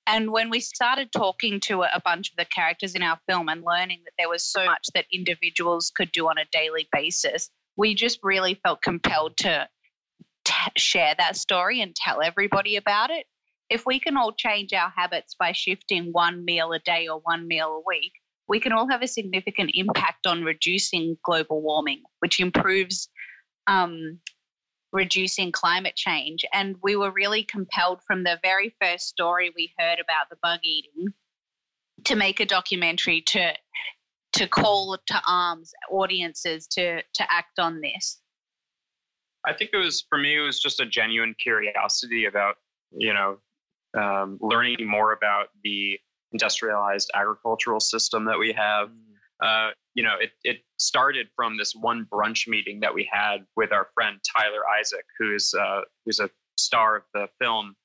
And 0.07 0.31
when 0.31 0.49
we 0.49 0.59
started 0.59 1.11
talking 1.11 1.59
to 1.61 1.83
a 1.83 2.01
bunch 2.03 2.29
of 2.29 2.37
the 2.37 2.45
characters 2.45 2.93
in 2.93 3.01
our 3.01 3.19
film 3.27 3.49
and 3.49 3.63
learning 3.63 4.01
that 4.05 4.13
there 4.17 4.29
was 4.29 4.43
so 4.43 4.63
much 4.65 4.87
that 4.93 5.05
individuals 5.11 5.91
could 5.95 6.11
do 6.11 6.27
on 6.27 6.37
a 6.37 6.45
daily 6.51 6.87
basis, 6.91 7.49
we 7.77 7.95
just 7.95 8.19
really 8.23 8.59
felt 8.63 8.81
compelled 8.81 9.37
to, 9.37 9.67
to 10.45 10.53
share 10.77 11.15
that 11.17 11.35
story 11.35 11.81
and 11.81 11.95
tell 11.95 12.21
everybody 12.21 12.75
about 12.75 13.09
it. 13.11 13.25
If 13.69 13.85
we 13.85 13.99
can 13.99 14.15
all 14.15 14.31
change 14.31 14.73
our 14.73 14.91
habits 14.95 15.35
by 15.37 15.51
shifting 15.51 16.09
one 16.11 16.45
meal 16.45 16.71
a 16.71 16.79
day 16.79 17.07
or 17.07 17.19
one 17.23 17.47
meal 17.47 17.67
a 17.69 17.83
week, 17.85 18.13
we 18.47 18.59
can 18.59 18.71
all 18.71 18.87
have 18.89 19.01
a 19.01 19.07
significant 19.07 19.71
impact 19.73 20.27
on 20.27 20.43
reducing 20.43 21.17
global 21.23 21.61
warming, 21.61 22.03
which 22.19 22.39
improves 22.39 23.09
um, 23.67 24.19
reducing 24.93 25.51
climate 25.51 25.95
change. 25.95 26.45
And 26.53 26.75
we 26.83 26.95
were 26.95 27.11
really 27.11 27.43
compelled 27.43 28.01
from 28.05 28.23
the 28.23 28.39
very 28.43 28.75
first 28.81 29.07
story 29.07 29.51
we 29.55 29.73
heard 29.79 29.99
about 29.99 30.29
the 30.29 30.37
bug 30.41 30.59
eating 30.63 31.07
to 32.05 32.15
make 32.15 32.39
a 32.39 32.45
documentary 32.45 33.21
to 33.21 33.53
to 34.35 34.47
call 34.47 34.97
to 35.07 35.21
arms 35.27 35.73
audiences 35.91 36.67
to 36.67 37.01
to 37.01 37.31
act 37.31 37.59
on 37.59 37.81
this. 37.81 38.21
I 39.45 39.53
think 39.53 39.71
it 39.73 39.77
was 39.77 40.05
for 40.09 40.17
me. 40.17 40.37
It 40.37 40.41
was 40.41 40.59
just 40.59 40.79
a 40.79 40.85
genuine 40.85 41.35
curiosity 41.39 42.25
about 42.25 42.55
you 42.91 43.13
know 43.13 43.37
um, 43.97 44.37
learning 44.41 44.87
more 44.87 45.13
about 45.13 45.47
the 45.63 45.97
industrialized 46.31 47.09
agricultural 47.13 47.79
system 47.79 48.25
that 48.25 48.37
we 48.37 48.51
have. 48.51 48.89
Uh, 49.41 49.69
you 49.95 50.03
know, 50.03 50.15
it, 50.19 50.31
it 50.43 50.57
started 50.77 51.27
from 51.35 51.57
this 51.57 51.73
one 51.73 52.05
brunch 52.11 52.47
meeting 52.47 52.79
that 52.81 52.93
we 52.93 53.09
had 53.11 53.45
with 53.55 53.71
our 53.71 53.87
friend 53.93 54.17
Tyler 54.35 54.61
Isaac, 54.79 55.05
who 55.19 55.33
is 55.33 55.53
uh, 55.59 55.81
who's 56.05 56.19
a 56.19 56.29
star 56.57 56.97
of 56.97 57.03
the 57.13 57.27
film. 57.39 57.75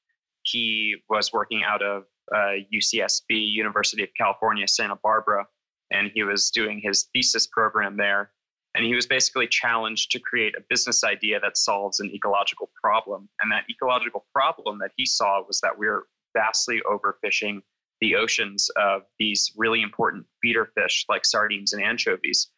He 0.42 0.96
was 1.08 1.32
working 1.32 1.62
out 1.64 1.82
of 1.82 2.04
uh, 2.34 2.54
UCSB, 2.74 3.28
University 3.30 4.02
of 4.02 4.08
California, 4.16 4.66
Santa 4.66 4.96
Barbara, 5.02 5.46
and 5.90 6.10
he 6.14 6.22
was 6.22 6.50
doing 6.50 6.80
his 6.82 7.08
thesis 7.12 7.46
program 7.46 7.96
there. 7.96 8.30
And 8.74 8.84
he 8.84 8.94
was 8.94 9.06
basically 9.06 9.48
challenged 9.48 10.12
to 10.12 10.20
create 10.20 10.54
a 10.56 10.62
business 10.68 11.02
idea 11.02 11.40
that 11.40 11.56
solves 11.56 11.98
an 11.98 12.10
ecological 12.14 12.70
problem. 12.80 13.28
And 13.42 13.50
that 13.50 13.64
ecological 13.68 14.26
problem 14.32 14.78
that 14.78 14.92
he 14.96 15.04
saw 15.06 15.42
was 15.44 15.60
that 15.60 15.76
we 15.76 15.88
we're 15.88 16.04
vastly 16.36 16.80
overfishing 16.88 17.62
the 18.00 18.14
oceans 18.16 18.70
of 18.76 19.02
these 19.18 19.52
really 19.56 19.82
important 19.82 20.24
feeder 20.40 20.70
fish 20.76 21.04
like 21.08 21.24
sardines 21.24 21.72
and 21.72 21.82
anchovies. 21.82 22.48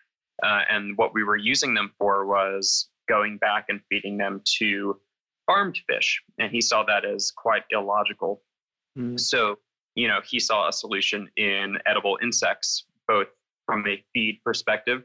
Uh, 0.43 0.61
and 0.69 0.97
what 0.97 1.15
we 1.15 1.25
were 1.25 1.37
using 1.37 1.75
them 1.75 1.93
for 1.99 2.27
was 2.27 2.89
going 3.09 3.39
back 3.39 3.67
and 3.69 3.81
feeding 3.89 4.17
them 4.19 4.41
to 4.59 5.01
farmed 5.47 5.79
fish. 5.89 6.23
And 6.39 6.51
he 6.51 6.61
saw 6.61 6.85
that 6.85 7.05
as 7.05 7.33
quite 7.35 7.63
illogical. 7.71 8.43
Mm. 8.99 9.19
So, 9.19 9.57
you 9.95 10.09
know, 10.09 10.21
he 10.25 10.39
saw 10.39 10.69
a 10.69 10.73
solution 10.73 11.29
in 11.37 11.79
edible 11.87 12.19
insects, 12.23 12.85
both 13.13 13.29
from 13.67 13.85
a 13.87 14.03
feed 14.13 14.41
perspective, 14.45 15.03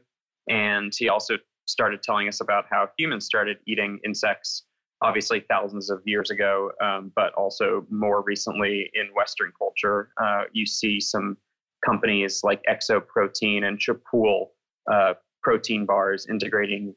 and 0.48 0.92
he 0.96 1.08
also 1.08 1.34
started 1.66 2.02
telling 2.02 2.28
us 2.28 2.40
about 2.40 2.64
how 2.70 2.88
humans 2.98 3.26
started 3.26 3.58
eating 3.66 3.98
insects 4.04 4.64
obviously 5.00 5.44
thousands 5.48 5.90
of 5.90 6.00
years 6.04 6.30
ago, 6.30 6.72
um, 6.82 7.12
but 7.14 7.32
also 7.34 7.86
more 7.90 8.22
recently 8.22 8.90
in 8.94 9.06
Western 9.14 9.52
culture. 9.56 10.10
Uh, 10.20 10.42
you 10.52 10.66
see 10.66 11.00
some 11.00 11.36
companies 11.84 12.40
like 12.42 12.60
Exoprotein 12.68 13.64
and 13.64 13.78
Chapul 13.78 14.46
uh, 14.90 15.14
protein 15.42 15.86
bars, 15.86 16.26
integrating 16.28 16.94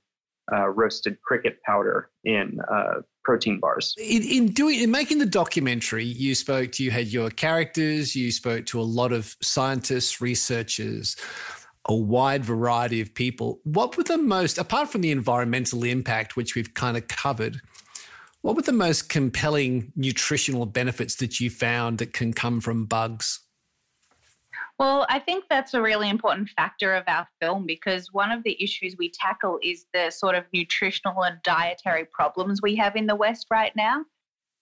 uh, 0.51 0.68
roasted 0.70 1.22
cricket 1.22 1.59
powder 1.66 2.09
in 2.24 2.59
uh, 2.72 3.01
protein 3.24 3.59
bars. 3.59 3.95
In, 3.97 4.24
in 4.24 4.47
doing 4.47 4.82
in 4.82 4.91
making 4.91 5.19
the 5.19 5.26
documentary, 5.26 6.05
you 6.05 6.36
spoke 6.36 6.72
to 6.74 6.84
you 6.84 6.91
had 6.91 7.07
your 7.07 7.30
characters, 7.30 8.15
you 8.15 8.32
spoke 8.32 8.65
to 8.67 8.80
a 8.80 8.84
lot 8.84 9.11
of 9.11 9.36
scientists, 9.41 10.22
researchers, 10.22 11.15
a 11.86 11.95
wide 11.95 12.45
variety 12.45 13.01
of 13.01 13.13
people. 13.13 13.59
What 13.63 13.97
were 13.97 14.03
the 14.03 14.17
most, 14.17 14.57
apart 14.57 14.89
from 14.89 15.01
the 15.01 15.11
environmental 15.11 15.84
impact, 15.84 16.36
which 16.36 16.55
we've 16.55 16.74
kind 16.74 16.97
of 16.97 17.07
covered, 17.07 17.61
what 18.41 18.55
were 18.55 18.61
the 18.61 18.72
most 18.72 19.09
compelling 19.09 19.91
nutritional 19.95 20.65
benefits 20.65 21.15
that 21.15 21.39
you 21.39 21.49
found 21.49 21.99
that 21.99 22.13
can 22.13 22.34
come 22.34 22.59
from 22.59 22.86
bugs? 22.86 23.39
Well, 24.82 25.05
I 25.09 25.19
think 25.19 25.43
that's 25.47 25.75
a 25.75 25.82
really 25.82 26.09
important 26.09 26.49
factor 26.49 26.95
of 26.95 27.03
our 27.05 27.27
film 27.39 27.67
because 27.67 28.11
one 28.13 28.32
of 28.32 28.41
the 28.41 28.57
issues 28.59 28.95
we 28.97 29.11
tackle 29.11 29.59
is 29.61 29.86
the 29.93 30.09
sort 30.09 30.34
of 30.34 30.45
nutritional 30.55 31.23
and 31.23 31.38
dietary 31.43 32.05
problems 32.11 32.61
we 32.63 32.75
have 32.77 32.95
in 32.95 33.05
the 33.05 33.15
West 33.15 33.45
right 33.51 33.71
now. 33.75 34.03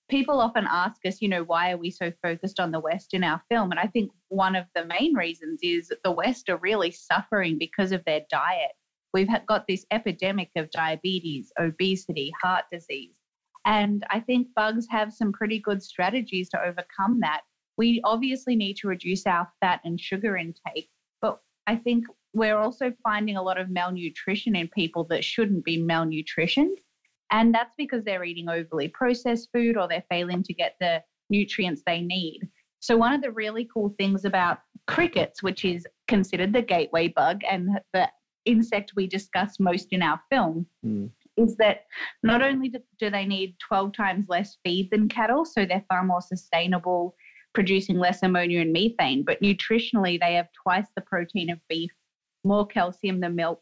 People 0.09 0.41
often 0.41 0.67
ask 0.69 1.05
us, 1.05 1.21
you 1.21 1.29
know, 1.29 1.45
why 1.45 1.71
are 1.71 1.77
we 1.77 1.89
so 1.89 2.11
focused 2.21 2.59
on 2.59 2.71
the 2.71 2.81
West 2.81 3.13
in 3.13 3.23
our 3.23 3.41
film? 3.47 3.71
And 3.71 3.79
I 3.79 3.87
think 3.87 4.11
one 4.27 4.57
of 4.57 4.65
the 4.75 4.83
main 4.83 5.13
reasons 5.13 5.61
is 5.63 5.89
the 6.03 6.11
West 6.11 6.49
are 6.49 6.57
really 6.57 6.91
suffering 6.91 7.57
because 7.57 7.93
of 7.93 8.03
their 8.03 8.23
diet. 8.29 8.71
We've 9.13 9.29
got 9.47 9.67
this 9.69 9.85
epidemic 9.89 10.49
of 10.57 10.69
diabetes, 10.71 11.53
obesity, 11.57 12.33
heart 12.43 12.65
disease. 12.73 13.15
And 13.63 14.03
I 14.09 14.19
think 14.19 14.47
bugs 14.53 14.85
have 14.89 15.13
some 15.13 15.31
pretty 15.31 15.59
good 15.59 15.81
strategies 15.81 16.49
to 16.49 16.61
overcome 16.61 17.21
that 17.21 17.43
we 17.79 18.01
obviously 18.03 18.57
need 18.57 18.75
to 18.75 18.89
reduce 18.89 19.25
our 19.25 19.47
fat 19.61 19.79
and 19.85 19.97
sugar 19.99 20.35
intake, 20.35 20.89
but 21.21 21.39
I 21.65 21.77
think 21.77 22.03
we're 22.33 22.57
also 22.57 22.91
finding 23.01 23.37
a 23.37 23.41
lot 23.41 23.57
of 23.57 23.69
malnutrition 23.69 24.53
in 24.53 24.67
people 24.67 25.05
that 25.05 25.23
shouldn't 25.23 25.63
be 25.63 25.81
malnutritioned. 25.81 26.75
And 27.31 27.53
that's 27.55 27.73
because 27.77 28.03
they're 28.03 28.25
eating 28.25 28.49
overly 28.49 28.89
processed 28.89 29.47
food 29.53 29.77
or 29.77 29.87
they're 29.87 30.03
failing 30.09 30.43
to 30.43 30.53
get 30.53 30.75
the 30.81 31.01
nutrients 31.29 31.81
they 31.85 32.01
need. 32.01 32.41
So, 32.81 32.97
one 32.97 33.13
of 33.13 33.21
the 33.21 33.31
really 33.31 33.69
cool 33.73 33.95
things 33.97 34.25
about 34.25 34.59
crickets, 34.87 35.41
which 35.41 35.63
is 35.63 35.87
considered 36.09 36.51
the 36.51 36.61
gateway 36.61 37.07
bug 37.07 37.41
and 37.49 37.79
the 37.93 38.09
insect 38.43 38.91
we 38.97 39.07
discuss 39.07 39.57
most 39.57 39.87
in 39.91 40.01
our 40.01 40.19
film, 40.29 40.65
hmm. 40.83 41.05
is 41.37 41.55
that 41.57 41.85
not 42.23 42.41
only 42.41 42.67
do- 42.67 42.79
do 42.99 43.09
they 43.09 43.25
need 43.25 43.55
12 43.65 43.93
times 43.93 44.25
less 44.27 44.57
feed 44.65 44.89
than 44.91 45.07
cattle, 45.07 45.45
so 45.45 45.65
they're 45.65 45.85
far 45.87 46.03
more 46.03 46.21
sustainable, 46.21 47.15
producing 47.59 47.97
less 47.97 48.23
ammonia 48.23 48.61
and 48.61 48.71
methane, 48.71 49.21
but 49.21 49.37
nutritionally, 49.41 50.17
they 50.17 50.35
have 50.35 50.47
twice 50.63 50.87
the 50.95 51.01
protein 51.01 51.49
of 51.49 51.59
beef, 51.67 51.91
more 52.45 52.65
calcium 52.65 53.19
than 53.19 53.35
milk, 53.35 53.59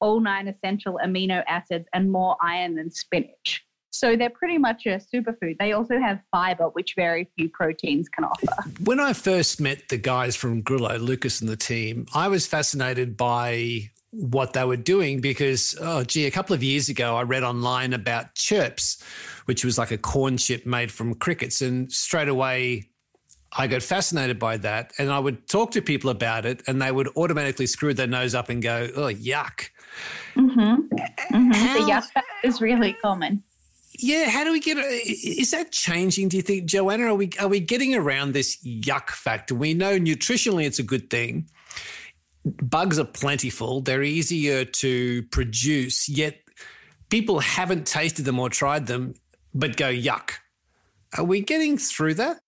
all 0.00 0.18
nine 0.18 0.48
essential 0.48 0.98
amino 1.04 1.44
acids, 1.46 1.86
and 1.92 2.10
more 2.10 2.36
iron 2.42 2.74
than 2.74 2.90
spinach. 2.90 3.64
So 3.90 4.16
they're 4.16 4.28
pretty 4.28 4.58
much 4.58 4.86
a 4.86 4.98
superfood. 4.98 5.56
They 5.60 5.70
also 5.70 6.00
have 6.00 6.18
fiber, 6.32 6.64
which 6.70 6.94
very 6.96 7.30
few 7.36 7.48
proteins 7.48 8.08
can 8.08 8.24
offer. 8.24 8.48
When 8.82 8.98
I 8.98 9.12
first 9.12 9.60
met 9.60 9.88
the 9.88 9.98
guys 9.98 10.34
from 10.34 10.64
Grilo, 10.64 10.98
Lucas 10.98 11.40
and 11.40 11.48
the 11.48 11.56
team, 11.56 12.08
I 12.12 12.26
was 12.26 12.44
fascinated 12.44 13.16
by 13.16 13.90
what 14.10 14.52
they 14.52 14.64
were 14.64 14.76
doing 14.76 15.20
because, 15.20 15.76
oh, 15.80 16.02
gee, 16.02 16.26
a 16.26 16.30
couple 16.32 16.54
of 16.54 16.62
years 16.64 16.88
ago, 16.88 17.14
I 17.14 17.22
read 17.22 17.44
online 17.44 17.92
about 17.92 18.34
chirps, 18.34 19.00
which 19.44 19.64
was 19.64 19.78
like 19.78 19.92
a 19.92 19.98
corn 19.98 20.38
chip 20.38 20.66
made 20.66 20.90
from 20.90 21.14
crickets. 21.14 21.60
And 21.60 21.92
straight 21.92 22.28
away, 22.28 22.87
I 23.52 23.66
got 23.66 23.82
fascinated 23.82 24.38
by 24.38 24.58
that. 24.58 24.92
And 24.98 25.10
I 25.10 25.18
would 25.18 25.48
talk 25.48 25.70
to 25.72 25.82
people 25.82 26.10
about 26.10 26.44
it, 26.44 26.62
and 26.66 26.80
they 26.80 26.92
would 26.92 27.08
automatically 27.16 27.66
screw 27.66 27.94
their 27.94 28.06
nose 28.06 28.34
up 28.34 28.48
and 28.48 28.62
go, 28.62 28.88
oh, 28.94 29.12
yuck. 29.12 29.70
Mm-hmm. 30.36 30.96
The 31.30 31.80
yuck 31.80 32.06
is 32.44 32.60
really 32.60 32.92
common. 32.94 33.42
Yeah, 33.98 34.30
how 34.30 34.44
do 34.44 34.52
we 34.52 34.60
get? 34.60 34.78
Is 34.78 35.50
that 35.50 35.72
changing? 35.72 36.28
Do 36.28 36.36
you 36.36 36.42
think, 36.42 36.66
Joanna? 36.66 37.06
Are 37.06 37.14
we 37.14 37.30
are 37.40 37.48
we 37.48 37.58
getting 37.58 37.96
around 37.96 38.32
this 38.32 38.56
yuck 38.64 39.10
factor? 39.10 39.56
We 39.56 39.74
know 39.74 39.98
nutritionally 39.98 40.66
it's 40.66 40.78
a 40.78 40.84
good 40.84 41.10
thing. 41.10 41.48
Bugs 42.44 42.96
are 43.00 43.04
plentiful; 43.04 43.80
they're 43.80 44.04
easier 44.04 44.64
to 44.64 45.24
produce. 45.24 46.08
Yet 46.08 46.40
people 47.08 47.40
haven't 47.40 47.88
tasted 47.88 48.24
them 48.24 48.38
or 48.38 48.48
tried 48.48 48.86
them, 48.86 49.14
but 49.52 49.76
go 49.76 49.92
yuck. 49.92 50.34
Are 51.16 51.24
we 51.24 51.40
getting 51.40 51.76
through 51.76 52.14
that? 52.14 52.38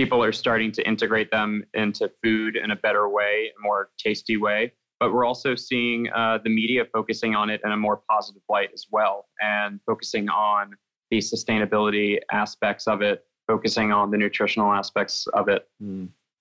People 0.00 0.24
are 0.24 0.32
starting 0.32 0.72
to 0.72 0.82
integrate 0.88 1.30
them 1.30 1.62
into 1.74 2.10
food 2.24 2.56
in 2.56 2.70
a 2.70 2.76
better 2.76 3.10
way, 3.10 3.52
a 3.54 3.62
more 3.62 3.90
tasty 3.98 4.38
way. 4.38 4.72
But 4.98 5.12
we're 5.12 5.26
also 5.26 5.54
seeing 5.54 6.08
uh, 6.14 6.38
the 6.42 6.48
media 6.48 6.86
focusing 6.90 7.34
on 7.34 7.50
it 7.50 7.60
in 7.66 7.72
a 7.72 7.76
more 7.76 8.00
positive 8.08 8.40
light 8.48 8.70
as 8.72 8.86
well, 8.90 9.26
and 9.42 9.78
focusing 9.84 10.30
on 10.30 10.72
the 11.10 11.18
sustainability 11.18 12.18
aspects 12.32 12.86
of 12.86 13.02
it, 13.02 13.26
focusing 13.46 13.92
on 13.92 14.10
the 14.10 14.16
nutritional 14.16 14.72
aspects 14.72 15.26
of 15.34 15.48
it. 15.48 15.68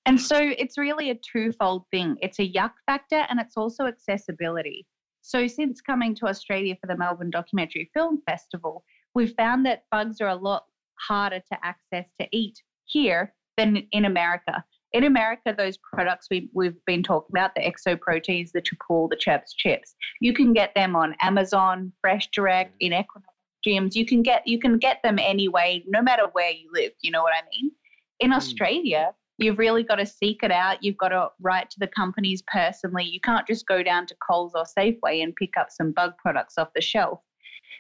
And 0.06 0.22
so 0.22 0.38
it's 0.40 0.78
really 0.78 1.10
a 1.10 1.16
twofold 1.16 1.84
thing 1.92 2.16
it's 2.22 2.40
a 2.40 2.50
yuck 2.50 2.72
factor 2.86 3.26
and 3.30 3.42
it's 3.42 3.58
also 3.58 3.88
accessibility. 3.88 4.88
So, 5.22 5.48
since 5.48 5.82
coming 5.82 6.16
to 6.16 6.28
Australia 6.28 6.78
for 6.80 6.88
the 6.88 6.96
Melbourne 6.96 7.30
Documentary 7.30 7.92
Film 7.94 8.22
Festival, 8.26 8.86
we've 9.16 9.34
found 9.34 9.66
that 9.66 9.84
bugs 9.92 10.22
are 10.22 10.30
a 10.30 10.36
lot 10.36 10.64
harder 10.96 11.42
to 11.52 11.58
access 11.62 12.06
to 12.22 12.28
eat 12.32 12.58
here 12.86 13.34
than 13.60 13.86
in 13.92 14.06
America. 14.06 14.64
In 14.94 15.04
America, 15.04 15.54
those 15.56 15.78
products 15.78 16.28
we, 16.32 16.50
we've 16.54 16.84
been 16.86 17.04
talking 17.04 17.30
about, 17.32 17.54
the 17.54 17.62
exoproteins, 17.62 18.52
the 18.52 18.62
Chapul, 18.62 19.10
the 19.10 19.18
Chirps 19.18 19.54
chips, 19.54 19.94
you 20.20 20.34
can 20.34 20.52
get 20.54 20.74
them 20.74 20.96
on 20.96 21.16
Amazon, 21.22 21.92
Fresh 22.02 22.30
Direct, 22.32 22.74
in 22.80 22.94
Equinox 22.94 23.28
gyms. 23.68 23.94
You 23.94 24.06
can 24.06 24.24
get 24.24 24.48
you 24.48 24.60
can 24.60 24.78
get 24.78 25.02
them 25.04 25.20
anyway, 25.20 25.84
no 25.88 26.02
matter 26.02 26.24
where 26.32 26.50
you 26.50 26.70
live. 26.74 26.92
You 27.02 27.12
know 27.12 27.22
what 27.22 27.34
I 27.34 27.44
mean? 27.52 27.72
In 28.20 28.30
hmm. 28.32 28.38
Australia, 28.38 29.14
you've 29.38 29.60
really 29.60 29.84
got 29.84 29.96
to 29.96 30.06
seek 30.06 30.44
it 30.44 30.52
out. 30.52 30.84
You've 30.84 30.98
got 30.98 31.10
to 31.10 31.30
write 31.42 31.70
to 31.72 31.80
the 31.80 31.88
companies 31.88 32.42
personally. 32.52 33.04
You 33.04 33.20
can't 33.20 33.46
just 33.46 33.68
go 33.68 33.84
down 33.84 34.08
to 34.08 34.16
Coles 34.28 34.54
or 34.56 34.64
Safeway 34.64 35.22
and 35.22 35.36
pick 35.36 35.56
up 35.58 35.68
some 35.70 35.92
bug 35.92 36.14
products 36.18 36.58
off 36.58 36.70
the 36.74 36.82
shelf. 36.82 37.20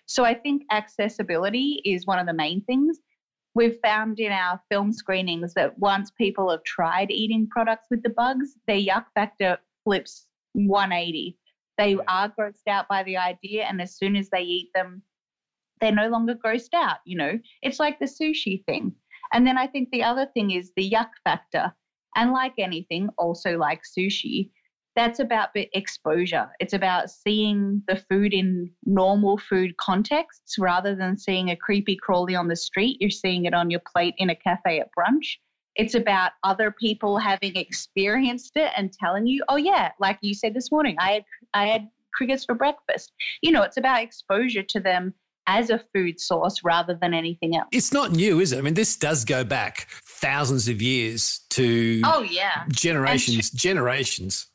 So 0.05 0.25
I 0.25 0.33
think 0.33 0.63
accessibility 0.71 1.81
is 1.85 2.05
one 2.05 2.19
of 2.19 2.27
the 2.27 2.33
main 2.33 2.61
things. 2.65 2.99
We've 3.59 3.77
found 3.83 4.21
in 4.21 4.31
our 4.31 4.57
film 4.71 4.93
screenings 4.93 5.53
that 5.55 5.77
once 5.77 6.11
people 6.11 6.49
have 6.49 6.63
tried 6.63 7.11
eating 7.11 7.45
products 7.45 7.87
with 7.91 8.01
the 8.03 8.09
bugs, 8.09 8.55
their 8.67 8.77
yuck 8.77 9.07
factor 9.13 9.57
flips 9.83 10.27
180. 10.53 11.37
They 11.77 11.97
are 12.07 12.29
grossed 12.39 12.69
out 12.69 12.87
by 12.87 13.03
the 13.03 13.17
idea, 13.17 13.65
and 13.65 13.81
as 13.81 13.97
soon 13.97 14.15
as 14.15 14.29
they 14.29 14.43
eat 14.43 14.69
them, 14.73 15.01
they're 15.81 15.91
no 15.91 16.07
longer 16.07 16.35
grossed 16.35 16.73
out. 16.73 16.99
You 17.05 17.17
know, 17.17 17.39
it's 17.61 17.81
like 17.81 17.99
the 17.99 18.05
sushi 18.05 18.63
thing. 18.63 18.95
And 19.33 19.45
then 19.45 19.57
I 19.57 19.67
think 19.67 19.89
the 19.89 20.03
other 20.03 20.29
thing 20.33 20.51
is 20.51 20.71
the 20.77 20.89
yuck 20.89 21.09
factor. 21.25 21.73
And 22.15 22.31
like 22.31 22.53
anything, 22.59 23.09
also 23.17 23.57
like 23.57 23.81
sushi, 23.83 24.51
that's 24.99 25.19
about 25.19 25.49
exposure. 25.55 26.49
It's 26.59 26.73
about 26.73 27.09
seeing 27.09 27.81
the 27.87 28.03
food 28.09 28.33
in 28.33 28.69
normal 28.85 29.37
food 29.37 29.77
contexts 29.77 30.59
rather 30.59 30.93
than 30.93 31.17
seeing 31.17 31.49
a 31.49 31.55
creepy 31.55 31.95
crawly 31.95 32.35
on 32.35 32.49
the 32.49 32.55
street. 32.57 32.97
You're 32.99 33.09
seeing 33.09 33.45
it 33.45 33.53
on 33.53 33.69
your 33.69 33.79
plate 33.93 34.13
in 34.17 34.29
a 34.29 34.35
cafe 34.35 34.81
at 34.81 34.89
brunch. 34.97 35.37
It's 35.77 35.95
about 35.95 36.31
other 36.43 36.69
people 36.77 37.17
having 37.17 37.55
experienced 37.55 38.57
it 38.57 38.73
and 38.75 38.91
telling 38.91 39.25
you, 39.25 39.41
oh 39.47 39.55
yeah, 39.55 39.91
like 40.01 40.17
you 40.21 40.33
said 40.33 40.53
this 40.53 40.69
morning, 40.69 40.97
I 40.99 41.11
had 41.11 41.23
I 41.53 41.67
had 41.67 41.87
crickets 42.13 42.43
for 42.43 42.53
breakfast. 42.53 43.13
You 43.41 43.53
know, 43.53 43.61
it's 43.61 43.77
about 43.77 44.03
exposure 44.03 44.63
to 44.63 44.81
them 44.81 45.13
as 45.47 45.69
a 45.69 45.81
food 45.93 46.19
source 46.19 46.61
rather 46.65 46.97
than 47.01 47.13
anything 47.13 47.55
else. 47.55 47.69
It's 47.71 47.93
not 47.93 48.11
new, 48.11 48.41
is 48.41 48.51
it? 48.51 48.57
I 48.57 48.61
mean, 48.61 48.73
this 48.73 48.97
does 48.97 49.23
go 49.23 49.45
back 49.45 49.87
thousands 50.03 50.67
of 50.67 50.81
years 50.81 51.39
to 51.51 52.01
Oh 52.03 52.21
yeah. 52.21 52.65
generations, 52.69 53.49
generations. 53.51 54.47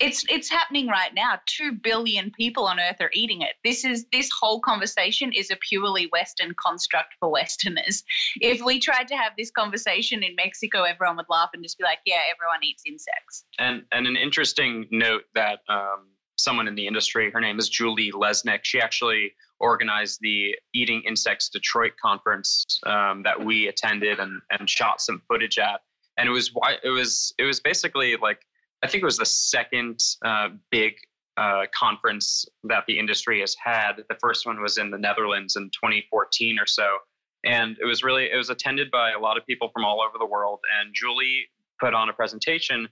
It's 0.00 0.24
it's 0.28 0.50
happening 0.50 0.88
right 0.88 1.14
now. 1.14 1.38
Two 1.46 1.72
billion 1.72 2.32
people 2.32 2.66
on 2.66 2.80
Earth 2.80 2.96
are 3.00 3.10
eating 3.14 3.42
it. 3.42 3.52
This 3.62 3.84
is 3.84 4.06
this 4.12 4.28
whole 4.40 4.60
conversation 4.60 5.32
is 5.32 5.50
a 5.50 5.56
purely 5.56 6.08
Western 6.12 6.52
construct 6.62 7.14
for 7.20 7.30
Westerners. 7.30 8.02
If 8.40 8.64
we 8.64 8.80
tried 8.80 9.08
to 9.08 9.16
have 9.16 9.32
this 9.38 9.50
conversation 9.50 10.22
in 10.22 10.34
Mexico, 10.34 10.82
everyone 10.82 11.16
would 11.16 11.26
laugh 11.28 11.50
and 11.54 11.62
just 11.62 11.78
be 11.78 11.84
like, 11.84 11.98
"Yeah, 12.06 12.20
everyone 12.30 12.64
eats 12.64 12.82
insects." 12.86 13.44
And 13.58 13.84
and 13.92 14.06
an 14.06 14.16
interesting 14.16 14.86
note 14.90 15.22
that 15.34 15.60
um, 15.68 16.08
someone 16.36 16.66
in 16.66 16.74
the 16.74 16.86
industry, 16.86 17.30
her 17.30 17.40
name 17.40 17.58
is 17.58 17.68
Julie 17.68 18.10
Lesnik. 18.12 18.60
She 18.64 18.80
actually 18.80 19.32
organized 19.60 20.18
the 20.20 20.54
Eating 20.74 21.02
Insects 21.06 21.48
Detroit 21.48 21.92
conference 22.02 22.64
um, 22.84 23.22
that 23.22 23.42
we 23.42 23.68
attended 23.68 24.18
and 24.18 24.40
and 24.50 24.68
shot 24.68 25.00
some 25.00 25.22
footage 25.28 25.58
at. 25.58 25.80
And 26.18 26.28
it 26.28 26.32
was 26.32 26.50
why 26.52 26.76
it 26.82 26.90
was 26.90 27.32
it 27.38 27.44
was 27.44 27.60
basically 27.60 28.16
like 28.20 28.40
I 28.82 28.86
think 28.86 29.02
it 29.02 29.06
was 29.06 29.18
the 29.18 29.26
second 29.26 30.00
uh, 30.24 30.48
big 30.70 30.94
uh, 31.36 31.62
conference 31.74 32.44
that 32.64 32.84
the 32.86 32.98
industry 32.98 33.40
has 33.40 33.56
had. 33.62 33.94
The 34.08 34.16
first 34.20 34.46
one 34.46 34.60
was 34.60 34.78
in 34.78 34.90
the 34.90 34.98
Netherlands 34.98 35.56
in 35.56 35.64
2014 35.70 36.58
or 36.58 36.66
so, 36.66 36.98
and 37.44 37.76
it 37.80 37.84
was 37.84 38.02
really 38.02 38.30
it 38.30 38.36
was 38.36 38.50
attended 38.50 38.90
by 38.90 39.12
a 39.12 39.18
lot 39.18 39.36
of 39.36 39.46
people 39.46 39.70
from 39.72 39.84
all 39.84 40.00
over 40.00 40.18
the 40.18 40.26
world. 40.26 40.60
And 40.80 40.94
Julie 40.94 41.48
put 41.80 41.94
on 41.94 42.08
a 42.08 42.12
presentation 42.12 42.88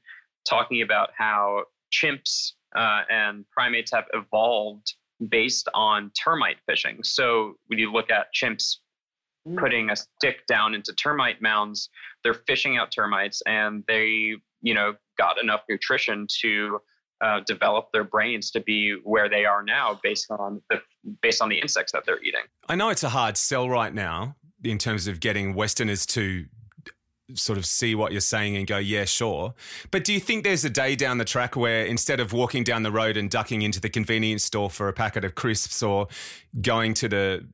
talking 0.49 0.83
about 0.83 1.11
how 1.17 1.65
chimps 1.93 2.53
uh, 2.75 3.03
and 3.11 3.45
primates 3.51 3.93
have 3.93 4.05
evolved 4.13 4.95
based 5.29 5.69
on 5.75 6.11
termite 6.21 6.57
fishing. 6.67 7.03
So 7.05 7.55
when 7.69 7.79
you 7.79 7.93
look 7.93 8.11
at 8.11 8.27
chimps 8.35 8.79
putting 9.57 9.91
a 9.91 9.97
stick 9.97 10.47
down 10.47 10.75
into 10.75 10.93
termite 10.95 11.43
mounds, 11.43 11.91
they're 12.23 12.35
fishing 12.35 12.77
out 12.77 12.93
termites, 12.93 13.43
and 13.47 13.85
they, 13.89 14.37
you 14.63 14.75
know, 14.75 14.95
got 15.23 15.43
enough 15.43 15.63
nutrition 15.69 16.27
to 16.41 16.81
uh, 17.21 17.41
develop 17.47 17.87
their 17.93 18.05
brains 18.05 18.51
to 18.51 18.61
be 18.61 18.97
where 19.05 19.29
they 19.29 19.45
are 19.45 19.63
now, 19.63 20.01
based 20.03 20.31
on 20.31 20.61
the 20.69 20.81
based 21.23 21.41
on 21.41 21.49
the 21.49 21.59
insects 21.59 21.93
that 21.93 22.03
they're 22.05 22.23
eating. 22.23 22.47
I 22.69 22.75
know 22.75 22.89
it's 22.89 23.05
a 23.05 23.09
hard 23.09 23.37
sell 23.37 23.69
right 23.69 23.95
now 23.95 24.37
in 24.65 24.79
terms 24.79 25.07
of 25.07 25.21
getting 25.21 25.55
Westerners 25.55 26.07
to 26.07 26.47
sort 27.35 27.59
of 27.59 27.65
see 27.65 27.95
what 27.95 28.13
you're 28.13 28.21
saying 28.21 28.57
and 28.57 28.67
go, 28.67 28.79
yeah, 28.79 29.05
sure. 29.05 29.55
But 29.91 30.05
do 30.05 30.13
you 30.13 30.21
think 30.21 30.45
there's 30.45 30.65
a 30.65 30.71
day 30.71 30.97
down 30.97 31.19
the 31.19 31.25
track 31.25 31.57
where 31.57 31.85
instead 31.85 32.21
of 32.21 32.33
walking 32.33 32.65
down 32.65 32.83
the 32.83 32.93
road 32.93 33.17
and 33.17 33.31
ducking 33.31 33.63
into 33.63 33.81
the 33.81 33.89
convenience 33.89 34.45
store 34.45 34.69
for 34.69 34.89
a 34.89 34.93
packet 34.93 35.25
of 35.25 35.35
crisps 35.35 35.83
or 35.83 36.09
going 36.61 36.95
to 36.95 37.09
the 37.09 37.47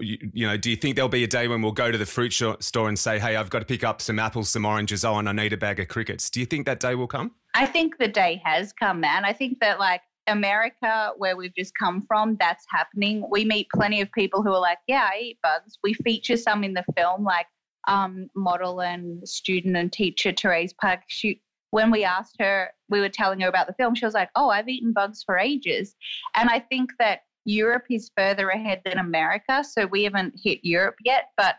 you 0.00 0.46
know, 0.46 0.56
do 0.56 0.70
you 0.70 0.76
think 0.76 0.96
there'll 0.96 1.08
be 1.08 1.24
a 1.24 1.28
day 1.28 1.48
when 1.48 1.62
we'll 1.62 1.72
go 1.72 1.90
to 1.90 1.98
the 1.98 2.06
fruit 2.06 2.32
store 2.32 2.88
and 2.88 2.98
say, 2.98 3.18
"Hey, 3.18 3.36
I've 3.36 3.50
got 3.50 3.60
to 3.60 3.64
pick 3.64 3.84
up 3.84 4.00
some 4.00 4.18
apples, 4.18 4.48
some 4.48 4.64
oranges, 4.64 5.04
oh, 5.04 5.16
and 5.16 5.28
I 5.28 5.32
need 5.32 5.52
a 5.52 5.56
bag 5.56 5.80
of 5.80 5.88
crickets"? 5.88 6.30
Do 6.30 6.40
you 6.40 6.46
think 6.46 6.66
that 6.66 6.80
day 6.80 6.94
will 6.94 7.06
come? 7.06 7.32
I 7.54 7.66
think 7.66 7.98
the 7.98 8.08
day 8.08 8.40
has 8.44 8.72
come, 8.72 9.00
man. 9.00 9.24
I 9.24 9.32
think 9.32 9.60
that 9.60 9.78
like 9.78 10.02
America, 10.26 11.12
where 11.16 11.36
we've 11.36 11.54
just 11.54 11.72
come 11.78 12.02
from, 12.02 12.36
that's 12.38 12.64
happening. 12.70 13.24
We 13.30 13.44
meet 13.44 13.68
plenty 13.74 14.00
of 14.00 14.10
people 14.12 14.42
who 14.42 14.52
are 14.52 14.60
like, 14.60 14.78
yeah, 14.86 15.08
I 15.12 15.18
eat 15.20 15.38
bugs. 15.42 15.78
We 15.82 15.94
feature 15.94 16.36
some 16.36 16.64
in 16.64 16.74
the 16.74 16.84
film, 16.96 17.24
like 17.24 17.46
um, 17.88 18.28
model 18.34 18.80
and 18.80 19.26
student 19.28 19.76
and 19.76 19.92
teacher 19.92 20.32
Therese 20.32 20.74
Park. 20.74 21.00
She, 21.08 21.42
when 21.70 21.90
we 21.90 22.04
asked 22.04 22.36
her, 22.40 22.70
we 22.88 23.00
were 23.00 23.08
telling 23.08 23.40
her 23.40 23.48
about 23.48 23.66
the 23.66 23.74
film, 23.74 23.94
she 23.94 24.04
was 24.04 24.14
like, 24.14 24.30
oh, 24.34 24.50
I've 24.50 24.68
eaten 24.68 24.92
bugs 24.92 25.22
for 25.24 25.38
ages. 25.38 25.94
And 26.34 26.48
I 26.50 26.60
think 26.60 26.90
that 26.98 27.20
Europe 27.46 27.84
is 27.90 28.10
further 28.16 28.48
ahead 28.50 28.82
than 28.84 28.98
America. 28.98 29.64
So 29.64 29.86
we 29.86 30.02
haven't 30.04 30.34
hit 30.42 30.60
Europe 30.62 30.96
yet, 31.04 31.30
but 31.36 31.56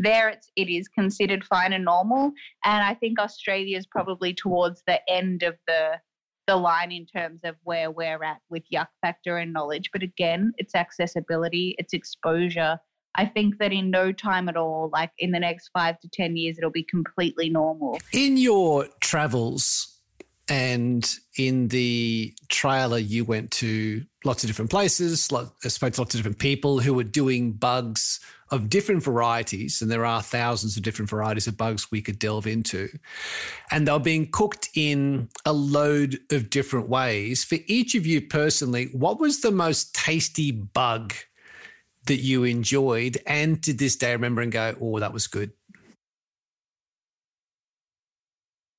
there 0.00 0.28
it's 0.28 0.50
it 0.56 0.68
is 0.68 0.88
considered 0.88 1.44
fine 1.44 1.72
and 1.72 1.84
normal 1.84 2.32
and 2.64 2.82
i 2.82 2.94
think 2.94 3.20
australia 3.20 3.76
is 3.76 3.86
probably 3.86 4.32
towards 4.32 4.82
the 4.86 4.98
end 5.10 5.42
of 5.42 5.56
the 5.66 5.92
the 6.46 6.56
line 6.56 6.90
in 6.90 7.06
terms 7.06 7.40
of 7.44 7.54
where 7.64 7.90
we're 7.90 8.24
at 8.24 8.38
with 8.48 8.62
yuck 8.72 8.86
factor 9.02 9.36
and 9.36 9.52
knowledge 9.52 9.90
but 9.92 10.02
again 10.02 10.52
it's 10.56 10.74
accessibility 10.74 11.74
it's 11.78 11.92
exposure 11.92 12.78
i 13.14 13.26
think 13.26 13.58
that 13.58 13.72
in 13.72 13.90
no 13.90 14.10
time 14.10 14.48
at 14.48 14.56
all 14.56 14.88
like 14.92 15.10
in 15.18 15.32
the 15.32 15.38
next 15.38 15.70
5 15.74 16.00
to 16.00 16.08
10 16.08 16.36
years 16.36 16.56
it'll 16.56 16.70
be 16.70 16.86
completely 16.88 17.50
normal 17.50 17.98
In 18.12 18.36
your 18.36 18.88
travels 19.00 19.99
and 20.50 21.08
in 21.38 21.68
the 21.68 22.34
trailer, 22.48 22.98
you 22.98 23.24
went 23.24 23.52
to 23.52 24.04
lots 24.24 24.42
of 24.42 24.48
different 24.48 24.70
places, 24.70 25.30
lot, 25.30 25.54
uh, 25.64 25.68
spoke 25.68 25.92
to 25.92 26.00
lots 26.00 26.12
of 26.12 26.18
different 26.18 26.40
people 26.40 26.80
who 26.80 26.92
were 26.92 27.04
doing 27.04 27.52
bugs 27.52 28.18
of 28.50 28.68
different 28.68 29.04
varieties. 29.04 29.80
And 29.80 29.88
there 29.88 30.04
are 30.04 30.20
thousands 30.20 30.76
of 30.76 30.82
different 30.82 31.08
varieties 31.08 31.46
of 31.46 31.56
bugs 31.56 31.92
we 31.92 32.02
could 32.02 32.18
delve 32.18 32.48
into. 32.48 32.88
And 33.70 33.86
they 33.86 33.92
were 33.92 34.00
being 34.00 34.28
cooked 34.32 34.70
in 34.74 35.28
a 35.46 35.52
load 35.52 36.18
of 36.32 36.50
different 36.50 36.88
ways. 36.88 37.44
For 37.44 37.58
each 37.68 37.94
of 37.94 38.04
you 38.04 38.20
personally, 38.20 38.86
what 38.92 39.20
was 39.20 39.42
the 39.42 39.52
most 39.52 39.94
tasty 39.94 40.50
bug 40.50 41.14
that 42.06 42.16
you 42.16 42.42
enjoyed? 42.42 43.18
And 43.24 43.62
to 43.62 43.72
this 43.72 43.94
day, 43.94 44.10
remember 44.10 44.40
and 44.42 44.50
go, 44.50 44.74
oh, 44.80 44.98
that 44.98 45.12
was 45.12 45.28
good? 45.28 45.52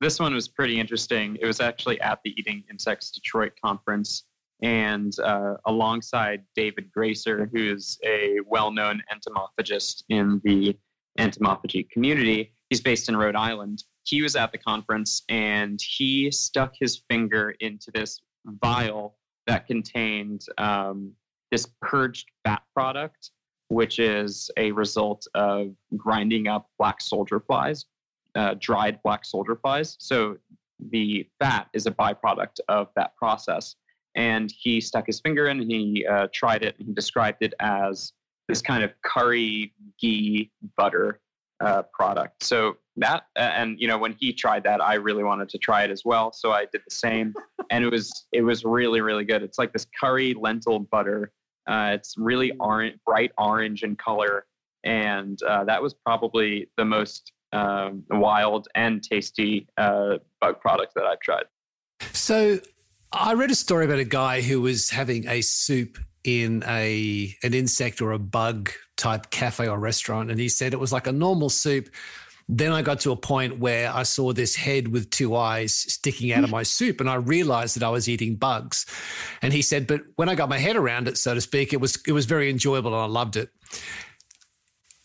This 0.02 0.20
one 0.20 0.34
was 0.34 0.48
pretty 0.48 0.80
interesting. 0.80 1.38
It 1.40 1.46
was 1.46 1.62
actually 1.62 2.02
at 2.02 2.20
the 2.26 2.34
Eating 2.38 2.64
Insects 2.72 3.12
Detroit 3.12 3.54
conference, 3.64 4.24
and 4.64 5.14
uh, 5.20 5.56
alongside 5.66 6.44
David 6.56 6.92
Gracer, 6.92 7.50
who 7.54 7.72
is 7.74 8.00
a 8.04 8.40
well-known 8.48 9.02
entomophagist 9.14 10.04
in 10.10 10.42
the 10.44 10.76
entomophagy 11.20 11.88
community. 11.92 12.54
He's 12.70 12.82
based 12.82 13.10
in 13.10 13.16
Rhode 13.16 13.36
Island. 13.36 13.84
He 14.04 14.24
was 14.24 14.36
at 14.36 14.52
the 14.52 14.58
conference, 14.58 15.22
and 15.30 15.80
he 15.82 16.32
stuck 16.32 16.74
his 16.80 17.04
finger 17.08 17.54
into 17.60 17.92
this 17.94 18.22
vial 18.46 19.18
that 19.46 19.68
contained 19.68 20.42
um, 20.58 21.12
this 21.52 21.68
purged 21.80 22.28
bat 22.44 22.64
product, 22.74 23.30
which 23.68 24.00
is 24.00 24.50
a 24.58 24.72
result 24.72 25.28
of 25.36 25.76
grinding 25.96 26.48
up 26.48 26.70
black 26.80 27.02
soldier 27.02 27.40
flies 27.40 27.86
uh, 28.36 28.56
dried 28.60 29.02
black 29.04 29.26
soldier 29.26 29.56
flies. 29.56 29.98
So 30.00 30.38
the 30.90 31.28
fat 31.40 31.68
is 31.74 31.86
a 31.86 31.92
byproduct 31.92 32.60
of 32.68 32.88
that 32.96 33.16
process. 33.16 33.76
And 34.16 34.54
he 34.58 34.82
stuck 34.82 35.08
his 35.08 35.20
finger 35.22 35.48
in 35.48 35.62
and 35.62 35.72
he 35.72 36.06
uh, 36.06 36.28
tried 36.34 36.64
it 36.64 36.76
and 36.78 36.88
he 36.88 36.94
described 36.94 37.38
it 37.42 37.54
as 37.60 38.14
this 38.48 38.62
kind 38.62 38.84
of 38.84 38.92
curry 39.04 39.74
ghee 40.00 40.52
butter 40.76 41.22
uh, 41.62 41.84
product. 41.94 42.44
So 42.44 42.78
that, 42.98 43.24
and 43.36 43.80
you 43.80 43.88
know, 43.88 43.98
when 43.98 44.16
he 44.20 44.34
tried 44.34 44.64
that, 44.64 44.82
I 44.82 44.96
really 44.96 45.24
wanted 45.24 45.48
to 45.50 45.58
try 45.58 45.84
it 45.84 45.92
as 45.92 46.04
well. 46.04 46.34
So 46.34 46.52
I 46.52 46.66
did 46.72 46.82
the 46.86 46.94
same, 46.94 47.34
and 47.72 47.84
it 47.86 47.92
was 47.92 48.26
it 48.34 48.42
was 48.42 48.66
really 48.66 49.02
really 49.02 49.24
good. 49.24 49.44
It's 49.44 49.58
like 49.58 49.72
this 49.72 49.86
curry 50.00 50.34
lentil 50.34 50.80
butter. 50.80 51.32
Uh, 51.68 51.92
it's 51.94 52.16
really 52.18 52.52
orange, 52.60 52.98
bright 53.06 53.32
orange 53.38 53.84
in 53.84 53.96
color, 53.96 54.46
and 54.84 55.42
uh, 55.44 55.64
that 55.66 55.82
was 55.82 55.94
probably 55.94 56.70
the 56.78 56.86
most 56.86 57.32
um, 57.54 58.04
wild 58.10 58.68
and 58.76 59.04
tasty 59.04 59.68
uh, 59.78 60.18
bug 60.40 60.60
product 60.60 60.94
that 60.96 61.06
I've 61.06 61.20
tried. 61.20 61.44
So 62.14 62.60
I 63.12 63.34
read 63.34 63.52
a 63.52 63.56
story 63.56 63.86
about 63.86 64.00
a 64.00 64.06
guy 64.06 64.42
who 64.42 64.62
was 64.62 64.90
having 64.90 65.28
a 65.28 65.42
soup 65.42 65.98
in 66.24 66.64
a 66.68 67.36
an 67.44 67.54
insect 67.54 68.02
or 68.02 68.12
a 68.12 68.20
bug 68.20 68.72
type 68.96 69.32
cafe 69.32 69.68
or 69.68 69.80
restaurant 69.80 70.30
and 70.30 70.40
he 70.40 70.48
said 70.48 70.72
it 70.72 70.80
was 70.80 70.94
like 70.94 71.08
a 71.08 71.12
normal 71.12 71.50
soup 71.50 71.90
then 72.54 72.74
I 72.74 72.82
got 72.82 73.00
to 73.02 73.12
a 73.12 73.16
point 73.16 73.60
where 73.60 73.90
I 73.94 74.04
saw 74.04 74.34
this 74.34 74.56
head 74.58 74.90
with 74.90 75.10
two 75.10 75.38
eyes 75.38 75.74
sticking 75.74 76.34
out 76.34 76.44
of 76.44 76.50
my 76.50 76.64
soup 76.64 77.00
and 77.00 77.10
I 77.10 77.16
realized 77.16 77.78
that 77.78 77.84
I 77.84 77.90
was 77.90 78.10
eating 78.10 78.36
bugs. 78.36 78.86
And 79.42 79.54
he 79.54 79.62
said, 79.62 79.88
but 79.88 80.02
when 80.18 80.28
I 80.28 80.36
got 80.36 80.50
my 80.50 80.58
head 80.58 80.76
around 80.76 81.08
it, 81.08 81.18
so 81.18 81.34
to 81.34 81.40
speak, 81.40 81.72
it 81.72 81.80
was 81.80 81.98
it 82.06 82.12
was 82.12 82.26
very 82.26 82.50
enjoyable 82.50 82.94
and 82.94 83.02
I 83.02 83.06
loved 83.06 83.38
it. 83.38 83.50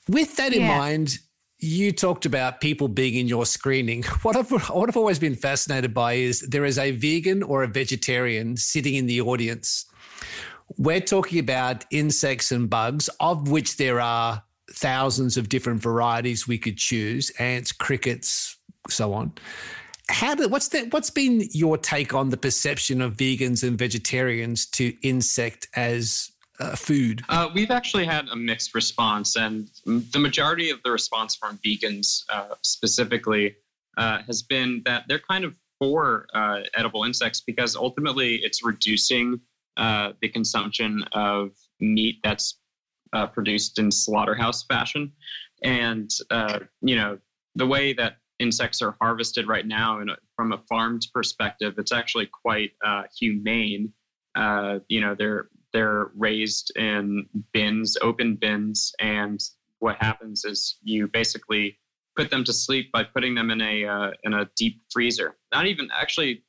With 0.09 0.37
that 0.37 0.53
in 0.53 0.63
Yeah. 0.63 0.77
mind, 0.77 1.19
you 1.59 1.91
talked 1.93 2.27
about 2.27 2.61
people 2.61 2.89
being 2.89 3.15
in 3.15 3.29
your 3.29 3.47
screening. 3.47 4.03
What 4.23 4.37
I've, 4.37 4.51
what 4.51 4.89
I've 4.89 4.97
always 4.97 5.19
been 5.19 5.35
fascinated 5.35 5.95
by 5.95 6.15
is 6.15 6.41
there 6.41 6.65
is 6.65 6.79
a 6.79 6.91
vegan 6.91 7.43
or 7.43 7.63
a 7.63 7.69
vegetarian 7.69 8.57
sitting 8.57 8.95
in 8.95 9.07
the 9.07 9.21
audience. 9.21 9.87
We're 10.77 11.01
talking 11.01 11.39
about 11.39 11.85
insects 11.91 12.51
and 12.51 12.69
bugs, 12.69 13.09
of 13.21 13.49
which 13.49 13.77
there 13.77 14.01
are 14.01 14.43
thousands 14.73 15.37
of 15.37 15.49
different 15.49 15.81
varieties 15.81 16.49
we 16.49 16.59
could 16.59 16.77
choose 16.77 17.31
ants, 17.39 17.73
crickets, 17.73 18.57
so 18.89 19.13
on. 19.13 19.33
How 20.09 20.35
do, 20.35 20.49
what's 20.49 20.69
that? 20.69 20.93
What's 20.93 21.11
been 21.11 21.49
your 21.53 21.79
take 21.79 22.15
on 22.15 22.31
the 22.31 22.37
perception 22.37 23.01
of 23.01 23.17
vegans 23.17 23.67
and 23.67 23.79
vegetarians 23.79 24.67
to 24.67 24.95
insect 25.03 25.69
as 25.75 26.31
uh, 26.61 26.75
food? 26.75 27.23
Uh, 27.29 27.49
we've 27.55 27.71
actually 27.71 28.05
had 28.05 28.29
a 28.29 28.37
mixed 28.37 28.75
response, 28.75 29.37
and 29.37 29.69
the 29.85 30.19
majority 30.19 30.71
of 30.71 30.83
the 30.83 30.91
response 30.91 31.35
from 31.35 31.59
vegans 31.59 32.25
uh, 32.29 32.55
specifically 32.63 33.57
uh, 33.97 34.23
has 34.27 34.43
been 34.43 34.83
that 34.85 35.05
they're 35.09 35.19
kind 35.19 35.45
of 35.45 35.57
for 35.79 36.27
uh, 36.35 36.61
edible 36.75 37.05
insects 37.05 37.41
because 37.41 37.77
ultimately 37.77 38.37
it's 38.37 38.65
reducing 38.65 39.41
uh, 39.77 40.13
the 40.23 40.29
consumption 40.29 41.05
of 41.13 41.51
meat 41.81 42.17
that's 42.25 42.59
produced 43.33 43.79
in 43.79 43.91
slaughterhouse 43.91 44.65
fashion. 44.65 45.11
And, 45.63 46.11
you 46.83 46.97
know, 46.97 47.19
the 47.55 47.67
way 47.67 47.95
that 47.95 48.19
insects 48.39 48.83
are 48.83 48.95
harvested 49.01 49.49
right 49.49 49.67
now, 49.67 50.03
from 50.35 50.53
a 50.53 50.59
farmed 50.69 51.07
perspective, 51.15 51.75
it's 51.79 51.93
actually 51.93 52.27
quite 52.27 52.73
humane. 53.19 53.93
You 54.37 55.01
know, 55.01 55.15
they're 55.19 55.49
they're 55.77 56.11
raised 56.17 56.75
in 56.75 57.27
bins, 57.53 57.99
open 58.01 58.37
bins, 58.37 58.95
and 58.99 59.39
what 59.81 59.97
happens 60.01 60.47
is 60.47 60.79
you 60.83 61.07
basically 61.07 61.79
put 62.17 62.31
them 62.31 62.45
to 62.45 62.53
sleep 62.55 62.91
by 62.93 63.05
putting 63.05 63.35
them 63.35 63.51
in 63.51 63.61
a 63.61 63.85
uh, 63.85 64.11
in 64.25 64.33
a 64.33 64.49
deep 64.57 64.81
freezer. 64.91 65.37
Not 65.53 65.67
even 65.67 65.91
actually, 65.95 66.43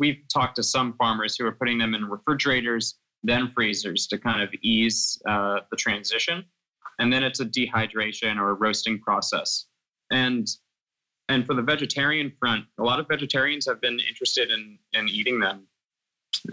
we've 0.00 0.20
talked 0.34 0.56
to 0.56 0.64
some 0.64 0.94
farmers 0.94 1.36
who 1.36 1.46
are 1.46 1.52
putting 1.52 1.78
them 1.78 1.94
in 1.94 2.06
refrigerators, 2.06 2.96
then 3.22 3.52
freezers 3.54 4.08
to 4.08 4.18
kind 4.18 4.42
of 4.42 4.52
ease 4.62 5.22
uh, 5.28 5.60
the 5.70 5.76
transition, 5.76 6.44
and 6.98 7.12
then 7.12 7.22
it's 7.22 7.38
a 7.38 7.44
dehydration 7.44 8.36
or 8.36 8.50
a 8.50 8.54
roasting 8.54 8.98
process. 8.98 9.66
And 10.10 10.48
and 11.28 11.46
for 11.46 11.54
the 11.54 11.62
vegetarian 11.62 12.32
front, 12.40 12.64
a 12.80 12.82
lot 12.82 12.98
of 12.98 13.06
vegetarians 13.06 13.64
have 13.66 13.80
been 13.80 14.00
interested 14.00 14.50
in 14.50 14.76
in 14.92 15.08
eating 15.08 15.38
them. 15.38 15.68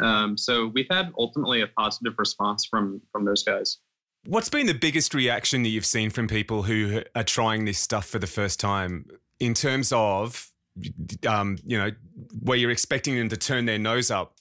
Um, 0.01 0.37
so 0.37 0.67
we've 0.67 0.87
had 0.89 1.11
ultimately 1.17 1.61
a 1.61 1.67
positive 1.67 2.13
response 2.17 2.65
from 2.65 3.01
from 3.11 3.25
those 3.25 3.43
guys. 3.43 3.77
What's 4.25 4.49
been 4.49 4.67
the 4.67 4.73
biggest 4.73 5.13
reaction 5.13 5.63
that 5.63 5.69
you've 5.69 5.85
seen 5.85 6.09
from 6.09 6.27
people 6.27 6.63
who 6.63 7.01
are 7.13 7.25
trying 7.25 7.65
this 7.65 7.77
stuff 7.77 8.05
for 8.05 8.19
the 8.19 8.27
first 8.27 8.59
time 8.59 9.05
in 9.39 9.53
terms 9.53 9.91
of 9.91 10.53
um, 11.27 11.57
you 11.65 11.77
know, 11.77 11.91
where 12.41 12.57
you're 12.57 12.71
expecting 12.71 13.17
them 13.17 13.29
to 13.29 13.37
turn 13.37 13.65
their 13.65 13.79
nose 13.79 14.11
up. 14.11 14.35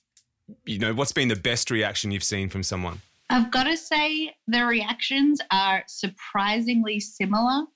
You 0.65 0.79
know, 0.79 0.95
what's 0.95 1.13
been 1.13 1.29
the 1.29 1.37
best 1.37 1.71
reaction 1.71 2.11
you've 2.11 2.25
seen 2.25 2.49
from 2.49 2.63
someone? 2.63 3.01
I've 3.31 3.51
got 3.51 3.65
to 3.65 3.77
say, 3.77 4.35
the 4.47 4.65
reactions 4.65 5.41
are 5.51 5.83
surprisingly 5.87 7.01
similar. 7.01 7.67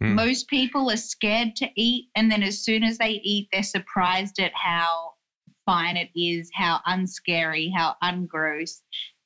Hmm. 0.00 0.14
Most 0.14 0.48
people 0.48 0.90
are 0.90 0.96
scared 0.96 1.56
to 1.56 1.68
eat, 1.74 2.06
and 2.14 2.30
then 2.30 2.42
as 2.42 2.62
soon 2.62 2.84
as 2.84 2.98
they 2.98 3.20
eat, 3.24 3.48
they're 3.52 3.62
surprised 3.62 4.38
at 4.40 4.52
how 4.54 5.14
fine 5.66 5.96
it 5.96 6.10
is, 6.16 6.50
how 6.54 6.80
unscary, 6.86 7.70
how 7.76 7.96
ungross. 8.02 8.80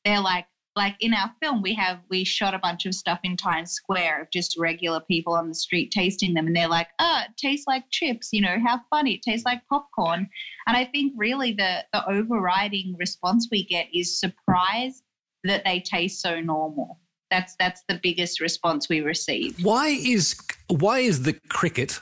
They're 0.05 0.21
like, 0.21 0.47
like 0.77 0.97
in 1.01 1.13
our 1.13 1.31
film, 1.43 1.63
we 1.63 1.75
have 1.75 2.01
we 2.09 2.25
shot 2.25 2.55
a 2.55 2.59
bunch 2.59 2.87
of 2.87 2.95
stuff 2.95 3.21
in 3.23 3.37
Times 3.37 3.73
Square 3.73 4.23
of 4.23 4.31
just 4.31 4.59
regular 4.59 5.01
people 5.01 5.35
on 5.35 5.49
the 5.49 5.55
street 5.55 5.91
tasting 5.91 6.33
them, 6.33 6.47
and 6.47 6.57
they're 6.57 6.69
like, 6.69 6.89
"Oh, 6.99 7.23
it 7.29 7.37
tastes 7.37 7.67
like 7.67 7.85
chips." 7.91 8.31
You 8.33 8.41
know, 8.41 8.57
how 8.65 8.81
funny! 8.89 9.15
It 9.15 9.23
tastes 9.23 9.45
like 9.45 9.67
popcorn. 9.69 10.29
And 10.67 10.77
I 10.77 10.85
think 10.85 11.13
really 11.17 11.53
the 11.53 11.85
the 11.93 12.09
overriding 12.09 12.95
response 12.99 13.49
we 13.51 13.65
get 13.65 13.89
is 13.93 14.19
surprise 14.19 15.03
that 15.45 15.65
they 15.65 15.81
taste 15.81 16.21
so 16.21 16.41
normal. 16.41 17.01
That's 17.31 17.57
that's 17.59 17.83
the 17.89 17.99
biggest 18.03 18.41
response 18.41 18.89
we 18.89 19.01
receive. 19.01 19.63
Why 19.63 19.89
is 19.89 20.37
why 20.69 21.01
is 21.01 21.23
the 21.23 21.35
cricket 21.49 22.01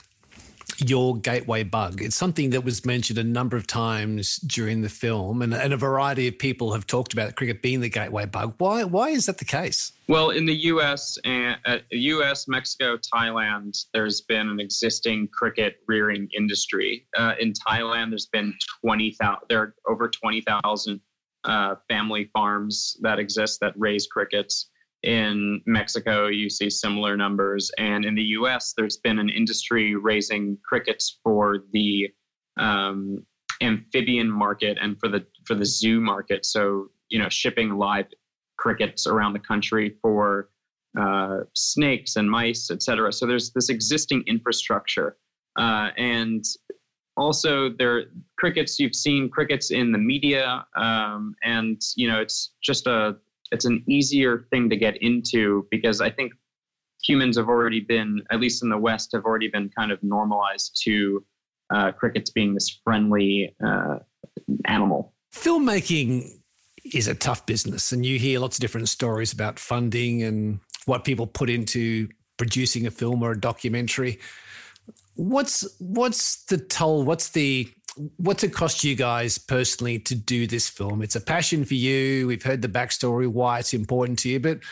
your 0.81 1.17
gateway 1.17 1.63
bug? 1.63 2.01
It's 2.01 2.15
something 2.15 2.51
that 2.51 2.63
was 2.63 2.85
mentioned 2.85 3.19
a 3.19 3.23
number 3.23 3.57
of 3.57 3.67
times 3.67 4.37
during 4.37 4.81
the 4.81 4.89
film, 4.89 5.41
and, 5.41 5.53
and 5.53 5.73
a 5.73 5.77
variety 5.77 6.27
of 6.27 6.37
people 6.37 6.73
have 6.73 6.87
talked 6.87 7.13
about 7.13 7.35
cricket 7.35 7.61
being 7.61 7.81
the 7.81 7.89
gateway 7.89 8.25
bug. 8.25 8.55
Why 8.57 8.83
why 8.83 9.09
is 9.09 9.25
that 9.25 9.37
the 9.37 9.45
case? 9.45 9.91
Well, 10.07 10.31
in 10.31 10.45
the 10.45 10.55
U.S. 10.55 11.17
and 11.23 11.57
uh, 11.65 11.77
U.S., 11.91 12.47
Mexico, 12.47 12.97
Thailand, 12.97 13.77
there's 13.93 14.21
been 14.21 14.49
an 14.49 14.59
existing 14.59 15.27
cricket 15.31 15.77
rearing 15.87 16.27
industry. 16.35 17.05
Uh, 17.15 17.33
in 17.39 17.53
Thailand, 17.53 18.09
there's 18.09 18.27
been 18.27 18.53
twenty 18.81 19.11
thousand. 19.11 19.45
There 19.49 19.61
are 19.61 19.75
over 19.87 20.09
twenty 20.09 20.41
thousand 20.41 21.01
uh, 21.43 21.75
family 21.87 22.29
farms 22.33 22.97
that 23.01 23.19
exist 23.19 23.59
that 23.61 23.73
raise 23.77 24.07
crickets. 24.07 24.69
In 25.03 25.61
Mexico, 25.65 26.27
you 26.27 26.49
see 26.49 26.69
similar 26.69 27.15
numbers, 27.15 27.71
and 27.77 28.03
in 28.03 28.15
the 28.15 28.23
U.S., 28.39 28.73
there's 28.75 28.97
been 28.97 29.17
an 29.17 29.29
industry 29.29 29.95
raising 29.95 30.57
crickets 30.67 31.19
for 31.23 31.63
the 31.71 32.09
um, 32.57 33.25
amphibian 33.61 34.29
market 34.29 34.77
and 34.81 34.99
for 34.99 35.07
the 35.07 35.25
for 35.45 35.55
the 35.55 35.65
zoo 35.65 36.01
market. 36.01 36.45
So 36.45 36.87
you 37.09 37.19
know, 37.19 37.29
shipping 37.29 37.77
live 37.77 38.07
crickets 38.57 39.07
around 39.07 39.33
the 39.33 39.39
country 39.39 39.95
for 40.01 40.49
uh, 40.99 41.39
snakes 41.55 42.15
and 42.15 42.29
mice, 42.29 42.69
et 42.69 42.81
cetera. 42.81 43.13
So 43.13 43.25
there's 43.25 43.51
this 43.51 43.69
existing 43.69 44.23
infrastructure, 44.27 45.17
uh, 45.57 45.89
and 45.97 46.43
also 47.15 47.69
there 47.69 48.05
crickets. 48.37 48.79
You've 48.79 48.95
seen 48.95 49.29
crickets 49.29 49.71
in 49.71 49.91
the 49.91 49.97
media, 49.97 50.65
um, 50.75 51.35
and 51.43 51.81
you 51.95 52.07
know, 52.07 52.19
it's 52.19 52.51
just 52.61 52.87
a 52.87 53.17
it's 53.51 53.65
an 53.65 53.83
easier 53.87 54.45
thing 54.51 54.69
to 54.69 54.75
get 54.75 54.97
into 54.97 55.67
because 55.71 56.01
I 56.01 56.09
think 56.09 56.33
humans 57.03 57.37
have 57.37 57.47
already 57.47 57.79
been, 57.79 58.21
at 58.31 58.39
least 58.39 58.63
in 58.63 58.69
the 58.69 58.77
West, 58.77 59.11
have 59.13 59.25
already 59.25 59.49
been 59.49 59.69
kind 59.69 59.91
of 59.91 60.01
normalized 60.03 60.79
to 60.83 61.23
uh, 61.73 61.91
crickets 61.91 62.29
being 62.31 62.53
this 62.53 62.79
friendly 62.83 63.55
uh, 63.65 63.99
animal. 64.65 65.13
Filmmaking 65.33 66.29
is 66.93 67.07
a 67.07 67.15
tough 67.15 67.45
business, 67.45 67.91
and 67.91 68.05
you 68.05 68.17
hear 68.17 68.39
lots 68.39 68.57
of 68.57 68.61
different 68.61 68.89
stories 68.89 69.31
about 69.31 69.59
funding 69.59 70.23
and 70.23 70.59
what 70.85 71.03
people 71.03 71.27
put 71.27 71.49
into 71.49 72.07
producing 72.37 72.87
a 72.87 72.91
film 72.91 73.21
or 73.21 73.31
a 73.31 73.39
documentary. 73.39 74.19
What's 75.15 75.67
what's 75.79 76.45
the 76.45 76.57
toll? 76.57 77.03
What's 77.03 77.29
the 77.29 77.69
what's 78.17 78.43
it 78.43 78.53
cost 78.53 78.83
you 78.83 78.95
guys 78.95 79.37
personally 79.37 79.99
to 79.99 80.15
do 80.15 80.47
this 80.47 80.69
film? 80.69 81.01
It's 81.01 81.15
a 81.15 81.21
passion 81.21 81.65
for 81.65 81.73
you. 81.73 82.27
We've 82.27 82.43
heard 82.43 82.61
the 82.61 82.67
backstory, 82.67 83.27
why 83.27 83.59
it's 83.59 83.73
important 83.73 84.19
to 84.19 84.29
you, 84.29 84.39
but 84.39 84.63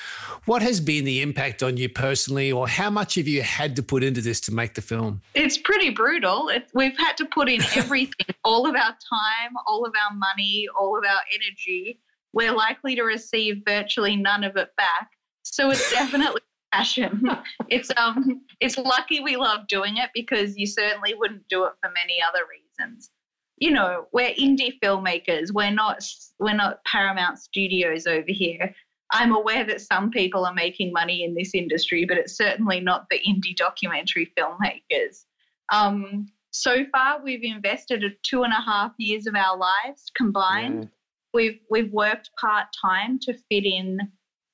what 0.46 0.62
has 0.62 0.80
been 0.80 1.04
the 1.04 1.22
impact 1.22 1.62
on 1.62 1.78
you 1.78 1.90
personally, 1.90 2.52
or 2.52 2.68
how 2.68 2.90
much 2.90 3.16
have 3.16 3.28
you 3.28 3.42
had 3.42 3.76
to 3.76 3.84
put 3.84 4.04
into 4.04 4.22
this 4.22 4.40
to 4.42 4.54
make 4.54 4.76
the 4.76 4.82
film? 4.82 5.22
It's 5.34 5.58
pretty 5.58 5.90
brutal. 5.90 6.50
It, 6.50 6.70
we've 6.74 6.98
had 6.98 7.18
to 7.18 7.26
put 7.26 7.50
in 7.50 7.62
everything, 7.76 8.36
all 8.44 8.68
of 8.68 8.76
our 8.76 8.92
time, 8.92 9.54
all 9.66 9.86
of 9.86 9.94
our 10.10 10.16
money, 10.16 10.68
all 10.80 10.98
of 10.98 11.04
our 11.04 11.22
energy. 11.34 12.00
We're 12.34 12.54
likely 12.54 12.96
to 12.96 13.04
receive 13.04 13.64
virtually 13.66 14.16
none 14.16 14.44
of 14.44 14.56
it 14.56 14.70
back. 14.78 15.12
So 15.44 15.70
it's 15.70 15.92
definitely 15.94 16.42
passion. 16.72 17.30
It's 17.70 17.90
um 17.98 18.42
it's 18.60 18.78
lucky 18.78 19.22
we 19.22 19.38
love 19.38 19.68
doing 19.68 19.98
it 19.98 20.10
because 20.14 20.58
you 20.58 20.68
certainly 20.68 21.14
wouldn't 21.14 21.48
do 21.48 21.64
it 21.66 21.74
for 21.82 21.90
many 21.92 22.20
other 22.22 22.42
reasons. 22.50 23.10
You 23.58 23.72
know, 23.72 24.05
we're 24.12 24.34
indie 24.34 24.80
filmmakers. 24.84 25.51
We're 25.51 25.72
not 25.72 26.03
we're 26.39 26.55
not 26.55 26.84
Paramount 26.86 27.39
Studios 27.39 28.05
over 28.05 28.28
here. 28.28 28.74
I'm 29.12 29.34
aware 29.34 29.64
that 29.66 29.82
some 29.82 30.12
people 30.12 30.45
are 30.45 30.53
making 30.53 30.91
money 30.91 31.24
in 31.24 31.34
this 31.34 31.55
industry, 31.55 32.05
but 32.05 32.18
it's 32.18 32.36
certainly 32.36 32.80
not 32.80 33.05
the 33.10 33.20
indie 33.20 33.55
documentary 33.55 34.32
filmmakers. 34.38 35.24
Um, 35.72 36.28
so 36.51 36.86
far, 36.91 37.22
we've 37.24 37.43
invested 37.43 38.03
two 38.24 38.43
and 38.43 38.53
a 38.53 38.62
half 38.62 38.91
years 38.97 39.28
of 39.28 39.36
our 39.36 39.58
lives 39.58 40.12
combined. 40.16 40.89
We've 41.34 41.60
we've 41.70 41.91
worked 41.91 42.32
part 42.39 42.68
time 42.82 43.20
to 43.24 43.34
fit 43.34 43.66
in 43.66 43.99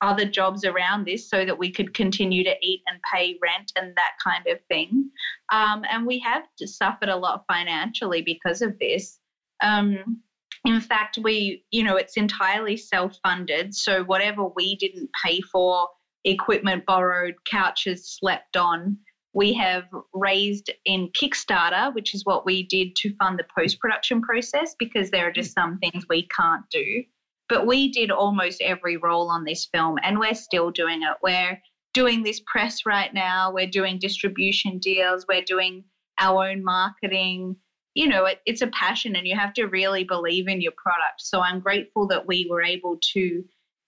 other 0.04 0.26
jobs 0.26 0.66
around 0.66 1.06
this 1.06 1.30
so 1.30 1.46
that 1.46 1.58
we 1.58 1.72
could 1.72 1.94
continue 1.94 2.44
to 2.44 2.56
eat 2.62 2.82
and 2.88 3.00
pay 3.14 3.38
rent 3.42 3.72
and 3.76 3.96
that 3.96 4.12
kind 4.24 4.46
of 4.48 4.60
thing. 4.68 5.10
Um, 5.52 5.84
and 5.90 6.06
we 6.06 6.20
have 6.20 6.44
suffered 6.64 7.10
a 7.10 7.16
lot 7.16 7.46
financially 7.48 8.22
because 8.22 8.62
of 8.62 8.78
this. 8.80 9.20
Um, 9.64 10.22
in 10.66 10.80
fact, 10.80 11.20
we, 11.22 11.66
you 11.72 11.84
know, 11.84 11.96
it's 11.96 12.18
entirely 12.18 12.78
self 12.78 13.18
funded. 13.24 13.74
So 13.76 14.04
whatever 14.04 14.48
we 14.48 14.76
didn't 14.76 15.10
pay 15.24 15.42
for, 15.42 15.88
equipment 16.26 16.86
borrowed, 16.86 17.36
couches 17.46 18.18
slept 18.20 18.56
on, 18.56 18.98
we 19.34 19.54
have 19.54 19.86
raised 20.14 20.70
in 20.86 21.10
Kickstarter, 21.10 21.94
which 21.94 22.14
is 22.14 22.24
what 22.24 22.46
we 22.46 22.64
did 22.64 22.96
to 22.98 23.16
fund 23.16 23.40
the 23.40 23.46
post 23.58 23.80
production 23.80 24.22
process 24.22 24.76
because 24.78 25.10
there 25.10 25.28
are 25.28 25.32
just 25.32 25.54
some 25.54 25.80
things 25.80 26.06
we 26.08 26.28
can't 26.28 26.64
do. 26.70 27.04
But 27.50 27.68
we 27.68 27.92
did 27.92 28.12
almost 28.12 28.62
every 28.62 28.98
role 28.98 29.30
on 29.30 29.44
this 29.44 29.66
film 29.66 29.98
and 30.04 30.20
we're 30.20 30.34
still 30.34 30.72
doing 30.72 31.04
it. 31.04 31.18
We're 31.22 31.60
doing 31.94 32.24
this 32.24 32.42
press 32.46 32.86
right 32.86 33.14
now, 33.14 33.52
we're 33.52 33.68
doing 33.68 34.00
distribution 34.00 34.80
deals, 34.80 35.26
we're 35.28 35.44
doing 35.44 35.84
our 36.20 36.50
own 36.50 36.64
marketing. 36.64 37.56
You 37.94 38.08
know, 38.08 38.26
it, 38.26 38.40
it's 38.46 38.64
a 38.64 38.68
passion 38.68 39.16
and 39.16 39.28
you 39.28 39.38
have 39.38 39.54
to 39.54 39.66
really 39.66 40.04
believe 40.04 40.48
in 40.48 40.62
your 40.62 40.74
product. 40.76 41.20
So 41.20 41.42
I'm 41.42 41.60
grateful 41.60 42.08
that 42.08 42.26
we 42.26 42.48
were 42.50 42.64
able 42.64 42.98
to 43.14 43.44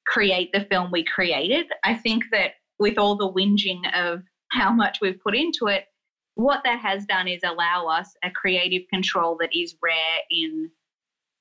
create 0.06 0.52
the 0.54 0.66
film 0.70 0.92
we 0.92 1.04
created. 1.04 1.66
I 1.84 1.96
think 1.96 2.26
that 2.32 2.54
with 2.78 3.00
all 3.00 3.16
the 3.16 3.32
whinging 3.32 3.82
of 3.96 4.22
how 4.52 4.72
much 4.72 5.00
we've 5.02 5.20
put 5.20 5.36
into 5.36 5.68
it, 5.68 5.86
what 6.36 6.62
that 6.66 6.80
has 6.80 7.06
done 7.06 7.28
is 7.28 7.42
allow 7.44 7.88
us 7.88 8.14
a 8.24 8.30
creative 8.30 8.84
control 8.90 9.38
that 9.40 9.50
is 9.58 9.76
rare 9.82 10.20
in 10.30 10.70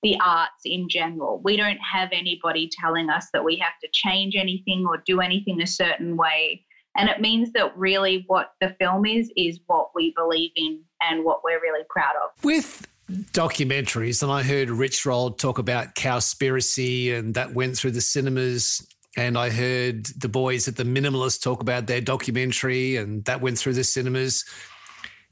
the 0.05 0.17
arts 0.25 0.63
in 0.65 0.89
general. 0.89 1.41
We 1.43 1.57
don't 1.57 1.79
have 1.79 2.11
anybody 2.13 2.71
telling 2.71 3.09
us 3.11 3.29
that 3.33 3.43
we 3.43 3.57
have 3.57 3.73
to 3.83 3.89
change 3.93 4.37
anything 4.37 4.85
or 4.87 5.03
do 5.05 5.21
anything 5.21 5.61
a 5.63 5.67
certain 5.67 6.17
way. 6.17 6.65
And 6.97 7.09
it 7.09 7.21
means 7.21 7.51
that 7.55 7.77
really 7.77 8.25
what 8.29 8.53
the 8.61 8.77
film 8.79 9.07
is, 9.07 9.33
is 9.37 9.59
what 9.67 9.89
we 9.95 10.13
believe 10.15 10.53
in 10.55 10.81
and 11.03 11.25
what 11.25 11.43
we're 11.43 11.61
really 11.61 11.85
proud 11.89 12.15
of. 12.23 12.45
With 12.45 12.87
documentaries, 13.33 14.23
and 14.23 14.31
I 14.31 14.43
heard 14.43 14.71
Rich 14.71 15.05
Roll 15.07 15.33
talk 15.33 15.59
about 15.59 15.95
Cowspiracy, 15.95 17.13
and 17.13 17.35
that 17.35 17.55
went 17.55 17.77
through 17.77 17.93
the 17.93 18.01
cinemas. 18.01 18.87
And 19.17 19.39
I 19.39 19.49
heard 19.49 20.07
the 20.07 20.29
boys 20.29 20.69
at 20.69 20.77
the 20.77 20.85
Minimalist 20.85 21.43
talk 21.43 21.63
about 21.63 21.87
their 21.87 22.01
documentary, 22.01 22.97
and 22.97 23.25
that 23.25 23.41
went 23.41 23.59
through 23.59 23.75
the 23.75 23.85
cinemas. 23.85 24.45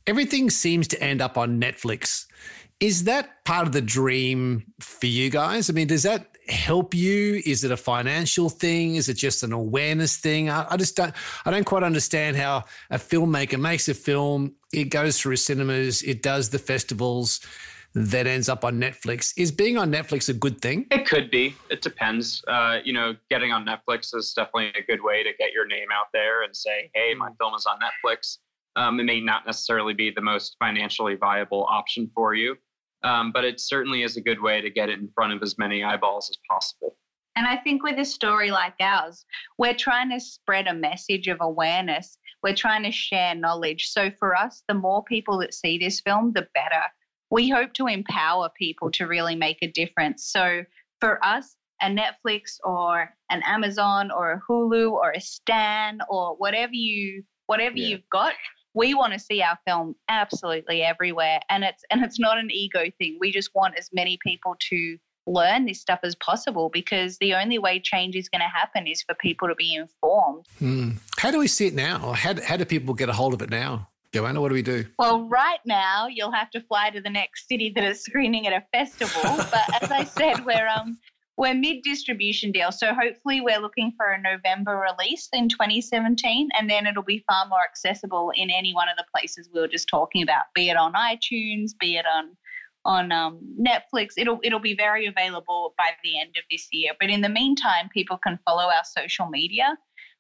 Everything 0.07 0.51
seems 0.51 0.89
to 0.89 1.03
end 1.03 1.21
up 1.21 1.37
on 1.37 1.61
Netflix. 1.61 2.27
Is 2.83 3.05
that 3.05 3.45
part 3.45 3.69
of 3.69 3.73
the 3.73 3.81
dream 3.81 4.65
for 4.81 5.07
you 5.07 5.31
guys? 5.31 5.71
I 5.71 5.73
mean, 5.73 5.87
does 5.87 6.03
that 6.03 6.37
help 6.49 6.95
you? 6.95 7.41
Is 7.47 7.63
it 7.63 7.71
a 7.71 7.77
financial 7.77 8.51
thing? 8.51 8.97
Is 8.97 9.09
it 9.09 9.15
just 9.15 9.45
an 9.45 9.53
awareness 9.53 10.17
thing? 10.17 10.51
I, 10.51 10.67
I 10.69 10.77
just 10.77 10.97
don't. 10.97 11.15
I 11.45 11.53
don't 11.53 11.63
quite 11.63 11.85
understand 11.85 12.37
how 12.37 12.65
a 12.91 12.97
filmmaker 12.97 13.61
makes 13.61 13.89
a 13.89 13.95
film. 13.95 14.57
It 14.73 14.87
goes 14.87 15.21
through 15.21 15.37
cinemas. 15.37 16.03
It 16.03 16.25
does 16.25 16.51
the 16.51 16.59
festivals. 16.59 17.39
That 17.95 18.27
ends 18.27 18.49
up 18.49 18.65
on 18.65 18.81
Netflix. 18.81 19.35
Is 19.37 19.53
being 19.53 19.77
on 19.77 19.93
Netflix 19.93 20.29
a 20.31 20.33
good 20.33 20.63
thing? 20.63 20.87
It 20.91 21.07
could 21.07 21.31
be. 21.31 21.55
It 21.71 21.83
depends. 21.83 22.43
Uh, 22.49 22.79
you 22.83 22.95
know, 22.95 23.15
getting 23.31 23.53
on 23.53 23.67
Netflix 23.67 24.13
is 24.17 24.33
definitely 24.33 24.73
a 24.77 24.83
good 24.83 25.05
way 25.05 25.23
to 25.23 25.29
get 25.39 25.53
your 25.53 25.67
name 25.67 25.89
out 25.95 26.07
there 26.13 26.43
and 26.43 26.57
say, 26.57 26.91
"Hey, 26.95 27.15
my 27.15 27.29
film 27.39 27.55
is 27.55 27.65
on 27.65 27.79
Netflix." 27.79 28.39
Um, 28.75 28.99
it 28.99 29.05
may 29.05 29.21
not 29.21 29.47
necessarily 29.47 29.95
be 29.95 30.11
the 30.11 30.23
most 30.23 30.57
financially 30.59 31.15
viable 31.15 31.67
option 31.69 32.11
for 32.15 32.35
you, 32.35 32.57
um, 33.05 33.33
but 33.33 33.45
it 33.45 33.61
certainly 33.61 34.03
is 34.03 34.17
a 34.17 34.21
good 34.21 34.41
way 34.41 34.61
to 34.61 34.71
get 34.71 34.89
it 34.89 34.99
in 34.99 35.09
front 35.15 35.33
of 35.33 35.43
as 35.43 35.59
many 35.59 35.83
eyeballs 35.85 36.31
as 36.31 36.39
possible. 36.49 36.97
And 37.37 37.47
I 37.47 37.57
think 37.57 37.83
with 37.83 37.99
a 37.99 38.05
story 38.05 38.51
like 38.51 38.75
ours, 38.81 39.25
we're 39.59 39.75
trying 39.75 40.11
to 40.11 40.21
spread 40.21 40.67
a 40.67 40.75
message 40.75 41.29
of 41.29 41.39
awareness. 41.41 42.19
We're 42.43 42.55
trying 42.55 42.83
to 42.83 42.91
share 42.91 43.35
knowledge. 43.35 43.89
So 43.89 44.11
for 44.19 44.37
us, 44.37 44.63
the 44.69 44.75
more 44.75 45.03
people 45.05 45.39
that 45.39 45.55
see 45.55 45.79
this 45.79 46.01
film, 46.01 46.33
the 46.35 46.47
better. 46.55 46.83
We 47.31 47.49
hope 47.49 47.73
to 47.75 47.87
empower 47.87 48.51
people 48.59 48.91
to 48.93 49.07
really 49.07 49.35
make 49.35 49.59
a 49.63 49.71
difference. 49.71 50.27
So 50.31 50.65
for 51.01 51.25
us, 51.25 51.57
a 51.81 51.87
Netflix 51.87 52.59
or 52.65 53.15
an 53.31 53.43
Amazon 53.47 54.11
or 54.11 54.33
a 54.33 54.41
Hulu 54.47 54.93
or 54.93 55.13
a 55.13 55.21
Stan 55.21 56.01
or 56.11 56.37
whatever 56.37 56.75
you 56.75 57.23
whatever 57.47 57.77
Yeah. 57.77 57.89
you've 57.89 58.09
got, 58.11 58.35
we 58.75 58.95
want 58.95 59.13
to 59.13 59.19
see 59.19 59.43
our 59.43 59.59
film 59.67 59.95
absolutely 60.09 60.83
everywhere. 60.83 61.41
And 61.49 61.65
it's 61.65 61.85
and 61.91 62.05
it's 62.05 62.19
not 62.19 62.39
an 62.39 62.51
ego 62.51 62.85
thing. 62.99 63.19
We 63.21 63.33
just 63.33 63.51
want 63.55 63.77
as 63.79 63.91
many 63.93 64.19
people 64.25 64.57
to 64.71 64.99
learn 65.27 65.67
this 65.67 65.81
stuff 65.81 66.01
as 66.03 66.15
possible 66.17 66.69
because 66.69 67.19
the 67.19 67.35
only 67.35 67.59
way 67.59 67.79
change 67.79 68.17
is 68.17 68.29
going 68.29 68.41
to 68.41 68.49
happen 68.49 68.87
is 68.87 69.03
for 69.03 69.15
people 69.15 69.49
to 69.49 69.55
be 69.55 69.75
informed. 69.75 70.47
Hmm. 70.59 70.91
How 71.19 71.31
do 71.31 71.39
we 71.39 71.47
see 71.47 71.67
it 71.69 71.75
now? 71.75 72.13
How, 72.13 72.35
how 72.43 72.57
do 72.57 72.65
people 72.65 72.95
get 72.95 73.09
a 73.09 73.13
hold 73.13 73.35
of 73.35 73.43
it 73.43 73.51
now? 73.51 73.89
Joanna, 74.13 74.43
what 74.43 74.49
do 74.49 74.55
we 74.55 74.63
do? 74.63 74.85
Well, 74.99 75.27
right 75.29 75.61
now 75.65 76.07
you'll 76.07 76.33
have 76.33 76.51
to 76.51 76.61
fly 76.61 76.91
to 76.91 77.01
the 77.01 77.09
next 77.09 77.49
city 77.49 77.73
that 77.75 77.85
is 77.85 78.03
screening 78.03 78.47
at 78.47 78.53
a 78.53 78.63
festival. 78.71 79.23
but 79.51 79.83
as 79.83 79.91
I 79.91 80.05
said, 80.05 80.45
we're 80.45 80.69
um 80.69 80.99
we're 81.37 81.55
mid 81.55 81.83
distribution 81.83 82.53
deal, 82.53 82.73
so 82.73 82.95
hopefully 82.95 83.41
we're 83.41 83.61
looking 83.61 83.93
for 83.97 84.07
a 84.07 84.21
November 84.21 84.85
release 84.91 85.29
in 85.33 85.49
2017, 85.49 86.49
and 86.59 86.69
then 86.69 86.87
it'll 86.87 87.03
be 87.03 87.25
far 87.31 87.47
more 87.49 87.63
accessible 87.63 88.33
in 88.37 88.51
any 88.51 88.75
one 88.75 88.89
of 88.89 88.97
the 88.97 89.05
places 89.17 89.49
we 89.53 89.61
were 89.61 89.69
just 89.69 89.89
talking 89.89 90.23
about, 90.23 90.45
be 90.55 90.69
it 90.69 90.77
on 90.77 90.93
iTunes, 90.93 91.71
be 91.79 91.97
it 91.97 92.05
on 92.07 92.37
on 92.85 93.13
um, 93.13 93.41
Netflix. 93.61 94.11
It'll 94.17 94.41
it'll 94.43 94.61
be 94.61 94.75
very 94.75 95.07
available 95.07 95.75
by 95.79 95.91
the 96.03 96.21
end 96.21 96.31
of 96.37 96.45
this 96.51 96.69
year. 96.73 96.93
But 96.99 97.11
in 97.11 97.21
the 97.21 97.29
meantime, 97.29 97.89
people 97.93 98.19
can 98.19 98.39
follow 98.45 98.65
our 98.65 98.85
social 98.85 99.29
media. 99.29 99.77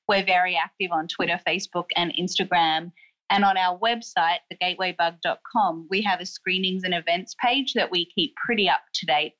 We're 0.08 0.24
very 0.24 0.56
active 0.56 0.90
on 0.92 1.08
Twitter, 1.08 1.40
Facebook, 1.46 1.86
and 1.96 2.12
Instagram. 2.18 2.92
And 3.30 3.44
on 3.44 3.56
our 3.56 3.78
website, 3.78 4.40
thegatewaybug.com, 4.52 5.86
we 5.88 6.02
have 6.02 6.20
a 6.20 6.26
screenings 6.26 6.84
and 6.84 6.92
events 6.92 7.34
page 7.42 7.72
that 7.74 7.90
we 7.90 8.10
keep 8.14 8.34
pretty 8.36 8.68
up 8.68 8.82
to 8.94 9.06
date, 9.06 9.32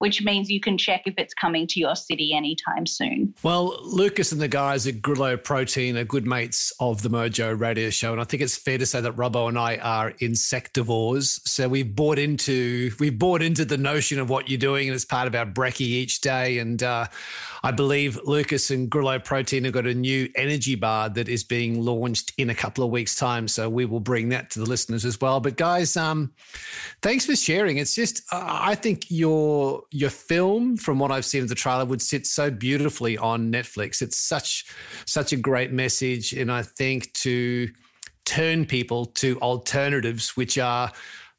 which 0.00 0.22
means 0.22 0.50
you 0.50 0.60
can 0.60 0.78
check 0.78 1.02
if 1.04 1.12
it's 1.18 1.34
coming 1.34 1.66
to 1.66 1.78
your 1.78 1.94
city 1.94 2.32
anytime 2.34 2.86
soon. 2.86 3.34
Well, 3.42 3.78
Lucas 3.82 4.32
and 4.32 4.40
the 4.40 4.48
guys 4.48 4.86
at 4.86 4.96
Grilo 4.96 5.42
Protein 5.42 5.98
are 5.98 6.04
good 6.04 6.26
mates 6.26 6.72
of 6.80 7.02
the 7.02 7.10
Mojo 7.10 7.58
Radio 7.58 7.90
Show, 7.90 8.12
and 8.12 8.20
I 8.20 8.24
think 8.24 8.42
it's 8.42 8.56
fair 8.56 8.78
to 8.78 8.86
say 8.86 9.02
that 9.02 9.14
Robbo 9.16 9.48
and 9.48 9.58
I 9.58 9.76
are 9.76 10.12
insectivores. 10.12 11.46
So 11.46 11.68
we've 11.68 11.94
bought 11.94 12.18
into 12.18 12.92
we've 12.98 13.18
bought 13.18 13.42
into 13.42 13.66
the 13.66 13.76
notion 13.76 14.18
of 14.18 14.30
what 14.30 14.48
you're 14.48 14.58
doing, 14.58 14.88
and 14.88 14.94
it's 14.94 15.04
part 15.04 15.26
of 15.26 15.34
our 15.34 15.44
brekkie 15.44 15.80
each 15.80 16.22
day. 16.22 16.58
And 16.58 16.82
uh, 16.82 17.04
I 17.62 17.70
believe 17.70 18.18
Lucas 18.24 18.70
and 18.70 18.90
Grilo 18.90 19.22
Protein 19.22 19.64
have 19.64 19.74
got 19.74 19.86
a 19.86 19.92
new 19.92 20.30
energy 20.34 20.76
bar 20.76 21.10
that 21.10 21.28
is 21.28 21.44
being 21.44 21.84
launched 21.84 22.32
in 22.38 22.48
a 22.48 22.54
couple 22.54 22.82
of 22.82 22.90
weeks' 22.90 23.16
time. 23.16 23.48
So 23.48 23.68
we 23.68 23.84
will 23.84 24.00
bring 24.00 24.30
that 24.30 24.48
to 24.52 24.60
the 24.60 24.66
listeners 24.66 25.04
as 25.04 25.20
well. 25.20 25.40
But 25.40 25.58
guys, 25.58 25.94
um, 25.98 26.32
thanks 27.02 27.26
for 27.26 27.36
sharing. 27.36 27.76
It's 27.76 27.94
just 27.94 28.22
uh, 28.32 28.40
I 28.42 28.76
think 28.76 29.10
your 29.10 29.82
your 29.90 30.10
film, 30.10 30.76
from 30.76 30.98
what 30.98 31.10
I've 31.10 31.24
seen 31.24 31.42
of 31.42 31.48
the 31.48 31.54
trailer, 31.54 31.84
would 31.84 32.02
sit 32.02 32.26
so 32.26 32.50
beautifully 32.50 33.18
on 33.18 33.52
Netflix. 33.52 34.02
It's 34.02 34.18
such 34.18 34.66
such 35.04 35.32
a 35.32 35.36
great 35.36 35.72
message, 35.72 36.32
and 36.32 36.50
I 36.50 36.62
think 36.62 37.12
to 37.14 37.68
turn 38.24 38.64
people 38.64 39.06
to 39.06 39.38
alternatives 39.40 40.36
which 40.36 40.58
are 40.58 40.92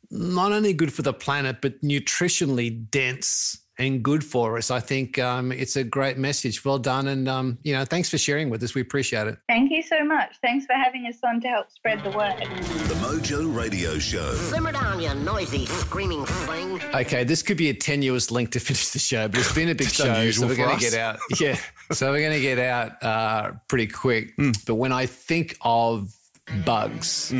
not 0.09 0.51
only 0.51 0.73
good 0.73 0.91
for 0.91 1.03
the 1.03 1.13
planet 1.13 1.57
but 1.61 1.81
nutritionally 1.81 2.89
dense 2.89 3.60
and 3.81 4.03
good 4.03 4.23
for 4.23 4.57
us. 4.57 4.71
I 4.71 4.79
think 4.79 5.17
um, 5.19 5.51
it's 5.51 5.75
a 5.75 5.83
great 5.83 6.17
message. 6.17 6.63
Well 6.63 6.77
done, 6.77 7.07
and 7.07 7.27
um, 7.27 7.57
you 7.63 7.73
know, 7.73 7.85
thanks 7.85 8.09
for 8.09 8.17
sharing 8.17 8.49
with 8.49 8.61
us. 8.63 8.75
We 8.75 8.81
appreciate 8.81 9.27
it. 9.27 9.37
Thank 9.47 9.71
you 9.71 9.81
so 9.81 10.03
much. 10.03 10.35
Thanks 10.41 10.65
for 10.65 10.73
having 10.73 11.05
us 11.07 11.17
on 11.23 11.41
to 11.41 11.47
help 11.47 11.71
spread 11.71 12.03
the 12.03 12.11
word. 12.11 12.37
The 12.39 12.95
Mojo 12.95 13.53
Radio 13.55 13.97
Show. 13.97 14.33
Simmer 14.35 14.71
down, 14.71 14.99
you 14.99 15.13
noisy, 15.15 15.65
screaming 15.65 16.25
thing. 16.25 16.81
Okay, 16.93 17.23
this 17.23 17.41
could 17.41 17.57
be 17.57 17.69
a 17.69 17.73
tenuous 17.73 18.31
link 18.31 18.51
to 18.51 18.59
finish 18.59 18.89
the 18.89 18.99
show, 18.99 19.27
but 19.27 19.39
it's 19.39 19.53
been 19.53 19.69
a 19.69 19.75
big 19.75 19.89
show, 19.89 20.31
so 20.31 20.47
we're 20.47 20.55
going 20.55 20.77
to 20.77 20.81
get 20.81 20.93
out. 20.93 21.19
Yeah, 21.39 21.57
so 21.91 22.11
we're 22.11 22.21
going 22.21 22.33
to 22.33 22.41
get 22.41 22.59
out 22.59 23.01
uh, 23.01 23.53
pretty 23.67 23.87
quick. 23.87 24.33
But 24.67 24.75
when 24.75 24.91
I 24.91 25.07
think 25.07 25.57
of 25.61 26.13
bugs, 26.65 27.33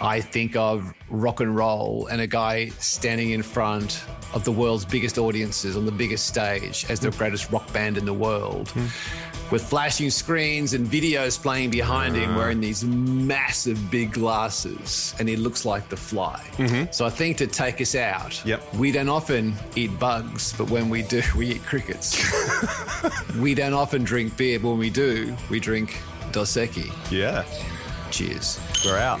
I 0.00 0.20
think 0.20 0.56
of 0.56 0.92
rock 1.10 1.40
and 1.40 1.54
roll 1.54 2.06
and 2.06 2.20
a 2.20 2.26
guy 2.26 2.68
standing 2.78 3.30
in 3.30 3.42
front 3.42 4.02
of 4.32 4.44
the 4.44 4.52
world's 4.52 4.84
biggest 4.84 5.18
audiences 5.18 5.76
on 5.76 5.84
the 5.84 5.92
biggest 5.92 6.26
stage 6.26 6.86
as 6.88 7.00
the 7.00 7.08
mm. 7.08 7.18
greatest 7.18 7.50
rock 7.50 7.70
band 7.72 7.98
in 7.98 8.04
the 8.04 8.14
world. 8.14 8.68
Mm. 8.68 9.50
With 9.50 9.64
flashing 9.64 10.10
screens 10.10 10.74
and 10.74 10.86
videos 10.86 11.40
playing 11.40 11.70
behind 11.70 12.14
him, 12.14 12.30
ah. 12.30 12.36
wearing 12.36 12.60
these 12.60 12.84
massive 12.84 13.90
big 13.90 14.12
glasses, 14.12 15.12
and 15.18 15.28
he 15.28 15.34
looks 15.34 15.64
like 15.64 15.88
the 15.88 15.96
fly. 15.96 16.40
Mm-hmm. 16.52 16.92
So 16.92 17.04
I 17.04 17.10
think 17.10 17.36
to 17.38 17.48
take 17.48 17.80
us 17.80 17.96
out, 17.96 18.40
Yep. 18.46 18.74
we 18.74 18.92
don't 18.92 19.08
often 19.08 19.54
eat 19.74 19.98
bugs, 19.98 20.52
but 20.56 20.70
when 20.70 20.88
we 20.88 21.02
do, 21.02 21.20
we 21.36 21.48
eat 21.48 21.64
crickets. 21.64 22.16
we 23.40 23.54
don't 23.54 23.74
often 23.74 24.04
drink 24.04 24.36
beer, 24.36 24.60
but 24.60 24.68
when 24.68 24.78
we 24.78 24.90
do, 24.90 25.36
we 25.50 25.58
drink 25.58 26.00
Dos 26.30 26.56
Equis. 26.56 26.92
Yeah. 27.10 27.44
Cheers. 28.10 28.58
We're 28.84 28.98
out. 28.98 29.20